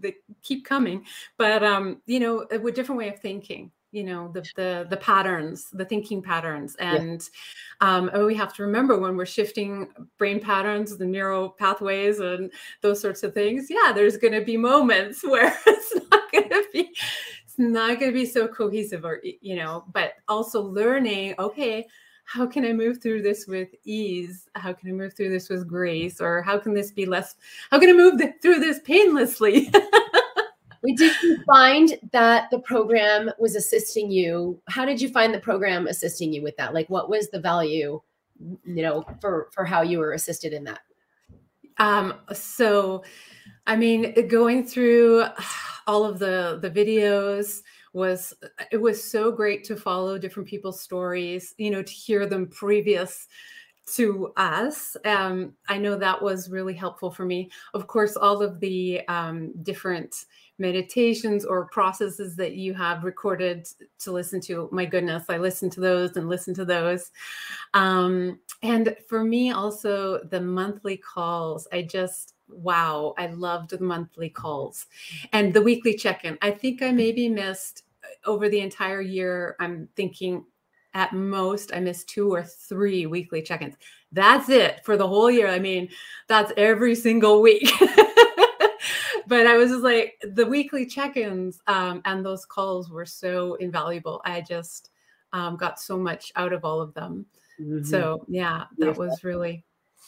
they 0.00 0.14
keep 0.42 0.64
coming 0.64 1.04
but 1.38 1.62
um 1.62 2.00
you 2.06 2.20
know 2.20 2.46
a, 2.50 2.58
a 2.58 2.72
different 2.72 2.98
way 2.98 3.08
of 3.08 3.18
thinking 3.20 3.70
you 3.92 4.04
know 4.04 4.30
the 4.32 4.44
the 4.56 4.86
the 4.90 4.96
patterns 4.96 5.68
the 5.72 5.84
thinking 5.84 6.20
patterns 6.20 6.76
and 6.76 7.28
yeah. 7.80 7.96
um 7.96 8.08
and 8.08 8.26
we 8.26 8.34
have 8.34 8.52
to 8.52 8.62
remember 8.62 8.98
when 8.98 9.16
we're 9.16 9.24
shifting 9.24 9.88
brain 10.18 10.40
patterns 10.40 10.96
the 10.96 11.06
neural 11.06 11.50
pathways 11.50 12.18
and 12.18 12.52
those 12.82 13.00
sorts 13.00 13.22
of 13.22 13.32
things 13.32 13.68
yeah 13.70 13.92
there's 13.92 14.16
going 14.16 14.34
to 14.34 14.44
be 14.44 14.56
moments 14.56 15.22
where 15.24 15.56
it's 15.66 15.94
not 16.10 16.32
going 16.32 16.48
to 16.48 16.64
be 16.72 16.90
it's 17.44 17.58
not 17.58 17.98
going 18.00 18.10
to 18.10 18.18
be 18.18 18.26
so 18.26 18.48
cohesive 18.48 19.04
or 19.04 19.22
you 19.40 19.56
know 19.56 19.84
but 19.92 20.14
also 20.28 20.60
learning 20.60 21.34
okay 21.38 21.86
how 22.26 22.46
can 22.46 22.64
I 22.64 22.72
move 22.72 23.00
through 23.00 23.22
this 23.22 23.46
with 23.46 23.68
ease? 23.84 24.48
How 24.54 24.72
can 24.72 24.90
I 24.90 24.92
move 24.92 25.14
through 25.14 25.30
this 25.30 25.48
with 25.48 25.66
grace? 25.66 26.20
Or 26.20 26.42
how 26.42 26.58
can 26.58 26.74
this 26.74 26.90
be 26.90 27.06
less? 27.06 27.36
How 27.70 27.78
can 27.78 27.88
I 27.88 27.92
move 27.92 28.20
through 28.42 28.58
this 28.58 28.80
painlessly? 28.80 29.72
We 30.86 30.94
did 30.94 31.20
you 31.20 31.42
find 31.42 31.98
that 32.12 32.48
the 32.52 32.60
program 32.60 33.32
was 33.40 33.56
assisting 33.56 34.08
you? 34.08 34.62
How 34.68 34.84
did 34.84 35.00
you 35.00 35.08
find 35.08 35.34
the 35.34 35.40
program 35.40 35.88
assisting 35.88 36.32
you 36.32 36.44
with 36.44 36.56
that? 36.58 36.74
Like, 36.74 36.88
what 36.88 37.10
was 37.10 37.28
the 37.28 37.40
value, 37.40 38.00
you 38.38 38.82
know, 38.82 39.04
for 39.20 39.48
for 39.50 39.64
how 39.64 39.82
you 39.82 39.98
were 39.98 40.12
assisted 40.12 40.52
in 40.52 40.62
that? 40.62 40.80
Um, 41.78 42.14
so, 42.32 43.02
I 43.66 43.74
mean, 43.74 44.28
going 44.28 44.64
through 44.64 45.24
all 45.88 46.04
of 46.04 46.20
the 46.20 46.60
the 46.62 46.70
videos 46.70 47.62
was 47.96 48.34
it 48.70 48.76
was 48.76 49.02
so 49.02 49.32
great 49.32 49.64
to 49.64 49.74
follow 49.74 50.18
different 50.18 50.46
people's 50.46 50.82
stories 50.82 51.54
you 51.56 51.70
know 51.70 51.82
to 51.82 51.92
hear 51.92 52.26
them 52.26 52.46
previous 52.46 53.26
to 53.86 54.32
us 54.36 54.96
um, 55.06 55.54
i 55.70 55.78
know 55.78 55.96
that 55.96 56.20
was 56.20 56.50
really 56.50 56.74
helpful 56.74 57.10
for 57.10 57.24
me. 57.24 57.50
Of 57.72 57.86
course 57.86 58.14
all 58.16 58.42
of 58.42 58.60
the 58.60 59.00
um, 59.08 59.52
different 59.62 60.26
meditations 60.58 61.44
or 61.44 61.66
processes 61.66 62.36
that 62.36 62.54
you 62.54 62.74
have 62.74 63.04
recorded 63.04 63.66
to 64.00 64.12
listen 64.12 64.40
to 64.42 64.68
my 64.72 64.84
goodness 64.84 65.24
i 65.30 65.38
listened 65.38 65.72
to 65.72 65.80
those 65.80 66.16
and 66.18 66.28
listened 66.28 66.56
to 66.56 66.66
those. 66.66 67.12
Um, 67.72 68.40
and 68.62 68.94
for 69.08 69.24
me 69.24 69.52
also 69.52 70.20
the 70.24 70.40
monthly 70.40 70.98
calls 70.98 71.66
i 71.72 71.80
just 71.80 72.34
wow 72.48 73.14
i 73.16 73.26
loved 73.28 73.70
the 73.70 73.80
monthly 73.80 74.28
calls. 74.28 74.86
And 75.32 75.54
the 75.54 75.62
weekly 75.62 75.94
check-in. 75.94 76.36
I 76.42 76.50
think 76.50 76.82
i 76.82 76.92
maybe 76.92 77.28
missed 77.30 77.84
over 78.24 78.48
the 78.48 78.60
entire 78.60 79.00
year, 79.00 79.56
I'm 79.60 79.88
thinking 79.96 80.44
at 80.94 81.12
most 81.12 81.72
I 81.74 81.80
miss 81.80 82.04
two 82.04 82.32
or 82.32 82.42
three 82.42 83.04
weekly 83.06 83.42
check-ins. 83.42 83.74
That's 84.12 84.48
it 84.48 84.80
for 84.84 84.96
the 84.96 85.06
whole 85.06 85.30
year. 85.30 85.48
I 85.48 85.58
mean, 85.58 85.90
that's 86.26 86.52
every 86.56 86.94
single 86.94 87.42
week. 87.42 87.70
but 89.26 89.46
I 89.46 89.56
was 89.56 89.70
just 89.70 89.82
like 89.82 90.14
the 90.22 90.46
weekly 90.46 90.86
check-ins 90.86 91.60
um, 91.66 92.00
and 92.06 92.24
those 92.24 92.46
calls 92.46 92.90
were 92.90 93.04
so 93.04 93.54
invaluable. 93.56 94.22
I 94.24 94.40
just 94.40 94.90
um, 95.34 95.56
got 95.56 95.78
so 95.78 95.98
much 95.98 96.32
out 96.36 96.54
of 96.54 96.64
all 96.64 96.80
of 96.80 96.94
them. 96.94 97.26
Mm-hmm. 97.60 97.84
So 97.84 98.24
yeah, 98.28 98.64
that 98.78 98.96
was 98.96 99.22
really. 99.22 99.64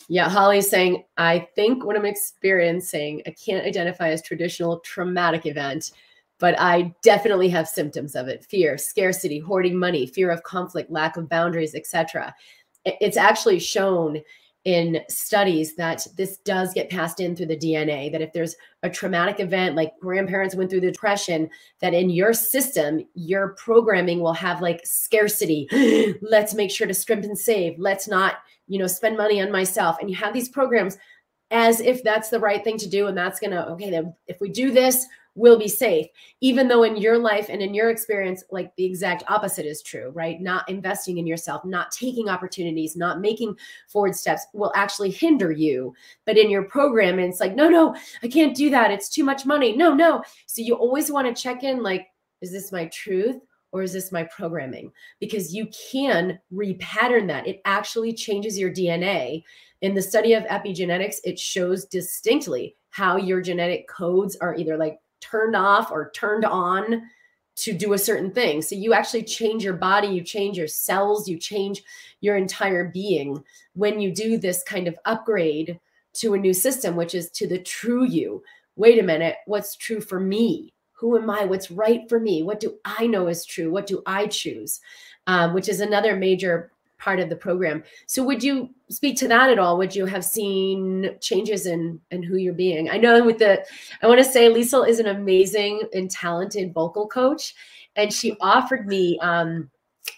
Yeah, 0.09 0.29
Holly's 0.29 0.71
saying, 0.71 1.05
I 1.19 1.49
think 1.55 1.85
what 1.85 1.97
I'm 1.97 2.07
experiencing, 2.07 3.23
I 3.27 3.31
can't 3.31 3.67
identify 3.67 4.11
as 4.11 4.23
traditional 4.23 4.79
traumatic 4.81 5.45
event 5.45 5.91
but 6.39 6.59
I 6.59 6.95
definitely 7.03 7.49
have 7.49 7.69
symptoms 7.69 8.15
of 8.15 8.29
it 8.29 8.45
fear, 8.45 8.79
scarcity, 8.79 9.39
hoarding 9.39 9.79
money, 9.79 10.07
fear 10.07 10.31
of 10.31 10.43
conflict, 10.43 10.91
lack 10.91 11.17
of 11.17 11.29
boundaries, 11.29 11.75
etc. 11.75 12.35
It's 12.85 13.17
actually 13.17 13.59
shown 13.59 14.23
in 14.65 15.01
studies 15.09 15.77
that 15.77 16.07
this 16.17 16.37
does 16.39 16.75
get 16.75 16.91
passed 16.91 17.21
in 17.21 17.35
through 17.35 17.47
the 17.47 17.57
DNA. 17.57 18.11
That 18.13 18.21
if 18.21 18.33
there's 18.33 18.55
a 18.83 18.91
traumatic 18.91 19.41
event, 19.41 19.77
like 19.77 19.99
grandparents 20.01 20.55
went 20.55 20.69
through 20.71 20.83
the 20.83 20.91
depression, 20.93 21.49
that 21.81 21.95
in 21.95 22.11
your 22.11 22.33
system, 22.33 23.07
your 23.15 23.55
programming 23.55 24.21
will 24.21 24.35
have 24.35 24.61
like 24.61 24.83
scarcity. 24.85 25.69
Let's 26.21 26.55
make 26.55 26.71
sure 26.71 26.87
to 26.87 26.95
scrimp 26.95 27.25
and 27.25 27.39
save. 27.39 27.79
Let's 27.79 28.09
not, 28.09 28.37
you 28.67 28.79
know, 28.79 28.87
spend 28.87 29.17
money 29.17 29.41
on 29.41 29.51
myself. 29.51 29.97
And 30.01 30.11
you 30.11 30.17
have 30.17 30.35
these 30.35 30.49
programs 30.49 30.99
as 31.51 31.81
if 31.81 32.03
that's 32.03 32.29
the 32.29 32.41
right 32.41 32.63
thing 32.63 32.77
to 32.79 32.89
do. 32.89 33.07
And 33.07 33.17
that's 33.17 33.41
going 33.41 33.53
to, 33.53 33.67
okay, 33.69 33.91
then 33.91 34.15
if 34.27 34.41
we 34.41 34.51
do 34.51 34.71
this, 34.71 35.07
will 35.39 35.59
be 35.59 35.69
safe 35.69 36.07
even 36.41 36.69
though 36.69 36.83
in 36.83 36.97
your 36.97 37.17
life 37.17 37.47
and 37.49 37.63
in 37.63 37.73
your 37.73 37.91
experience 37.91 38.43
like 38.51 38.75
the 38.77 38.85
exact 38.85 39.23
opposite 39.29 39.65
is 39.65 39.83
true 39.83 40.11
right? 40.15 40.41
Not 40.41 40.69
investing 40.69 41.19
in 41.19 41.27
yourself 41.27 41.65
not 41.65 41.91
taking 41.93 42.29
opportunities 42.29 42.97
not 42.97 43.21
making 43.21 43.57
forward 43.89 44.17
steps 44.17 44.47
will 44.53 44.73
actually 44.75 45.11
hinder 45.11 45.53
you. 45.53 45.95
But 46.27 46.37
in 46.37 46.51
your 46.51 46.65
program 46.65 47.19
it's 47.19 47.41
like 47.41 47.55
no 47.55 47.69
no 47.69 47.95
i 48.23 48.29
can't 48.29 48.57
do 48.57 48.69
that. 48.71 48.91
It's 48.91 49.09
too 49.09 49.25
much 49.25 49.47
money. 49.47 49.77
No 49.77 49.95
no. 49.95 50.23
So 50.47 50.63
you 50.63 50.75
always 50.75 51.11
want 51.11 51.35
to 51.35 51.43
check 51.43 51.63
in 51.63 51.83
like 51.83 52.09
is 52.41 52.53
this 52.53 52.73
my 52.73 52.87
truth 52.87 53.37
or 53.71 53.83
is 53.83 53.93
this 53.93 54.11
my 54.11 54.25
programming? 54.25 54.91
Because 55.21 55.55
you 55.55 55.69
can 55.93 56.39
repattern 56.53 57.27
that. 57.29 57.47
It 57.47 57.61
actually 57.65 58.13
changes 58.13 58.59
your 58.59 58.73
dna 58.73 59.43
in 59.81 59.95
the 59.95 60.03
study 60.03 60.33
of 60.33 60.43
epigenetics 60.45 61.17
it 61.25 61.39
shows 61.39 61.85
distinctly 61.85 62.77
how 62.91 63.17
your 63.17 63.41
genetic 63.41 63.87
codes 63.89 64.37
are 64.41 64.57
either 64.57 64.77
like 64.77 64.99
turned 65.21 65.57
off 65.57 65.91
or 65.91 66.11
turned 66.11 66.45
on 66.45 67.03
to 67.57 67.73
do 67.73 67.93
a 67.93 67.99
certain 67.99 68.31
thing. 68.31 68.63
So 68.63 68.77
you 68.77 68.93
actually 68.93 69.25
change 69.25 69.65
your 69.65 69.75
body, 69.75 70.09
you 70.09 70.23
change 70.23 70.57
your 70.57 70.69
cells, 70.69 71.29
you 71.29 71.39
change 71.39 71.83
your 72.21 72.37
entire 72.37 72.85
being 72.85 73.43
when 73.75 74.01
you 74.01 74.13
do 74.13 74.39
this 74.39 74.63
kind 74.63 74.87
of 74.87 74.97
upgrade 75.05 75.81
to 76.15 76.35
a 76.35 76.39
new 76.39 76.55
system, 76.55 76.95
which 76.95 77.15
is 77.15 77.31
to 77.31 77.49
the 77.49 77.59
true 77.59 78.05
you. 78.05 78.43
Wait 78.77 78.99
a 78.99 79.03
minute, 79.03 79.37
what's 79.47 79.77
true 79.77 80.01
for 80.01 80.21
me? 80.21 80.73
Who 80.93 81.17
am 81.17 81.31
I? 81.31 81.45
What's 81.45 81.71
right 81.71 82.09
for 82.09 82.19
me? 82.19 82.43
What 82.43 82.61
do 82.61 82.79
I 82.85 83.07
know 83.07 83.29
is 83.29 83.45
true? 83.45 83.71
What 83.71 83.87
do 83.87 84.03
I 84.07 84.27
choose? 84.27 84.81
Um, 85.27 85.53
which 85.53 85.69
is 85.69 85.81
another 85.81 86.17
major 86.17 86.73
part 86.99 87.21
of 87.21 87.29
the 87.29 87.37
program. 87.37 87.83
So 88.07 88.23
would 88.25 88.43
you 88.43 88.71
speak 88.91 89.17
to 89.19 89.29
that 89.29 89.51
at 89.51 89.59
all? 89.59 89.79
Would 89.79 89.95
you 89.95 90.07
have 90.07 90.25
seen 90.25 91.17
changes 91.21 91.67
in 91.67 92.01
in 92.11 92.23
who 92.23 92.37
you're 92.37 92.55
being? 92.55 92.91
I 92.91 92.97
know 92.97 93.25
with 93.25 93.39
the 93.39 93.65
I 94.03 94.07
want 94.07 94.19
to 94.19 94.25
say 94.25 94.49
Liesel 94.49 94.89
is 94.89 94.99
an 94.99 95.07
amazing 95.07 95.83
and 95.95 96.11
talented 96.11 96.75
vocal 96.75 97.07
coach. 97.07 97.55
And 97.97 98.13
she 98.13 98.37
offered 98.41 98.87
me 98.87 99.19
um, 99.21 99.71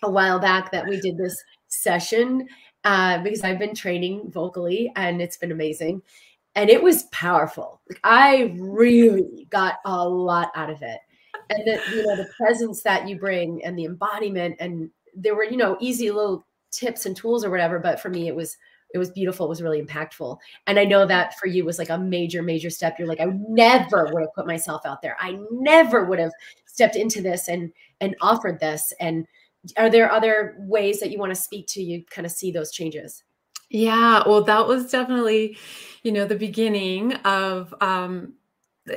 a 0.03 0.11
while 0.11 0.39
back 0.39 0.71
that 0.71 0.87
we 0.87 1.01
did 1.01 1.17
this 1.17 1.43
session 1.69 2.47
uh, 2.85 3.23
because 3.23 3.43
I've 3.43 3.59
been 3.59 3.75
training 3.75 4.31
vocally 4.31 4.93
and 4.97 5.21
it's 5.23 5.37
been 5.37 5.53
amazing. 5.53 6.03
And 6.57 6.69
it 6.69 6.83
was 6.83 7.05
powerful. 7.05 7.81
Like 7.89 8.01
I 8.05 8.55
really 8.59 9.47
got 9.51 9.77
a 9.85 10.07
lot 10.09 10.51
out 10.55 10.71
of 10.71 10.83
it. 10.83 10.99
And 11.49 11.67
the, 11.67 11.81
you 11.95 12.07
know, 12.07 12.17
the 12.17 12.29
presence 12.37 12.83
that 12.83 13.09
you 13.09 13.19
bring 13.19 13.65
and 13.65 13.79
the 13.79 13.85
embodiment 13.85 14.57
and 14.61 14.91
there 15.15 15.35
were, 15.35 15.45
you 15.45 15.57
know, 15.57 15.77
easy 15.81 16.11
little 16.11 16.47
tips 16.71 17.07
and 17.07 17.17
tools 17.17 17.45
or 17.45 17.51
whatever 17.51 17.79
but 17.79 18.01
for 18.01 18.09
me 18.09 18.29
it 18.29 18.35
was 18.35 18.57
it 18.93 18.99
was 18.99 19.11
beautiful 19.11 19.47
it 19.47 19.49
was 19.49 19.63
really 19.63 19.83
impactful. 19.83 20.39
And 20.67 20.79
i 20.79 20.85
know 20.85 21.07
that 21.07 21.39
for 21.39 21.47
you 21.47 21.65
was 21.65 21.79
like 21.79 21.91
a 21.91 21.99
major 21.99 22.43
major 22.43 22.71
step. 22.71 22.99
You're 22.99 23.09
like 23.09 23.21
i 23.21 23.27
never 23.49 24.09
would 24.13 24.23
have 24.23 24.35
put 24.35 24.47
myself 24.47 24.83
out 24.85 25.03
there. 25.03 25.17
I 25.21 25.39
never 25.51 26.05
would 26.05 26.19
have 26.19 26.33
stepped 26.67 26.97
into 26.97 27.21
this 27.21 27.49
and 27.49 27.73
and 28.01 28.17
offered 28.21 28.61
this. 28.61 28.93
And 29.01 29.27
are 29.77 29.91
there 29.91 30.11
other 30.11 30.57
ways 30.61 31.01
that 31.01 31.11
you 31.11 31.19
want 31.19 31.31
to 31.31 31.41
speak 31.41 31.67
to 31.69 31.83
you 31.83 32.05
kind 32.11 32.27
of 32.27 32.33
see 32.33 32.51
those 32.51 32.73
changes? 32.73 33.23
Yeah 33.69 34.23
well 34.27 34.43
that 34.45 34.67
was 34.67 34.91
definitely 34.91 35.57
you 36.03 36.13
know 36.13 36.25
the 36.25 36.37
beginning 36.37 37.15
of 37.25 37.73
um 37.81 38.35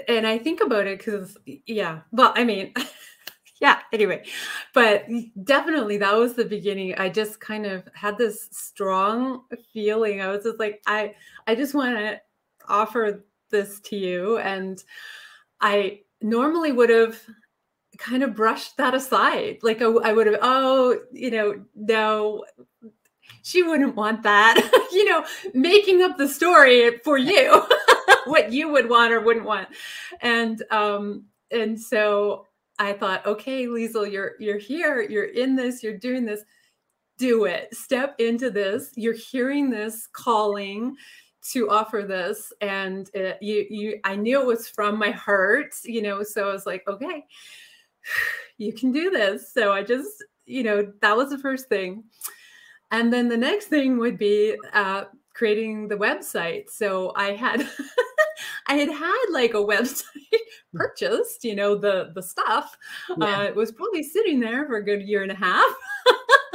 and 0.07 0.26
i 0.26 0.38
think 0.38 0.61
about 0.61 0.88
it 0.88 0.97
because 0.97 1.38
yeah 1.67 1.99
well 2.11 2.34
i 2.36 2.43
mean 2.43 2.74
yeah 3.61 3.79
anyway 3.91 4.23
but 4.73 5.05
definitely 5.43 5.97
that 5.97 6.15
was 6.15 6.33
the 6.33 6.45
beginning. 6.45 6.95
I 6.95 7.09
just 7.09 7.39
kind 7.39 7.65
of 7.65 7.87
had 7.93 8.17
this 8.17 8.49
strong 8.51 9.43
feeling. 9.73 10.21
I 10.21 10.27
was 10.29 10.43
just 10.43 10.59
like 10.59 10.81
i 10.87 11.13
i 11.47 11.55
just 11.55 11.73
want 11.73 11.97
to 11.97 12.21
offer 12.67 13.23
this 13.51 13.79
to 13.81 13.95
you 13.95 14.37
and 14.39 14.83
i 15.61 15.99
normally 16.21 16.71
would 16.71 16.89
have 16.89 17.19
kind 17.97 18.23
of 18.23 18.35
brushed 18.35 18.77
that 18.77 18.93
aside. 18.93 19.59
Like 19.61 19.81
I, 19.81 19.85
I 19.85 20.13
would 20.13 20.27
have 20.27 20.39
oh 20.41 20.99
you 21.11 21.31
know 21.31 21.63
no 21.75 22.43
she 23.43 23.61
wouldn't 23.61 23.95
want 23.95 24.23
that. 24.23 24.69
You 24.93 25.05
know 25.09 25.25
making 25.55 26.03
up 26.03 26.17
the 26.19 26.27
story 26.27 26.99
for 26.99 27.17
you 27.17 27.63
what 28.25 28.51
you 28.53 28.71
would 28.71 28.87
want 28.87 29.11
or 29.11 29.21
wouldn't 29.21 29.45
want. 29.45 29.69
And 30.21 30.61
um 30.69 31.25
and 31.49 31.81
so 31.81 32.45
I 32.80 32.93
thought, 32.93 33.26
okay, 33.26 33.65
Liesel, 33.65 34.11
you're 34.11 34.34
you're 34.39 34.57
here, 34.57 35.01
you're 35.01 35.26
in 35.26 35.55
this, 35.55 35.84
you're 35.84 35.97
doing 35.97 36.26
this. 36.26 36.43
Do 37.17 37.45
it. 37.45 37.74
Step 37.76 38.15
into 38.19 38.49
this. 38.49 38.91
You're 38.95 39.13
hearing 39.13 39.69
this 39.69 40.07
calling 40.11 40.95
to 41.51 41.69
offer 41.69 42.03
this, 42.03 42.51
and 42.61 43.09
it, 43.13 43.38
you 43.41 43.65
you 43.69 43.99
I 44.03 44.15
knew 44.15 44.41
it 44.41 44.47
was 44.47 44.67
from 44.67 44.97
my 44.97 45.11
heart, 45.11 45.76
you 45.84 46.01
know. 46.01 46.24
So 46.24 46.49
I 46.49 46.53
was 46.53 46.65
like, 46.65 46.88
okay, 46.88 47.26
you 48.57 48.74
can 48.74 48.91
do 48.91 49.11
this. 49.11 49.53
So 49.53 49.71
I 49.71 49.84
just, 49.84 50.24
you 50.45 50.63
know, 50.63 50.91
that 51.01 51.15
was 51.15 51.30
the 51.30 51.38
first 51.38 51.69
thing, 51.69 52.03
and 52.91 53.13
then 53.13 53.30
the 53.30 53.38
next 53.38 53.67
thing 53.67 53.97
would 53.99 54.17
be 54.17 54.55
uh, 54.74 55.05
creating 55.34 55.88
the 55.88 55.97
website. 55.97 56.69
So 56.69 57.13
I 57.15 57.31
had. 57.31 57.67
I 58.67 58.75
had 58.75 58.89
had 58.89 59.25
like 59.31 59.53
a 59.53 59.57
website 59.57 60.05
purchased, 60.73 61.43
you 61.43 61.55
know, 61.55 61.75
the 61.75 62.11
the 62.15 62.23
stuff. 62.23 62.77
Yeah. 63.17 63.39
Uh, 63.39 63.43
it 63.43 63.55
was 63.55 63.71
probably 63.71 64.03
sitting 64.03 64.39
there 64.39 64.65
for 64.65 64.77
a 64.77 64.84
good 64.84 65.01
year 65.01 65.23
and 65.23 65.31
a 65.31 65.36
half. 65.36 65.75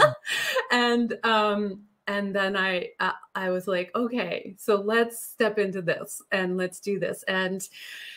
and 0.72 1.14
um 1.24 1.82
and 2.08 2.34
then 2.34 2.56
I 2.56 2.88
uh, 2.98 3.12
I 3.34 3.50
was 3.50 3.68
like, 3.68 3.92
okay, 3.94 4.54
so 4.58 4.76
let's 4.76 5.22
step 5.22 5.58
into 5.58 5.82
this 5.82 6.20
and 6.32 6.56
let's 6.56 6.80
do 6.80 6.98
this. 6.98 7.22
And 7.28 7.62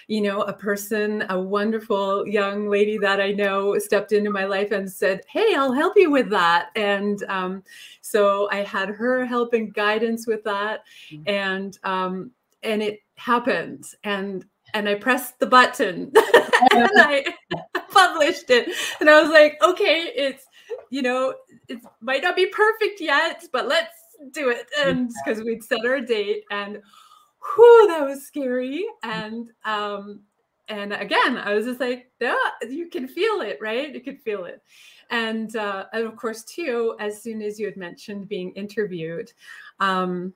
you 0.08 0.22
know, 0.22 0.42
a 0.42 0.54
person, 0.54 1.26
a 1.30 1.39
wonderful 1.39 2.26
young 2.28 2.70
lady 2.70 2.98
that 3.00 3.22
I 3.22 3.32
know, 3.32 3.78
stepped 3.78 4.14
into 4.14 4.32
my 4.32 4.46
life 4.46 4.72
and 4.72 4.89
said, 4.89 5.22
"Hey, 5.28 5.54
I'll 5.56 5.74
help 5.74 5.94
you 5.98 6.10
with 6.10 6.30
that." 6.30 6.70
And 6.76 7.22
um, 7.24 7.64
so 8.02 8.50
I 8.52 8.64
had 8.64 8.89
her 8.89 9.26
help 9.26 9.54
and 9.54 9.74
guidance 9.74 10.26
with 10.26 10.44
that, 10.46 10.84
mm-hmm. 11.12 11.24
and 11.28 11.78
um, 11.84 12.32
and 12.64 12.82
it 12.82 13.02
happened. 13.16 13.86
And 14.06 14.46
and 14.74 14.88
I 14.88 14.96
pressed 14.96 15.38
the 15.39 15.48
button 15.48 16.14
and 16.72 16.89
I 16.96 17.26
published 17.92 18.50
it. 18.50 18.70
And 19.00 19.10
I 19.10 19.22
was 19.22 19.32
like, 19.32 19.58
okay, 19.64 20.12
it's 20.16 20.46
you 20.92 21.02
know, 21.02 21.34
it 21.68 21.80
might 22.02 22.22
not 22.22 22.36
be 22.36 22.46
perfect 22.46 23.02
yet, 23.02 23.44
but 23.52 23.68
let's 23.68 23.96
do 24.32 24.50
it. 24.50 24.68
And 24.86 25.12
because 25.26 25.44
we'd 25.44 25.64
set 25.64 25.86
our 25.86 26.02
date 26.02 26.44
and 26.52 26.82
whew, 27.56 27.88
that 27.88 28.06
was 28.06 28.24
scary. 28.24 28.86
And 29.02 29.50
um, 29.66 30.22
and 30.68 30.94
again, 30.94 31.38
I 31.38 31.54
was 31.54 31.66
just 31.66 31.80
like, 31.80 32.12
yeah, 32.20 32.36
you 32.70 32.88
can 32.89 33.08
feel 33.08 33.42
it, 33.42 33.58
right? 33.60 33.94
You 33.94 34.00
could 34.00 34.22
feel 34.22 34.46
it. 34.46 34.62
And, 35.10 35.54
uh, 35.56 35.86
and 35.92 36.06
of 36.06 36.16
course, 36.16 36.46
too, 36.46 36.96
as 36.98 37.22
soon 37.22 37.42
as 37.42 37.60
you 37.60 37.66
had 37.66 37.76
mentioned 37.76 38.30
being 38.30 38.52
interviewed, 38.52 39.34
um, 39.82 40.34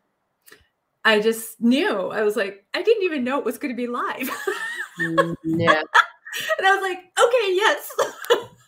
I 1.06 1.22
just 1.22 1.62
knew. 1.62 2.10
I 2.10 2.24
was 2.24 2.36
like, 2.36 2.66
I 2.74 2.82
didn't 2.82 3.04
even 3.04 3.24
know 3.24 3.40
it 3.40 3.46
was 3.46 3.58
going 3.58 3.74
to 3.74 3.78
be 3.78 3.88
live. 3.88 4.30
Mm, 5.00 5.36
yeah. 5.46 5.82
and 6.58 6.68
I 6.68 6.76
was 6.76 6.82
like, 6.82 7.00
okay, 7.18 7.54
yes. 7.54 7.96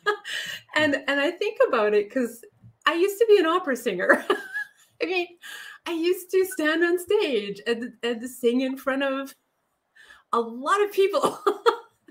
and 0.77 0.95
and 1.07 1.19
I 1.19 1.31
think 1.31 1.57
about 1.67 1.93
it 1.93 2.07
because 2.07 2.43
I 2.85 2.93
used 2.93 3.17
to 3.17 3.25
be 3.27 3.37
an 3.37 3.45
opera 3.45 3.75
singer. 3.75 4.25
I 5.01 5.05
mean, 5.05 5.27
I 5.85 5.91
used 5.91 6.31
to 6.31 6.45
stand 6.45 6.83
on 6.83 6.97
stage 6.97 7.61
and, 7.67 7.93
and 8.01 8.29
sing 8.29 8.61
in 8.61 8.77
front 8.77 9.03
of 9.03 9.33
a 10.33 10.39
lot 10.39 10.81
of 10.81 10.91
people. 10.91 11.39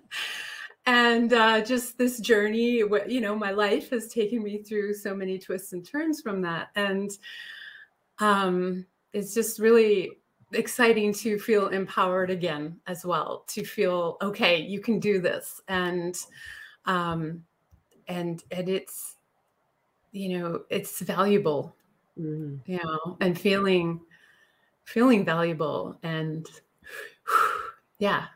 and 0.87 1.33
uh, 1.33 1.63
just 1.63 1.99
this 1.99 2.21
journey, 2.21 2.83
you 3.09 3.21
know, 3.21 3.35
my 3.35 3.51
life 3.51 3.91
has 3.91 4.09
taken 4.09 4.43
me 4.43 4.63
through 4.63 4.95
so 4.95 5.15
many 5.15 5.39
twists 5.39 5.73
and 5.73 5.87
turns 5.87 6.21
from 6.21 6.43
that. 6.43 6.69
And 6.77 7.11
um, 8.19 8.87
it's 9.13 9.35
just 9.35 9.59
really 9.59 10.13
exciting 10.53 11.13
to 11.15 11.39
feel 11.39 11.69
empowered 11.69 12.31
again 12.31 12.81
as 12.87 13.05
well, 13.05 13.45
to 13.49 13.65
feel, 13.65 14.17
okay, 14.23 14.61
you 14.61 14.81
can 14.81 15.01
do 15.01 15.21
this. 15.21 15.61
And, 15.69 16.17
um, 16.85 17.43
and, 18.09 18.43
and 18.51 18.69
it's, 18.69 19.17
you 20.13 20.39
know, 20.39 20.63
it's 20.71 21.01
valuable 21.01 21.77
mm. 22.19 22.59
you 22.67 22.81
know, 22.83 23.17
and 23.21 23.39
feeling 23.39 24.01
feeling 24.85 25.25
valuable 25.25 25.99
and 26.03 26.47
yeah. 27.99 28.27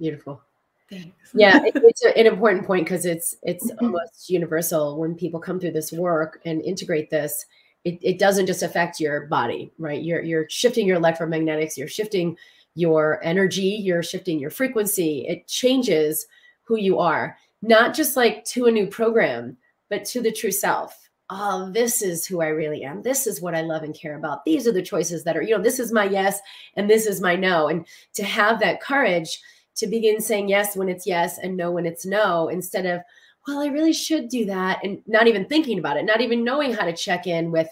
Beautiful. 0.00 0.40
Thanks. 0.88 1.30
yeah, 1.34 1.60
it, 1.64 1.74
it's 1.76 2.04
a, 2.04 2.16
an 2.16 2.26
important 2.26 2.64
point 2.66 2.86
because 2.86 3.04
it's 3.04 3.36
it's 3.42 3.70
mm-hmm. 3.70 3.86
almost 3.86 4.30
universal 4.30 4.98
when 4.98 5.14
people 5.14 5.40
come 5.40 5.60
through 5.60 5.72
this 5.72 5.92
work 5.92 6.40
and 6.44 6.62
integrate 6.62 7.10
this. 7.10 7.44
It, 7.84 7.98
it 8.02 8.18
doesn't 8.18 8.46
just 8.46 8.62
affect 8.62 8.98
your 9.00 9.26
body, 9.26 9.72
right? 9.78 10.02
You're 10.02 10.22
you're 10.22 10.48
shifting 10.48 10.86
your 10.86 10.98
electromagnetics, 10.98 11.76
you're 11.76 11.88
shifting 11.88 12.36
your 12.74 13.20
energy, 13.22 13.62
you're 13.82 14.02
shifting 14.02 14.38
your 14.38 14.50
frequency. 14.50 15.26
It 15.28 15.46
changes 15.46 16.26
who 16.62 16.76
you 16.76 16.98
are, 16.98 17.36
not 17.66 17.94
just 17.94 18.16
like 18.16 18.44
to 18.46 18.66
a 18.66 18.70
new 18.70 18.86
program, 18.86 19.56
but 19.90 20.04
to 20.06 20.20
the 20.20 20.32
true 20.32 20.52
self 20.52 21.06
oh, 21.30 21.70
this 21.72 22.02
is 22.02 22.26
who 22.26 22.40
I 22.40 22.48
really 22.48 22.84
am. 22.84 23.02
This 23.02 23.26
is 23.26 23.40
what 23.40 23.54
I 23.54 23.62
love 23.62 23.82
and 23.82 23.94
care 23.94 24.16
about. 24.16 24.44
These 24.44 24.66
are 24.66 24.72
the 24.72 24.82
choices 24.82 25.24
that 25.24 25.36
are, 25.36 25.42
you 25.42 25.56
know, 25.56 25.62
this 25.62 25.80
is 25.80 25.92
my 25.92 26.04
yes 26.04 26.40
and 26.76 26.88
this 26.88 27.06
is 27.06 27.20
my 27.20 27.34
no. 27.34 27.68
And 27.68 27.86
to 28.14 28.24
have 28.24 28.60
that 28.60 28.80
courage 28.80 29.40
to 29.76 29.86
begin 29.86 30.20
saying 30.20 30.48
yes 30.48 30.76
when 30.76 30.88
it's 30.88 31.06
yes 31.06 31.38
and 31.38 31.56
no 31.56 31.70
when 31.72 31.86
it's 31.86 32.06
no, 32.06 32.48
instead 32.48 32.86
of, 32.86 33.00
well, 33.46 33.60
I 33.60 33.66
really 33.66 33.92
should 33.92 34.28
do 34.28 34.44
that. 34.46 34.80
And 34.84 35.02
not 35.06 35.26
even 35.26 35.46
thinking 35.46 35.78
about 35.78 35.96
it, 35.96 36.04
not 36.04 36.20
even 36.20 36.44
knowing 36.44 36.72
how 36.72 36.84
to 36.84 36.92
check 36.92 37.26
in 37.26 37.50
with 37.50 37.68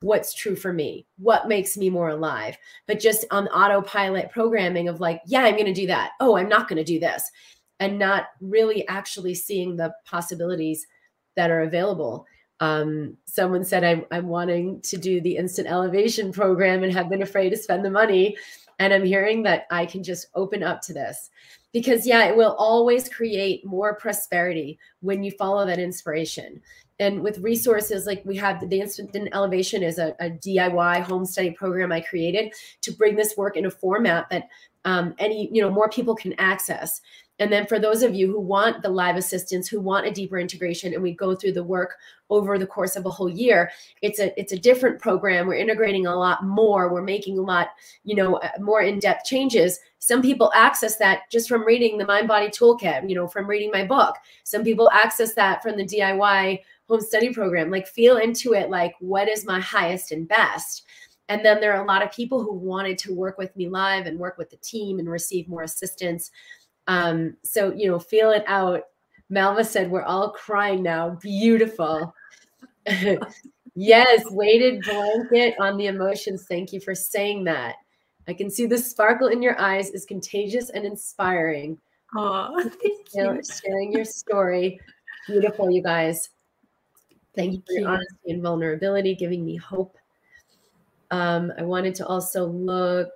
what's 0.00 0.32
true 0.32 0.54
for 0.54 0.72
me, 0.72 1.06
what 1.18 1.48
makes 1.48 1.76
me 1.76 1.90
more 1.90 2.10
alive, 2.10 2.56
but 2.86 3.00
just 3.00 3.24
on 3.30 3.48
autopilot 3.48 4.30
programming 4.30 4.88
of 4.88 5.00
like, 5.00 5.20
yeah, 5.26 5.40
I'm 5.40 5.54
going 5.54 5.66
to 5.66 5.72
do 5.72 5.88
that. 5.88 6.12
Oh, 6.20 6.36
I'm 6.36 6.48
not 6.48 6.68
going 6.68 6.76
to 6.76 6.84
do 6.84 7.00
this. 7.00 7.30
And 7.80 7.98
not 7.98 8.28
really 8.40 8.86
actually 8.88 9.34
seeing 9.34 9.76
the 9.76 9.94
possibilities 10.04 10.86
that 11.36 11.50
are 11.50 11.62
available. 11.62 12.26
Um, 12.60 13.16
someone 13.24 13.64
said 13.64 13.84
I'm, 13.84 14.04
I'm 14.10 14.26
wanting 14.26 14.80
to 14.82 14.96
do 14.96 15.20
the 15.20 15.36
instant 15.36 15.68
elevation 15.68 16.32
program 16.32 16.82
and 16.82 16.92
have 16.92 17.08
been 17.08 17.22
afraid 17.22 17.50
to 17.50 17.56
spend 17.56 17.84
the 17.84 17.90
money. 17.90 18.36
And 18.80 18.92
i'm 18.92 19.04
hearing 19.04 19.42
that 19.42 19.66
i 19.70 19.86
can 19.86 20.02
just 20.02 20.28
open 20.34 20.62
up 20.62 20.80
to 20.82 20.92
this 20.92 21.30
because 21.72 22.06
yeah 22.06 22.24
it 22.26 22.36
will 22.36 22.54
always 22.58 23.08
create 23.08 23.64
more 23.66 23.94
prosperity 23.96 24.78
when 25.00 25.22
you 25.22 25.30
follow 25.32 25.66
that 25.66 25.78
inspiration. 25.78 26.60
And 27.00 27.22
with 27.22 27.38
resources 27.38 28.06
like 28.06 28.22
we 28.24 28.36
have 28.36 28.68
the 28.68 28.80
instant 28.80 29.16
elevation 29.32 29.84
is 29.84 29.98
a, 29.98 30.16
a 30.18 30.30
diy 30.30 31.02
home 31.02 31.24
study 31.24 31.52
program 31.52 31.92
i 31.92 32.00
created 32.00 32.52
to 32.82 32.92
bring 32.92 33.14
this 33.14 33.36
work 33.36 33.56
in 33.56 33.66
a 33.66 33.70
format 33.70 34.28
that 34.30 34.48
um, 34.84 35.14
any 35.18 35.48
you 35.52 35.62
know 35.62 35.70
more 35.70 35.88
people 35.88 36.16
can 36.16 36.34
access 36.38 37.00
and 37.38 37.52
then 37.52 37.66
for 37.66 37.78
those 37.78 38.02
of 38.02 38.14
you 38.14 38.26
who 38.26 38.40
want 38.40 38.82
the 38.82 38.88
live 38.88 39.16
assistance, 39.16 39.68
who 39.68 39.80
want 39.80 40.06
a 40.06 40.10
deeper 40.10 40.38
integration, 40.38 40.92
and 40.92 41.02
we 41.02 41.12
go 41.12 41.34
through 41.34 41.52
the 41.52 41.64
work 41.64 41.96
over 42.30 42.58
the 42.58 42.66
course 42.66 42.96
of 42.96 43.06
a 43.06 43.10
whole 43.10 43.28
year, 43.28 43.70
it's 44.02 44.18
a 44.18 44.38
it's 44.38 44.52
a 44.52 44.58
different 44.58 45.00
program. 45.00 45.46
We're 45.46 45.54
integrating 45.54 46.06
a 46.06 46.16
lot 46.16 46.44
more. 46.44 46.92
We're 46.92 47.02
making 47.02 47.38
a 47.38 47.42
lot, 47.42 47.68
you 48.04 48.16
know, 48.16 48.36
uh, 48.36 48.50
more 48.60 48.82
in-depth 48.82 49.24
changes. 49.24 49.78
Some 49.98 50.22
people 50.22 50.50
access 50.54 50.96
that 50.96 51.30
just 51.30 51.48
from 51.48 51.64
reading 51.64 51.98
the 51.98 52.06
Mind 52.06 52.28
Body 52.28 52.48
Toolkit, 52.48 53.08
you 53.08 53.14
know, 53.14 53.28
from 53.28 53.48
reading 53.48 53.70
my 53.70 53.84
book. 53.84 54.16
Some 54.44 54.64
people 54.64 54.90
access 54.90 55.34
that 55.34 55.62
from 55.62 55.76
the 55.76 55.84
DIY 55.84 56.60
home 56.88 57.00
study 57.00 57.32
program. 57.32 57.70
Like 57.70 57.86
feel 57.86 58.16
into 58.16 58.54
it 58.54 58.70
like 58.70 58.94
what 59.00 59.28
is 59.28 59.44
my 59.44 59.60
highest 59.60 60.12
and 60.12 60.26
best? 60.26 60.84
And 61.28 61.44
then 61.44 61.60
there 61.60 61.74
are 61.74 61.82
a 61.82 61.86
lot 61.86 62.02
of 62.02 62.10
people 62.10 62.42
who 62.42 62.54
wanted 62.54 62.96
to 62.98 63.14
work 63.14 63.36
with 63.36 63.54
me 63.54 63.68
live 63.68 64.06
and 64.06 64.18
work 64.18 64.38
with 64.38 64.48
the 64.50 64.56
team 64.56 64.98
and 64.98 65.08
receive 65.08 65.46
more 65.46 65.62
assistance. 65.62 66.30
Um, 66.88 67.36
so, 67.44 67.72
you 67.72 67.88
know, 67.88 67.98
feel 67.98 68.32
it 68.32 68.44
out. 68.46 68.82
Malva 69.30 69.62
said, 69.62 69.90
We're 69.90 70.02
all 70.02 70.30
crying 70.30 70.82
now. 70.82 71.10
Beautiful. 71.20 72.14
yes, 73.76 74.24
weighted 74.30 74.82
blanket 74.82 75.54
on 75.60 75.76
the 75.76 75.86
emotions. 75.86 76.46
Thank 76.48 76.72
you 76.72 76.80
for 76.80 76.94
saying 76.94 77.44
that. 77.44 77.76
I 78.26 78.32
can 78.32 78.50
see 78.50 78.66
the 78.66 78.78
sparkle 78.78 79.28
in 79.28 79.42
your 79.42 79.58
eyes 79.60 79.90
is 79.90 80.04
contagious 80.04 80.70
and 80.70 80.84
inspiring. 80.84 81.78
Oh, 82.16 82.58
thank 82.82 83.06
you. 83.14 83.40
Sharing 83.62 83.92
your 83.92 84.04
story. 84.04 84.80
Beautiful, 85.26 85.70
you 85.70 85.82
guys. 85.82 86.30
Thank, 87.36 87.52
thank 87.52 87.52
you 87.52 87.62
for 87.66 87.80
your 87.80 87.90
honesty 87.90 88.30
and 88.30 88.42
vulnerability, 88.42 89.14
giving 89.14 89.44
me 89.44 89.56
hope. 89.56 89.96
Um, 91.10 91.52
I 91.58 91.62
wanted 91.62 91.94
to 91.96 92.06
also 92.06 92.46
look. 92.46 93.10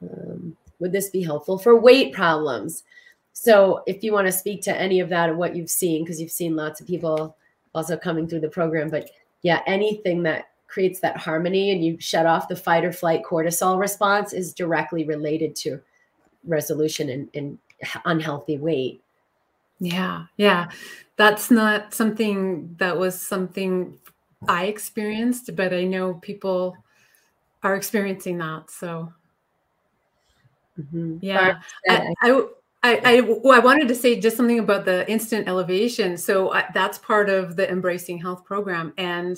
Um, 0.00 0.56
would 0.78 0.92
this 0.92 1.10
be 1.10 1.22
helpful 1.22 1.58
for 1.58 1.78
weight 1.78 2.12
problems? 2.12 2.84
So 3.32 3.82
if 3.86 4.02
you 4.02 4.12
want 4.12 4.26
to 4.26 4.32
speak 4.32 4.62
to 4.62 4.76
any 4.76 5.00
of 5.00 5.08
that 5.10 5.28
or 5.28 5.36
what 5.36 5.54
you've 5.54 5.70
seen, 5.70 6.04
because 6.04 6.20
you've 6.20 6.30
seen 6.30 6.56
lots 6.56 6.80
of 6.80 6.86
people 6.86 7.36
also 7.74 7.96
coming 7.96 8.26
through 8.26 8.40
the 8.40 8.48
program, 8.48 8.88
but 8.88 9.10
yeah, 9.42 9.60
anything 9.66 10.22
that 10.24 10.50
creates 10.68 11.00
that 11.00 11.16
harmony 11.16 11.70
and 11.70 11.84
you 11.84 11.96
shut 12.00 12.26
off 12.26 12.48
the 12.48 12.56
fight 12.56 12.84
or 12.84 12.92
flight 12.92 13.22
cortisol 13.24 13.78
response 13.78 14.32
is 14.32 14.52
directly 14.52 15.04
related 15.04 15.54
to 15.56 15.80
resolution 16.44 17.10
and, 17.10 17.28
and 17.34 17.58
unhealthy 18.04 18.58
weight. 18.58 19.02
Yeah, 19.78 20.24
yeah. 20.36 20.70
That's 21.16 21.50
not 21.50 21.92
something 21.94 22.74
that 22.78 22.96
was 22.98 23.20
something 23.20 23.98
I 24.48 24.66
experienced, 24.66 25.54
but 25.54 25.72
I 25.72 25.84
know 25.84 26.14
people 26.14 26.76
are 27.62 27.76
experiencing 27.76 28.38
that. 28.38 28.70
So 28.70 29.12
Mm-hmm. 30.80 31.18
Yeah. 31.20 31.60
I, 31.88 32.12
I, 32.22 32.42
I, 32.82 33.00
I, 33.04 33.20
well, 33.20 33.52
I, 33.52 33.64
wanted 33.64 33.88
to 33.88 33.94
say 33.94 34.20
just 34.20 34.36
something 34.36 34.58
about 34.58 34.84
the 34.84 35.08
instant 35.10 35.48
elevation. 35.48 36.16
So 36.16 36.52
I, 36.52 36.66
that's 36.72 36.98
part 36.98 37.28
of 37.28 37.56
the 37.56 37.68
Embracing 37.70 38.18
Health 38.18 38.44
program. 38.44 38.92
And 38.96 39.36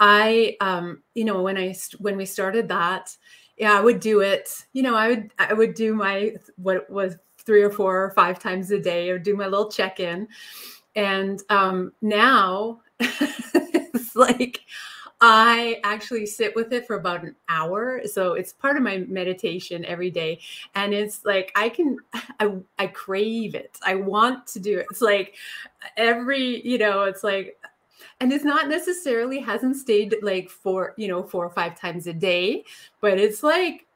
I, 0.00 0.56
um, 0.60 1.02
you 1.14 1.24
know, 1.24 1.42
when 1.42 1.56
I, 1.56 1.74
when 1.98 2.16
we 2.16 2.26
started 2.26 2.68
that, 2.68 3.16
yeah, 3.56 3.78
I 3.78 3.80
would 3.80 4.00
do 4.00 4.20
it, 4.20 4.64
you 4.72 4.82
know, 4.82 4.94
I 4.94 5.08
would, 5.08 5.30
I 5.38 5.52
would 5.52 5.74
do 5.74 5.94
my, 5.94 6.34
what 6.56 6.90
was 6.90 7.16
three 7.38 7.62
or 7.62 7.70
four 7.70 8.04
or 8.04 8.10
five 8.10 8.38
times 8.38 8.70
a 8.70 8.80
day 8.80 9.10
or 9.10 9.18
do 9.18 9.36
my 9.36 9.46
little 9.46 9.70
check-in. 9.70 10.26
And 10.96 11.40
um, 11.50 11.92
now 12.02 12.80
it's 13.00 14.16
like, 14.16 14.60
I 15.20 15.80
actually 15.82 16.26
sit 16.26 16.54
with 16.54 16.72
it 16.72 16.86
for 16.86 16.96
about 16.96 17.24
an 17.24 17.36
hour. 17.48 18.02
So 18.04 18.34
it's 18.34 18.52
part 18.52 18.76
of 18.76 18.82
my 18.82 18.98
meditation 18.98 19.84
every 19.86 20.10
day. 20.10 20.40
And 20.74 20.92
it's 20.92 21.24
like 21.24 21.52
I 21.56 21.68
can 21.70 21.96
I 22.40 22.52
I 22.78 22.86
crave 22.88 23.54
it. 23.54 23.78
I 23.84 23.94
want 23.94 24.46
to 24.48 24.60
do 24.60 24.78
it. 24.78 24.86
It's 24.90 25.00
like 25.00 25.34
every, 25.96 26.66
you 26.66 26.78
know, 26.78 27.04
it's 27.04 27.24
like 27.24 27.56
and 28.20 28.32
it's 28.32 28.44
not 28.44 28.68
necessarily 28.68 29.40
hasn't 29.40 29.76
stayed 29.76 30.16
like 30.22 30.50
for, 30.50 30.94
you 30.96 31.08
know, 31.08 31.22
four 31.22 31.44
or 31.44 31.50
five 31.50 31.78
times 31.78 32.06
a 32.06 32.12
day, 32.12 32.64
but 33.00 33.18
it's 33.18 33.42
like 33.42 33.86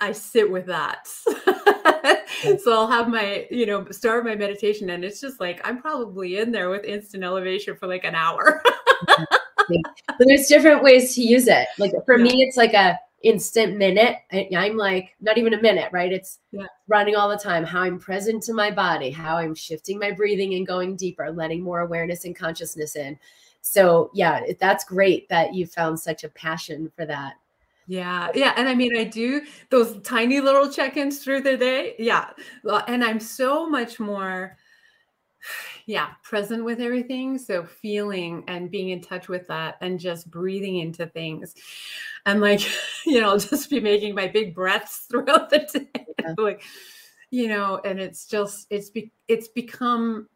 I 0.00 0.12
sit 0.12 0.48
with 0.50 0.66
that. 0.66 1.08
Mm. 1.26 2.60
so 2.60 2.72
I'll 2.72 2.86
have 2.86 3.08
my, 3.08 3.46
you 3.50 3.66
know, 3.66 3.84
start 3.90 4.24
my 4.24 4.36
meditation 4.36 4.90
and 4.90 5.04
it's 5.04 5.20
just 5.20 5.40
like 5.40 5.60
I'm 5.64 5.80
probably 5.80 6.38
in 6.38 6.52
there 6.52 6.70
with 6.70 6.84
instant 6.84 7.24
elevation 7.24 7.76
for 7.76 7.88
like 7.88 8.04
an 8.04 8.14
hour. 8.14 8.62
Mm-hmm. 9.08 9.36
But 9.68 10.26
there's 10.26 10.46
different 10.46 10.82
ways 10.82 11.14
to 11.14 11.22
use 11.22 11.48
it. 11.48 11.68
Like 11.78 11.92
for 12.04 12.18
me, 12.18 12.42
it's 12.42 12.56
like 12.56 12.74
a 12.74 12.98
instant 13.22 13.76
minute. 13.76 14.18
I, 14.32 14.48
am 14.52 14.76
like 14.76 15.16
not 15.20 15.38
even 15.38 15.54
a 15.54 15.62
minute, 15.62 15.90
right? 15.92 16.12
It's 16.12 16.38
yeah. 16.52 16.66
running 16.86 17.16
all 17.16 17.28
the 17.28 17.36
time. 17.36 17.64
How 17.64 17.82
I'm 17.82 17.98
present 17.98 18.42
to 18.44 18.54
my 18.54 18.70
body, 18.70 19.10
how 19.10 19.36
I'm 19.36 19.54
shifting 19.54 19.98
my 19.98 20.12
breathing 20.12 20.54
and 20.54 20.66
going 20.66 20.96
deeper, 20.96 21.30
letting 21.30 21.62
more 21.62 21.80
awareness 21.80 22.24
and 22.24 22.36
consciousness 22.36 22.96
in. 22.96 23.18
So 23.62 24.10
yeah, 24.14 24.42
that's 24.60 24.84
great 24.84 25.28
that 25.28 25.54
you 25.54 25.66
found 25.66 25.98
such 25.98 26.22
a 26.22 26.28
passion 26.28 26.90
for 26.94 27.04
that. 27.06 27.34
Yeah, 27.88 28.30
yeah, 28.34 28.52
and 28.56 28.68
I 28.68 28.74
mean, 28.74 28.96
I 28.96 29.04
do 29.04 29.42
those 29.70 30.00
tiny 30.02 30.40
little 30.40 30.70
check-ins 30.70 31.22
through 31.22 31.42
the 31.42 31.56
day. 31.56 31.94
Yeah, 32.00 32.30
and 32.88 33.04
I'm 33.04 33.20
so 33.20 33.68
much 33.68 34.00
more 34.00 34.56
yeah 35.86 36.10
present 36.22 36.64
with 36.64 36.80
everything 36.80 37.38
so 37.38 37.64
feeling 37.64 38.44
and 38.48 38.70
being 38.70 38.90
in 38.90 39.00
touch 39.00 39.28
with 39.28 39.46
that 39.46 39.76
and 39.80 40.00
just 40.00 40.30
breathing 40.30 40.78
into 40.78 41.06
things. 41.06 41.54
And 42.24 42.40
like 42.40 42.60
you 43.06 43.20
know 43.20 43.38
just 43.38 43.70
be 43.70 43.80
making 43.80 44.14
my 44.14 44.28
big 44.28 44.54
breaths 44.54 45.06
throughout 45.10 45.50
the 45.50 45.58
day 45.72 46.06
yeah. 46.20 46.34
like 46.38 46.62
you 47.30 47.48
know 47.48 47.80
and 47.84 48.00
it's 48.00 48.26
just 48.26 48.66
it's 48.70 48.90
be, 48.90 49.12
it's 49.28 49.48
become 49.48 50.28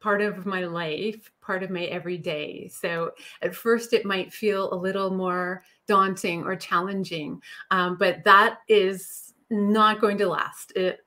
part 0.00 0.22
of 0.22 0.46
my 0.46 0.64
life 0.64 1.32
part 1.40 1.62
of 1.62 1.70
my 1.70 1.84
everyday. 1.84 2.68
So 2.68 3.12
at 3.42 3.54
first 3.54 3.92
it 3.92 4.04
might 4.04 4.32
feel 4.32 4.72
a 4.72 4.76
little 4.76 5.10
more 5.10 5.64
daunting 5.86 6.44
or 6.44 6.54
challenging 6.54 7.40
um, 7.70 7.96
but 7.96 8.22
that 8.24 8.58
is 8.68 9.28
not 9.50 10.00
going 10.00 10.18
to 10.18 10.28
last. 10.28 10.72
It 10.76 11.00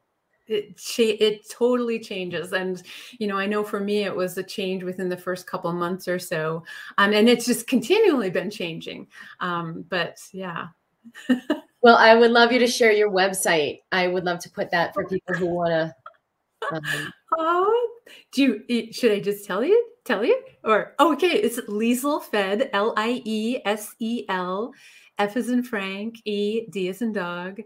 it 0.48 0.78
cha- 0.78 1.18
it 1.20 1.50
totally 1.50 2.00
changes 2.00 2.54
and 2.54 2.84
you 3.20 3.28
know 3.28 3.38
i 3.38 3.46
know 3.46 3.64
for 3.64 3.80
me 3.80 4.04
it 4.04 4.16
was 4.16 4.38
a 4.38 4.44
change 4.44 4.84
within 4.84 5.10
the 5.10 5.18
first 5.18 5.48
couple 5.48 5.72
months 5.72 6.08
or 6.08 6.20
so 6.20 6.64
um, 6.98 7.14
and 7.14 7.30
it's 7.30 7.46
just 7.46 7.68
continually 7.68 8.30
been 8.30 8.50
changing 8.50 9.08
um, 9.40 9.86
but 9.90 10.18
yeah. 10.34 10.68
Well 11.84 11.98
i 11.98 12.14
would 12.14 12.30
love 12.30 12.52
you 12.52 12.60
to 12.60 12.68
share 12.68 12.92
your 12.92 13.10
website. 13.10 13.80
I 13.92 14.08
would 14.08 14.24
love 14.24 14.38
to 14.42 14.52
put 14.52 14.70
that 14.70 14.94
for 14.94 15.08
people 15.08 15.34
who 15.34 15.48
want 15.48 15.72
to 15.72 15.96
um... 16.72 16.82
oh 17.40 17.90
do 18.32 18.62
you 18.68 18.94
should 18.94 19.12
i 19.12 19.20
just 19.20 19.46
tell 19.46 19.64
you 19.64 19.84
tell 20.06 20.24
you? 20.24 20.40
Or 20.64 20.94
oh, 21.00 21.14
okay 21.14 21.32
it's 21.32 21.60
liesel 21.62 22.22
fed 22.22 22.70
l-i-e-s-e-l 22.74 24.74
f 25.18 25.38
is 25.38 25.50
in 25.50 25.64
frank 25.64 26.16
e 26.26 26.68
d 26.70 26.88
is 26.88 27.02
in 27.02 27.14
dog 27.14 27.62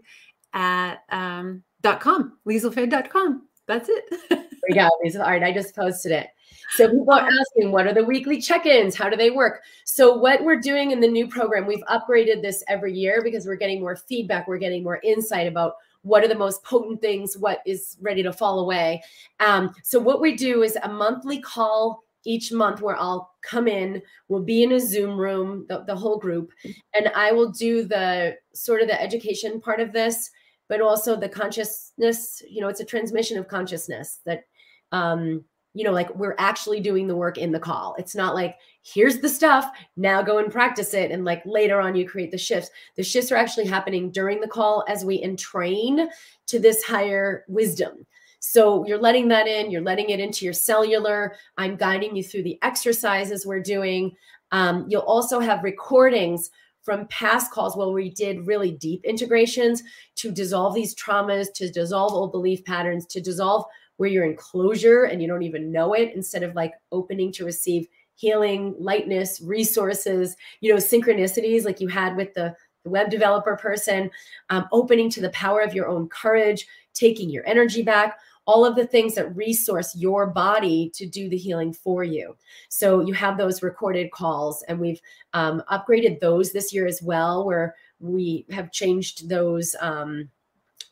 at 0.54 1.02
um 1.10 1.62
dot 1.82 2.00
com, 2.00 2.38
lieselfed.com. 2.46 3.46
That's 3.66 3.88
it. 3.88 4.04
there 4.30 4.44
we 4.68 4.74
go. 4.74 4.88
All 5.20 5.30
right. 5.30 5.42
I 5.42 5.52
just 5.52 5.74
posted 5.74 6.12
it. 6.12 6.28
So 6.76 6.88
people 6.88 7.12
are 7.12 7.28
asking, 7.28 7.72
what 7.72 7.86
are 7.86 7.94
the 7.94 8.04
weekly 8.04 8.40
check-ins? 8.40 8.96
How 8.96 9.08
do 9.08 9.16
they 9.16 9.30
work? 9.30 9.62
So 9.84 10.16
what 10.16 10.42
we're 10.42 10.60
doing 10.60 10.90
in 10.90 11.00
the 11.00 11.08
new 11.08 11.28
program, 11.28 11.66
we've 11.66 11.82
upgraded 11.88 12.42
this 12.42 12.64
every 12.68 12.92
year 12.92 13.22
because 13.22 13.46
we're 13.46 13.56
getting 13.56 13.80
more 13.80 13.96
feedback. 13.96 14.48
We're 14.48 14.58
getting 14.58 14.82
more 14.82 15.00
insight 15.02 15.46
about 15.46 15.74
what 16.02 16.24
are 16.24 16.28
the 16.28 16.34
most 16.34 16.62
potent 16.64 17.00
things, 17.00 17.36
what 17.36 17.60
is 17.66 17.96
ready 18.00 18.22
to 18.22 18.32
fall 18.32 18.60
away. 18.60 19.02
Um, 19.40 19.74
so 19.82 19.98
what 19.98 20.20
we 20.20 20.36
do 20.36 20.62
is 20.62 20.76
a 20.82 20.88
monthly 20.88 21.40
call 21.40 22.04
each 22.24 22.52
month 22.52 22.80
where 22.80 22.96
I'll 22.96 23.34
come 23.42 23.68
in, 23.68 24.02
we'll 24.28 24.42
be 24.42 24.64
in 24.64 24.72
a 24.72 24.80
Zoom 24.80 25.16
room, 25.16 25.64
the, 25.68 25.84
the 25.86 25.94
whole 25.94 26.18
group, 26.18 26.50
and 26.94 27.08
I 27.14 27.30
will 27.32 27.50
do 27.50 27.84
the 27.84 28.36
sort 28.52 28.82
of 28.82 28.88
the 28.88 29.00
education 29.00 29.60
part 29.60 29.80
of 29.80 29.92
this 29.92 30.30
but 30.68 30.80
also 30.80 31.16
the 31.16 31.28
consciousness 31.28 32.42
you 32.48 32.60
know 32.60 32.68
it's 32.68 32.80
a 32.80 32.84
transmission 32.84 33.38
of 33.38 33.48
consciousness 33.48 34.20
that 34.24 34.44
um 34.92 35.44
you 35.76 35.84
know 35.84 35.92
like 35.92 36.12
we're 36.16 36.34
actually 36.38 36.80
doing 36.80 37.06
the 37.06 37.14
work 37.14 37.36
in 37.36 37.52
the 37.52 37.60
call. 37.60 37.94
It's 37.98 38.14
not 38.14 38.34
like 38.34 38.56
here's 38.82 39.18
the 39.18 39.28
stuff 39.28 39.70
now 39.98 40.22
go 40.22 40.38
and 40.38 40.50
practice 40.50 40.94
it 40.94 41.10
and 41.10 41.22
like 41.24 41.42
later 41.44 41.82
on 41.82 41.94
you 41.94 42.08
create 42.08 42.30
the 42.30 42.38
shifts. 42.38 42.70
The 42.96 43.02
shifts 43.02 43.30
are 43.30 43.36
actually 43.36 43.66
happening 43.66 44.10
during 44.10 44.40
the 44.40 44.48
call 44.48 44.84
as 44.88 45.04
we 45.04 45.22
entrain 45.22 46.08
to 46.46 46.58
this 46.58 46.82
higher 46.82 47.44
wisdom. 47.46 48.06
So 48.40 48.86
you're 48.86 48.98
letting 48.98 49.28
that 49.28 49.46
in 49.46 49.70
you're 49.70 49.82
letting 49.82 50.08
it 50.08 50.18
into 50.18 50.46
your 50.46 50.54
cellular. 50.54 51.36
I'm 51.58 51.76
guiding 51.76 52.16
you 52.16 52.22
through 52.22 52.44
the 52.44 52.58
exercises 52.62 53.44
we're 53.44 53.60
doing. 53.60 54.16
Um, 54.52 54.86
you'll 54.88 55.02
also 55.02 55.40
have 55.40 55.62
recordings 55.62 56.50
from 56.86 57.08
past 57.08 57.50
calls 57.50 57.76
where 57.76 57.88
we 57.88 58.08
did 58.08 58.46
really 58.46 58.70
deep 58.70 59.04
integrations 59.04 59.82
to 60.14 60.30
dissolve 60.30 60.72
these 60.72 60.94
traumas, 60.94 61.52
to 61.52 61.68
dissolve 61.68 62.12
old 62.12 62.30
belief 62.30 62.64
patterns, 62.64 63.04
to 63.06 63.20
dissolve 63.20 63.64
where 63.96 64.08
you're 64.08 64.24
in 64.24 64.36
closure 64.36 65.02
and 65.02 65.20
you 65.20 65.26
don't 65.26 65.42
even 65.42 65.72
know 65.72 65.94
it, 65.94 66.12
instead 66.14 66.44
of 66.44 66.54
like 66.54 66.72
opening 66.92 67.32
to 67.32 67.44
receive 67.44 67.88
healing, 68.14 68.72
lightness, 68.78 69.40
resources, 69.40 70.36
you 70.60 70.72
know, 70.72 70.78
synchronicities 70.78 71.64
like 71.64 71.80
you 71.80 71.88
had 71.88 72.16
with 72.16 72.32
the, 72.34 72.54
the 72.84 72.90
web 72.90 73.10
developer 73.10 73.56
person, 73.56 74.08
um, 74.50 74.68
opening 74.70 75.10
to 75.10 75.20
the 75.20 75.30
power 75.30 75.62
of 75.62 75.74
your 75.74 75.88
own 75.88 76.08
courage, 76.08 76.68
taking 76.94 77.28
your 77.28 77.44
energy 77.48 77.82
back 77.82 78.16
all 78.46 78.64
of 78.64 78.76
the 78.76 78.86
things 78.86 79.14
that 79.14 79.34
resource 79.36 79.94
your 79.96 80.26
body 80.26 80.90
to 80.94 81.06
do 81.06 81.28
the 81.28 81.36
healing 81.36 81.72
for 81.72 82.04
you. 82.04 82.36
So 82.68 83.00
you 83.00 83.12
have 83.14 83.36
those 83.36 83.62
recorded 83.62 84.10
calls, 84.12 84.62
and 84.68 84.78
we've 84.78 85.00
um, 85.34 85.62
upgraded 85.70 86.20
those 86.20 86.52
this 86.52 86.72
year 86.72 86.86
as 86.86 87.02
well, 87.02 87.44
where 87.44 87.74
we 87.98 88.46
have 88.50 88.72
changed 88.72 89.28
those 89.28 89.74
um, 89.80 90.28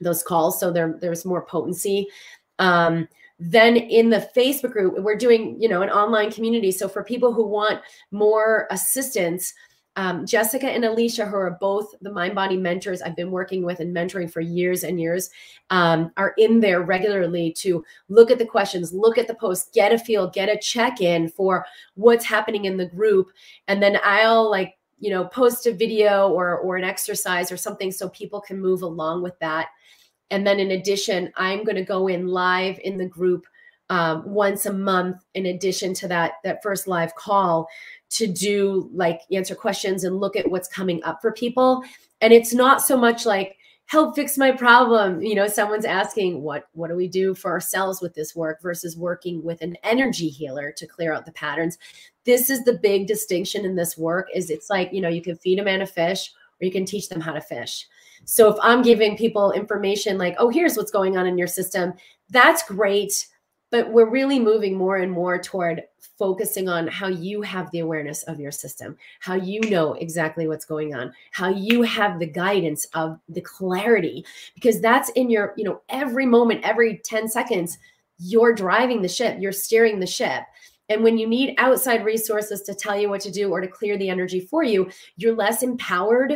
those 0.00 0.22
calls 0.22 0.58
so 0.58 0.72
there 0.72 0.98
there's 1.00 1.24
more 1.24 1.46
potency. 1.46 2.06
Um, 2.58 3.08
then 3.38 3.76
in 3.76 4.10
the 4.10 4.28
Facebook 4.36 4.72
group, 4.72 4.98
we're 4.98 5.16
doing 5.16 5.60
you 5.60 5.68
know 5.68 5.82
an 5.82 5.90
online 5.90 6.30
community. 6.30 6.72
So 6.72 6.88
for 6.88 7.04
people 7.04 7.32
who 7.32 7.46
want 7.46 7.80
more 8.10 8.66
assistance 8.70 9.54
um, 9.96 10.26
Jessica 10.26 10.66
and 10.66 10.84
Alicia, 10.84 11.26
who 11.26 11.36
are 11.36 11.56
both 11.60 11.94
the 12.00 12.10
mind 12.10 12.34
body 12.34 12.56
mentors 12.56 13.00
I've 13.00 13.16
been 13.16 13.30
working 13.30 13.64
with 13.64 13.80
and 13.80 13.94
mentoring 13.94 14.30
for 14.30 14.40
years 14.40 14.82
and 14.82 15.00
years, 15.00 15.30
um, 15.70 16.10
are 16.16 16.34
in 16.36 16.60
there 16.60 16.82
regularly 16.82 17.52
to 17.58 17.84
look 18.08 18.30
at 18.30 18.38
the 18.38 18.46
questions, 18.46 18.92
look 18.92 19.18
at 19.18 19.28
the 19.28 19.34
posts, 19.34 19.70
get 19.72 19.92
a 19.92 19.98
feel, 19.98 20.28
get 20.28 20.48
a 20.48 20.58
check 20.58 21.00
in 21.00 21.28
for 21.28 21.64
what's 21.94 22.24
happening 22.24 22.64
in 22.64 22.76
the 22.76 22.86
group. 22.86 23.30
And 23.68 23.82
then 23.82 23.98
I'll 24.02 24.50
like, 24.50 24.76
you 24.98 25.10
know, 25.10 25.26
post 25.26 25.66
a 25.66 25.72
video 25.72 26.28
or, 26.28 26.58
or 26.58 26.76
an 26.76 26.84
exercise 26.84 27.52
or 27.52 27.56
something 27.56 27.92
so 27.92 28.08
people 28.08 28.40
can 28.40 28.60
move 28.60 28.82
along 28.82 29.22
with 29.22 29.38
that. 29.38 29.68
And 30.30 30.44
then 30.44 30.58
in 30.58 30.72
addition, 30.72 31.32
I'm 31.36 31.62
going 31.62 31.76
to 31.76 31.84
go 31.84 32.08
in 32.08 32.26
live 32.26 32.80
in 32.82 32.98
the 32.98 33.06
group 33.06 33.46
um, 33.90 34.22
once 34.26 34.66
a 34.66 34.72
month 34.72 35.24
in 35.34 35.46
addition 35.46 35.94
to 35.94 36.08
that 36.08 36.34
that 36.42 36.62
first 36.62 36.86
live 36.86 37.14
call 37.14 37.68
to 38.10 38.26
do 38.26 38.88
like 38.94 39.20
answer 39.32 39.54
questions 39.54 40.04
and 40.04 40.20
look 40.20 40.36
at 40.36 40.50
what's 40.50 40.68
coming 40.68 41.02
up 41.04 41.20
for 41.20 41.32
people. 41.32 41.82
And 42.20 42.32
it's 42.32 42.54
not 42.54 42.80
so 42.80 42.96
much 42.96 43.26
like, 43.26 43.56
help 43.86 44.14
fix 44.14 44.38
my 44.38 44.50
problem. 44.50 45.20
You 45.22 45.34
know 45.34 45.46
someone's 45.46 45.84
asking 45.84 46.42
what 46.42 46.68
what 46.72 46.88
do 46.88 46.96
we 46.96 47.08
do 47.08 47.34
for 47.34 47.50
ourselves 47.50 48.00
with 48.00 48.14
this 48.14 48.34
work 48.34 48.62
versus 48.62 48.96
working 48.96 49.42
with 49.42 49.60
an 49.62 49.76
energy 49.82 50.28
healer 50.28 50.72
to 50.76 50.86
clear 50.86 51.12
out 51.12 51.26
the 51.26 51.32
patterns? 51.32 51.78
This 52.24 52.50
is 52.50 52.64
the 52.64 52.78
big 52.78 53.06
distinction 53.06 53.64
in 53.64 53.76
this 53.76 53.98
work 53.98 54.28
is 54.34 54.50
it's 54.50 54.70
like 54.70 54.92
you 54.92 55.00
know 55.00 55.08
you 55.08 55.22
can 55.22 55.36
feed 55.36 55.58
a 55.58 55.64
man 55.64 55.82
a 55.82 55.86
fish 55.86 56.32
or 56.60 56.64
you 56.64 56.72
can 56.72 56.86
teach 56.86 57.08
them 57.08 57.20
how 57.20 57.32
to 57.32 57.40
fish. 57.40 57.86
So 58.24 58.50
if 58.50 58.58
i'm 58.62 58.80
giving 58.80 59.18
people 59.18 59.52
information 59.52 60.16
like 60.16 60.34
oh 60.38 60.48
here's 60.48 60.76
what's 60.76 60.90
going 60.90 61.18
on 61.18 61.26
in 61.26 61.36
your 61.36 61.46
system 61.46 61.92
that's 62.30 62.62
great 62.62 63.26
but 63.74 63.90
we're 63.90 64.08
really 64.08 64.38
moving 64.38 64.78
more 64.78 64.98
and 64.98 65.10
more 65.10 65.36
toward 65.36 65.82
focusing 66.16 66.68
on 66.68 66.86
how 66.86 67.08
you 67.08 67.42
have 67.42 67.68
the 67.72 67.80
awareness 67.80 68.22
of 68.22 68.38
your 68.38 68.52
system, 68.52 68.96
how 69.18 69.34
you 69.34 69.60
know 69.68 69.94
exactly 69.94 70.46
what's 70.46 70.64
going 70.64 70.94
on, 70.94 71.12
how 71.32 71.48
you 71.48 71.82
have 71.82 72.20
the 72.20 72.26
guidance 72.26 72.86
of 72.94 73.18
the 73.28 73.40
clarity, 73.40 74.24
because 74.54 74.80
that's 74.80 75.08
in 75.16 75.28
your, 75.28 75.54
you 75.56 75.64
know, 75.64 75.80
every 75.88 76.24
moment, 76.24 76.62
every 76.62 76.98
10 76.98 77.26
seconds, 77.26 77.76
you're 78.18 78.54
driving 78.54 79.02
the 79.02 79.08
ship, 79.08 79.38
you're 79.40 79.50
steering 79.50 79.98
the 79.98 80.06
ship. 80.06 80.44
And 80.88 81.02
when 81.02 81.18
you 81.18 81.26
need 81.26 81.56
outside 81.58 82.04
resources 82.04 82.62
to 82.62 82.76
tell 82.76 82.96
you 82.96 83.08
what 83.08 83.22
to 83.22 83.30
do 83.32 83.50
or 83.50 83.60
to 83.60 83.66
clear 83.66 83.98
the 83.98 84.08
energy 84.08 84.38
for 84.38 84.62
you, 84.62 84.88
you're 85.16 85.34
less 85.34 85.64
empowered 85.64 86.32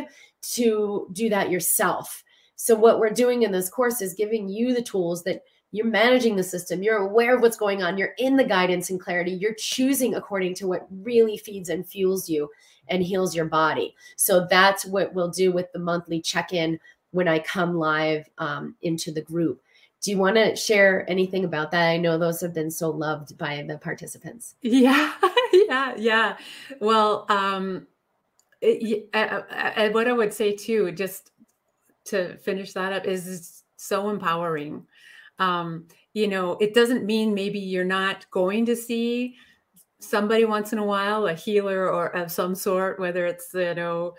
to 0.55 1.07
do 1.13 1.29
that 1.29 1.49
yourself. 1.49 2.21
So, 2.57 2.75
what 2.75 2.99
we're 2.99 3.11
doing 3.11 3.43
in 3.43 3.53
this 3.53 3.69
course 3.69 4.01
is 4.01 4.13
giving 4.13 4.49
you 4.49 4.73
the 4.73 4.81
tools 4.81 5.23
that 5.23 5.43
you're 5.71 5.85
managing 5.85 6.35
the 6.35 6.43
system, 6.43 6.81
you're 6.81 6.97
aware 6.97 7.35
of 7.35 7.41
what's 7.41 7.57
going 7.57 7.83
on, 7.83 7.97
you're 7.97 8.15
in 8.17 8.35
the 8.35 8.43
guidance 8.43 8.89
and 8.89 8.99
clarity, 8.99 9.31
you're 9.31 9.53
choosing 9.53 10.15
according 10.15 10.55
to 10.55 10.67
what 10.67 10.87
really 10.89 11.37
feeds 11.37 11.69
and 11.69 11.87
fuels 11.87 12.27
you 12.27 12.49
and 12.87 13.03
heals 13.03 13.35
your 13.35 13.45
body. 13.45 13.95
So 14.15 14.47
that's 14.49 14.85
what 14.85 15.13
we'll 15.13 15.29
do 15.29 15.51
with 15.51 15.71
the 15.71 15.79
monthly 15.79 16.21
check 16.21 16.53
in 16.53 16.79
when 17.11 17.27
I 17.27 17.39
come 17.39 17.77
live 17.77 18.27
um, 18.37 18.75
into 18.81 19.11
the 19.11 19.21
group. 19.21 19.61
Do 20.01 20.11
you 20.11 20.17
want 20.17 20.37
to 20.37 20.55
share 20.55 21.09
anything 21.09 21.43
about 21.43 21.71
that? 21.71 21.89
I 21.89 21.97
know 21.97 22.17
those 22.17 22.39
have 22.41 22.53
been 22.53 22.71
so 22.71 22.89
loved 22.89 23.37
by 23.37 23.63
the 23.67 23.77
participants. 23.77 24.55
Yeah, 24.63 25.13
yeah, 25.51 25.95
yeah. 25.97 26.37
Well, 26.79 27.25
um, 27.29 27.87
it, 28.61 29.93
what 29.93 30.07
I 30.07 30.13
would 30.13 30.33
say 30.33 30.55
too, 30.55 30.91
just 30.91 31.31
to 32.05 32.37
finish 32.37 32.73
that 32.73 32.93
up, 32.93 33.05
is 33.05 33.63
so 33.75 34.09
empowering. 34.09 34.85
Um, 35.39 35.85
you 36.13 36.27
know, 36.27 36.53
it 36.59 36.73
doesn't 36.73 37.05
mean 37.05 37.33
maybe 37.33 37.59
you're 37.59 37.83
not 37.83 38.29
going 38.31 38.65
to 38.67 38.75
see 38.75 39.35
somebody 39.99 40.45
once 40.45 40.73
in 40.73 40.79
a 40.79 40.85
while, 40.85 41.27
a 41.27 41.33
healer 41.33 41.89
or 41.89 42.07
of 42.15 42.31
some 42.31 42.55
sort, 42.55 42.99
whether 42.99 43.25
it's 43.25 43.53
you 43.53 43.73
know 43.75 44.15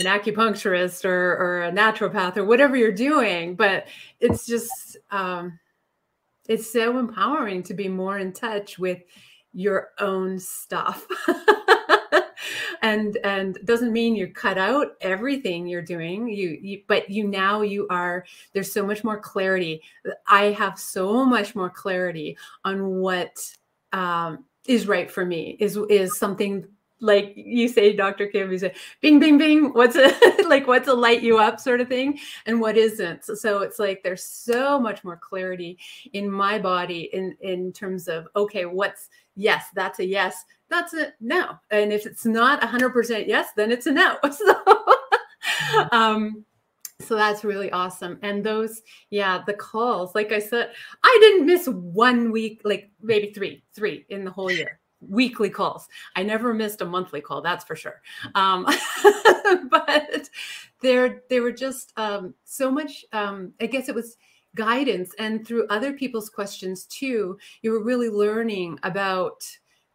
an 0.00 0.06
acupuncturist 0.06 1.04
or, 1.04 1.32
or 1.32 1.62
a 1.64 1.72
naturopath 1.72 2.36
or 2.36 2.44
whatever 2.44 2.76
you're 2.76 2.90
doing 2.92 3.54
but 3.54 3.86
it's 4.18 4.46
just 4.46 4.96
um, 5.10 5.58
it's 6.48 6.72
so 6.72 6.98
empowering 6.98 7.62
to 7.62 7.74
be 7.74 7.88
more 7.88 8.18
in 8.18 8.32
touch 8.32 8.78
with 8.78 9.02
your 9.52 9.90
own 9.98 10.38
stuff 10.38 11.06
and 12.82 13.16
and 13.24 13.58
doesn't 13.64 13.92
mean 13.92 14.16
you 14.16 14.28
cut 14.28 14.58
out 14.58 14.92
everything 15.00 15.66
you're 15.66 15.82
doing. 15.82 16.28
You, 16.28 16.58
you 16.60 16.82
but 16.86 17.10
you 17.10 17.26
now 17.26 17.62
you 17.62 17.86
are 17.90 18.24
there's 18.52 18.72
so 18.72 18.84
much 18.86 19.04
more 19.04 19.18
clarity. 19.18 19.82
I 20.26 20.46
have 20.52 20.78
so 20.78 21.24
much 21.24 21.54
more 21.54 21.70
clarity 21.70 22.36
on 22.64 22.96
what 22.96 23.38
um, 23.92 24.44
is 24.66 24.86
right 24.86 25.10
for 25.10 25.24
me 25.24 25.56
is 25.60 25.76
is 25.88 26.18
something 26.18 26.66
like 27.00 27.32
you 27.36 27.68
say, 27.68 27.94
Dr. 27.94 28.26
Kim, 28.26 28.52
you 28.52 28.58
say, 28.58 28.74
bing, 29.00 29.18
bing, 29.18 29.38
bing. 29.38 29.72
What's 29.72 29.96
a 29.96 30.12
like 30.48 30.66
what's 30.66 30.88
a 30.88 30.94
light 30.94 31.22
you 31.22 31.38
up 31.38 31.58
sort 31.58 31.80
of 31.80 31.88
thing, 31.88 32.18
and 32.46 32.60
what 32.60 32.76
isn't. 32.76 33.24
So 33.24 33.62
it's 33.62 33.78
like 33.78 34.02
there's 34.02 34.24
so 34.24 34.78
much 34.78 35.02
more 35.04 35.16
clarity 35.16 35.78
in 36.12 36.30
my 36.30 36.58
body 36.58 37.10
in 37.12 37.36
in 37.40 37.72
terms 37.72 38.08
of 38.08 38.28
okay, 38.36 38.66
what's 38.66 39.08
yes, 39.36 39.64
that's 39.74 39.98
a 39.98 40.04
yes, 40.04 40.44
that's 40.68 40.94
a 40.94 41.12
no, 41.20 41.58
and 41.70 41.92
if 41.92 42.06
it's 42.06 42.26
not 42.26 42.60
100% 42.60 43.26
yes, 43.26 43.48
then 43.56 43.72
it's 43.72 43.86
a 43.86 43.92
no. 43.92 44.16
So, 45.72 45.88
um, 45.92 46.44
so 47.00 47.14
that's 47.14 47.44
really 47.44 47.70
awesome. 47.72 48.18
And 48.22 48.44
those, 48.44 48.82
yeah, 49.08 49.42
the 49.46 49.54
calls, 49.54 50.14
like 50.14 50.32
I 50.32 50.38
said, 50.38 50.72
I 51.02 51.18
didn't 51.20 51.46
miss 51.46 51.66
one 51.66 52.30
week, 52.30 52.60
like 52.64 52.90
maybe 53.00 53.32
three, 53.32 53.62
three 53.74 54.04
in 54.10 54.24
the 54.24 54.30
whole 54.30 54.50
year 54.50 54.79
weekly 55.00 55.50
calls. 55.50 55.88
I 56.16 56.22
never 56.22 56.52
missed 56.54 56.80
a 56.80 56.84
monthly 56.84 57.20
call, 57.20 57.40
that's 57.40 57.64
for 57.64 57.76
sure. 57.76 58.00
Um, 58.34 58.66
but 59.70 60.28
there, 60.82 61.22
they 61.28 61.40
were 61.40 61.52
just 61.52 61.92
um, 61.96 62.34
so 62.44 62.70
much. 62.70 63.04
Um, 63.12 63.52
I 63.60 63.66
guess 63.66 63.88
it 63.88 63.94
was 63.94 64.16
guidance, 64.54 65.14
and 65.18 65.46
through 65.46 65.66
other 65.68 65.92
people's 65.92 66.30
questions 66.30 66.84
too, 66.86 67.38
you 67.62 67.72
were 67.72 67.84
really 67.84 68.08
learning 68.08 68.78
about 68.82 69.44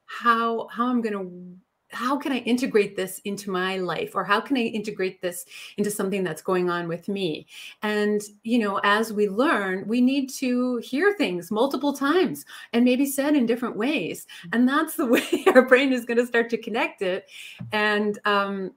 how 0.06 0.68
how 0.68 0.88
I'm 0.88 1.02
going 1.02 1.14
to 1.14 1.58
how 1.96 2.18
can 2.18 2.32
I 2.32 2.40
integrate 2.40 2.96
this 2.96 3.20
into 3.26 3.50
my 3.50 3.78
life 3.78 4.16
or 4.16 4.24
how 4.24 4.42
can 4.42 4.58
I 4.58 4.62
integrate 4.62 5.22
this 5.22 5.46
into 5.78 5.90
something 5.90 6.24
that's 6.24 6.42
going 6.42 6.70
on 6.70 6.88
with 6.88 7.08
me? 7.08 7.48
And, 7.82 8.22
you 8.44 8.60
know, 8.60 8.80
as 8.84 9.14
we 9.14 9.30
learn, 9.30 9.88
we 9.88 10.02
need 10.02 10.30
to 10.32 10.78
hear 10.78 11.14
things 11.14 11.52
multiple 11.52 11.94
times 11.94 12.46
and 12.74 12.84
maybe 12.84 13.06
said 13.06 13.36
in 13.36 13.46
different 13.46 13.78
ways. 13.78 14.28
And 14.52 14.68
that's 14.68 14.96
the 14.96 15.06
way 15.16 15.46
our 15.48 15.66
brain 15.66 15.94
is 15.94 16.06
going 16.06 16.18
to 16.18 16.28
start 16.28 16.50
to 16.50 16.58
connect 16.58 17.02
it. 17.02 17.26
And, 17.72 18.20
um, 18.26 18.72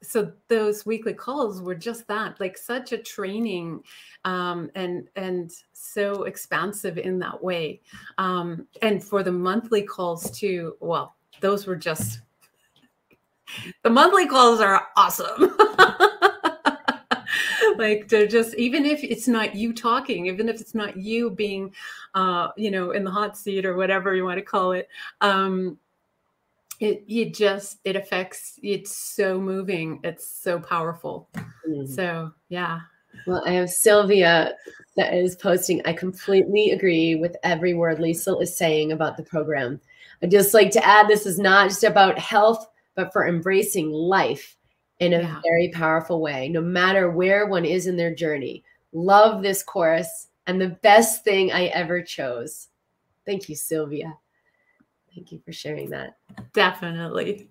so 0.00 0.30
those 0.46 0.86
weekly 0.86 1.12
calls 1.12 1.60
were 1.60 1.74
just 1.74 2.06
that 2.06 2.38
like 2.38 2.56
such 2.56 2.92
a 2.92 2.98
training 2.98 3.82
um, 4.24 4.70
and 4.76 5.08
and 5.16 5.50
so 5.72 6.22
expansive 6.22 6.98
in 6.98 7.18
that 7.18 7.42
way 7.42 7.80
um, 8.18 8.64
and 8.80 9.02
for 9.02 9.24
the 9.24 9.32
monthly 9.32 9.82
calls 9.82 10.30
too 10.30 10.76
well 10.78 11.16
those 11.40 11.66
were 11.66 11.74
just 11.74 12.20
the 13.82 13.90
monthly 13.90 14.26
calls 14.26 14.60
are 14.60 14.88
awesome. 14.96 15.56
like 17.78 18.08
they're 18.08 18.26
just 18.26 18.54
even 18.54 18.84
if 18.84 19.02
it's 19.02 19.28
not 19.28 19.54
you 19.54 19.72
talking 19.72 20.26
even 20.26 20.48
if 20.48 20.60
it's 20.60 20.74
not 20.74 20.96
you 20.96 21.30
being 21.30 21.72
uh 22.14 22.48
you 22.56 22.70
know 22.70 22.90
in 22.90 23.04
the 23.04 23.10
hot 23.10 23.36
seat 23.36 23.64
or 23.64 23.76
whatever 23.76 24.14
you 24.14 24.24
want 24.24 24.38
to 24.38 24.44
call 24.44 24.72
it 24.72 24.88
um 25.20 25.78
it 26.80 27.04
you 27.06 27.30
just 27.30 27.78
it 27.84 27.96
affects 27.96 28.58
it's 28.62 28.94
so 28.94 29.40
moving 29.40 30.00
it's 30.04 30.26
so 30.26 30.58
powerful 30.58 31.28
mm. 31.68 31.88
so 31.88 32.30
yeah 32.48 32.80
well 33.26 33.42
i 33.46 33.52
have 33.52 33.70
sylvia 33.70 34.54
that 34.96 35.14
is 35.14 35.36
posting 35.36 35.80
i 35.84 35.92
completely 35.92 36.70
agree 36.70 37.14
with 37.14 37.36
every 37.42 37.74
word 37.74 38.00
lisa 38.00 38.36
is 38.38 38.56
saying 38.56 38.92
about 38.92 39.16
the 39.16 39.22
program 39.22 39.80
i 40.22 40.26
just 40.26 40.54
like 40.54 40.70
to 40.70 40.84
add 40.84 41.08
this 41.08 41.26
is 41.26 41.38
not 41.38 41.68
just 41.68 41.84
about 41.84 42.18
health 42.18 42.66
but 42.94 43.12
for 43.12 43.26
embracing 43.26 43.90
life 43.90 44.56
in 45.00 45.14
a 45.14 45.20
yeah. 45.20 45.40
very 45.42 45.68
powerful 45.68 46.20
way, 46.20 46.48
no 46.48 46.60
matter 46.60 47.10
where 47.10 47.46
one 47.46 47.64
is 47.64 47.86
in 47.86 47.96
their 47.96 48.14
journey. 48.14 48.62
Love 48.92 49.42
this 49.42 49.62
course 49.62 50.28
and 50.46 50.60
the 50.60 50.78
best 50.82 51.24
thing 51.24 51.52
I 51.52 51.66
ever 51.66 52.02
chose. 52.02 52.68
Thank 53.26 53.48
you, 53.48 53.56
Sylvia. 53.56 54.16
Thank 55.14 55.32
you 55.32 55.40
for 55.44 55.52
sharing 55.52 55.90
that. 55.90 56.16
Definitely. 56.52 57.48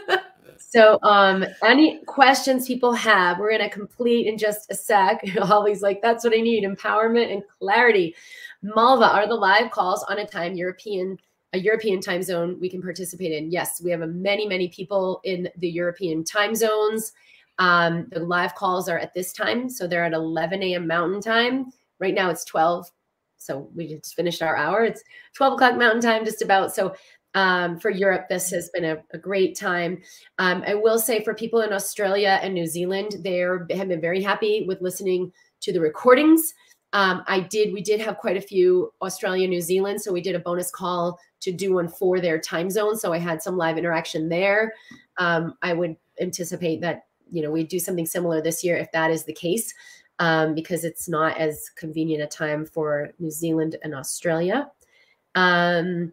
so, 0.58 0.98
um, 1.02 1.44
any 1.64 1.98
questions 2.04 2.66
people 2.66 2.92
have, 2.92 3.38
we're 3.38 3.50
going 3.50 3.68
to 3.68 3.74
complete 3.74 4.26
in 4.26 4.38
just 4.38 4.70
a 4.70 4.74
sec. 4.74 5.26
Holly's 5.38 5.82
like, 5.82 6.00
that's 6.00 6.24
what 6.24 6.34
I 6.34 6.40
need 6.40 6.64
empowerment 6.64 7.32
and 7.32 7.42
clarity. 7.58 8.14
Malva, 8.62 9.06
are 9.06 9.26
the 9.26 9.34
live 9.34 9.70
calls 9.70 10.04
on 10.04 10.18
a 10.18 10.26
time 10.26 10.54
European 10.54 11.18
a 11.52 11.58
European 11.58 12.00
time 12.00 12.22
zone 12.22 12.58
we 12.60 12.68
can 12.68 12.80
participate 12.80 13.32
in. 13.32 13.50
Yes, 13.50 13.80
we 13.82 13.90
have 13.90 14.00
many, 14.00 14.46
many 14.46 14.68
people 14.68 15.20
in 15.24 15.48
the 15.58 15.68
European 15.68 16.24
time 16.24 16.54
zones. 16.54 17.12
Um, 17.58 18.06
the 18.10 18.20
live 18.20 18.54
calls 18.54 18.88
are 18.88 18.98
at 18.98 19.14
this 19.14 19.32
time. 19.32 19.68
So 19.68 19.86
they're 19.86 20.04
at 20.04 20.14
11 20.14 20.62
a.m. 20.62 20.86
Mountain 20.86 21.20
Time. 21.20 21.72
Right 21.98 22.14
now 22.14 22.30
it's 22.30 22.44
12. 22.44 22.90
So 23.36 23.68
we 23.74 23.88
just 23.88 24.14
finished 24.14 24.42
our 24.42 24.56
hour. 24.56 24.84
It's 24.84 25.02
12 25.34 25.54
o'clock 25.54 25.76
Mountain 25.76 26.00
Time, 26.00 26.24
just 26.24 26.42
about. 26.42 26.74
So 26.74 26.94
um, 27.34 27.78
for 27.78 27.90
Europe, 27.90 28.26
this 28.28 28.50
has 28.50 28.70
been 28.70 28.84
a, 28.84 28.96
a 29.12 29.18
great 29.18 29.56
time. 29.56 30.00
Um, 30.38 30.62
I 30.66 30.74
will 30.74 30.98
say 30.98 31.22
for 31.22 31.34
people 31.34 31.60
in 31.60 31.72
Australia 31.72 32.38
and 32.42 32.54
New 32.54 32.66
Zealand, 32.66 33.16
they 33.20 33.38
have 33.38 33.88
been 33.88 34.00
very 34.00 34.22
happy 34.22 34.64
with 34.66 34.80
listening 34.80 35.32
to 35.60 35.72
the 35.72 35.80
recordings. 35.80 36.54
Um, 36.92 37.22
I 37.26 37.40
did, 37.40 37.72
we 37.72 37.82
did 37.82 38.00
have 38.00 38.18
quite 38.18 38.36
a 38.36 38.40
few 38.40 38.92
Australia, 39.00 39.48
New 39.48 39.62
Zealand. 39.62 40.00
So 40.02 40.12
we 40.12 40.20
did 40.20 40.34
a 40.34 40.40
bonus 40.40 40.70
call 40.70 41.18
to 41.42 41.52
do 41.52 41.74
one 41.74 41.88
for 41.88 42.20
their 42.20 42.38
time 42.38 42.70
zone. 42.70 42.96
So 42.96 43.12
I 43.12 43.18
had 43.18 43.42
some 43.42 43.56
live 43.56 43.78
interaction 43.78 44.28
there. 44.28 44.72
Um, 45.18 45.54
I 45.62 45.72
would 45.72 45.96
anticipate 46.20 46.80
that, 46.80 47.06
you 47.30 47.42
know, 47.42 47.50
we'd 47.50 47.68
do 47.68 47.78
something 47.78 48.06
similar 48.06 48.40
this 48.40 48.64
year 48.64 48.76
if 48.76 48.90
that 48.92 49.10
is 49.10 49.24
the 49.24 49.32
case, 49.32 49.74
um, 50.18 50.54
because 50.54 50.84
it's 50.84 51.08
not 51.08 51.36
as 51.38 51.70
convenient 51.76 52.22
a 52.22 52.26
time 52.26 52.64
for 52.64 53.12
New 53.18 53.30
Zealand 53.30 53.76
and 53.82 53.94
Australia. 53.94 54.70
Um, 55.34 56.12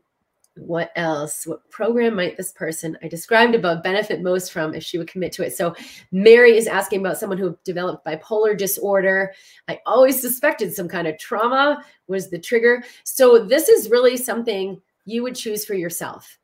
what 0.55 0.91
else? 0.95 1.47
What 1.47 1.69
program 1.69 2.15
might 2.15 2.38
this 2.38 2.51
person 2.51 2.97
I 3.01 3.07
described 3.07 3.55
above 3.55 3.84
benefit 3.84 4.21
most 4.21 4.51
from 4.51 4.73
if 4.73 4.84
she 4.84 4.97
would 4.97 5.07
commit 5.07 5.32
to 5.34 5.45
it? 5.45 5.55
So, 5.55 5.75
Mary 6.11 6.57
is 6.57 6.67
asking 6.67 6.99
about 6.99 7.17
someone 7.17 7.38
who 7.38 7.57
developed 7.63 8.05
bipolar 8.05 8.57
disorder. 8.57 9.34
I 9.67 9.80
always 9.86 10.19
suspected 10.19 10.73
some 10.73 10.89
kind 10.89 11.07
of 11.07 11.17
trauma 11.17 11.84
was 12.07 12.30
the 12.30 12.39
trigger. 12.39 12.84
So, 13.03 13.45
this 13.45 13.69
is 13.69 13.89
really 13.89 14.17
something 14.17 14.82
you 15.06 15.24
would 15.24 15.36
choose 15.36 15.66
for 15.66 15.74
yourself. 15.74 16.38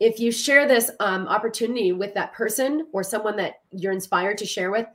If 0.00 0.20
you 0.20 0.30
share 0.30 0.68
this 0.68 0.90
um, 1.00 1.26
opportunity 1.26 1.92
with 1.92 2.14
that 2.14 2.32
person 2.32 2.86
or 2.92 3.02
someone 3.02 3.36
that 3.36 3.54
you're 3.70 3.92
inspired 3.92 4.38
to 4.38 4.46
share 4.46 4.70
with, 4.70 4.86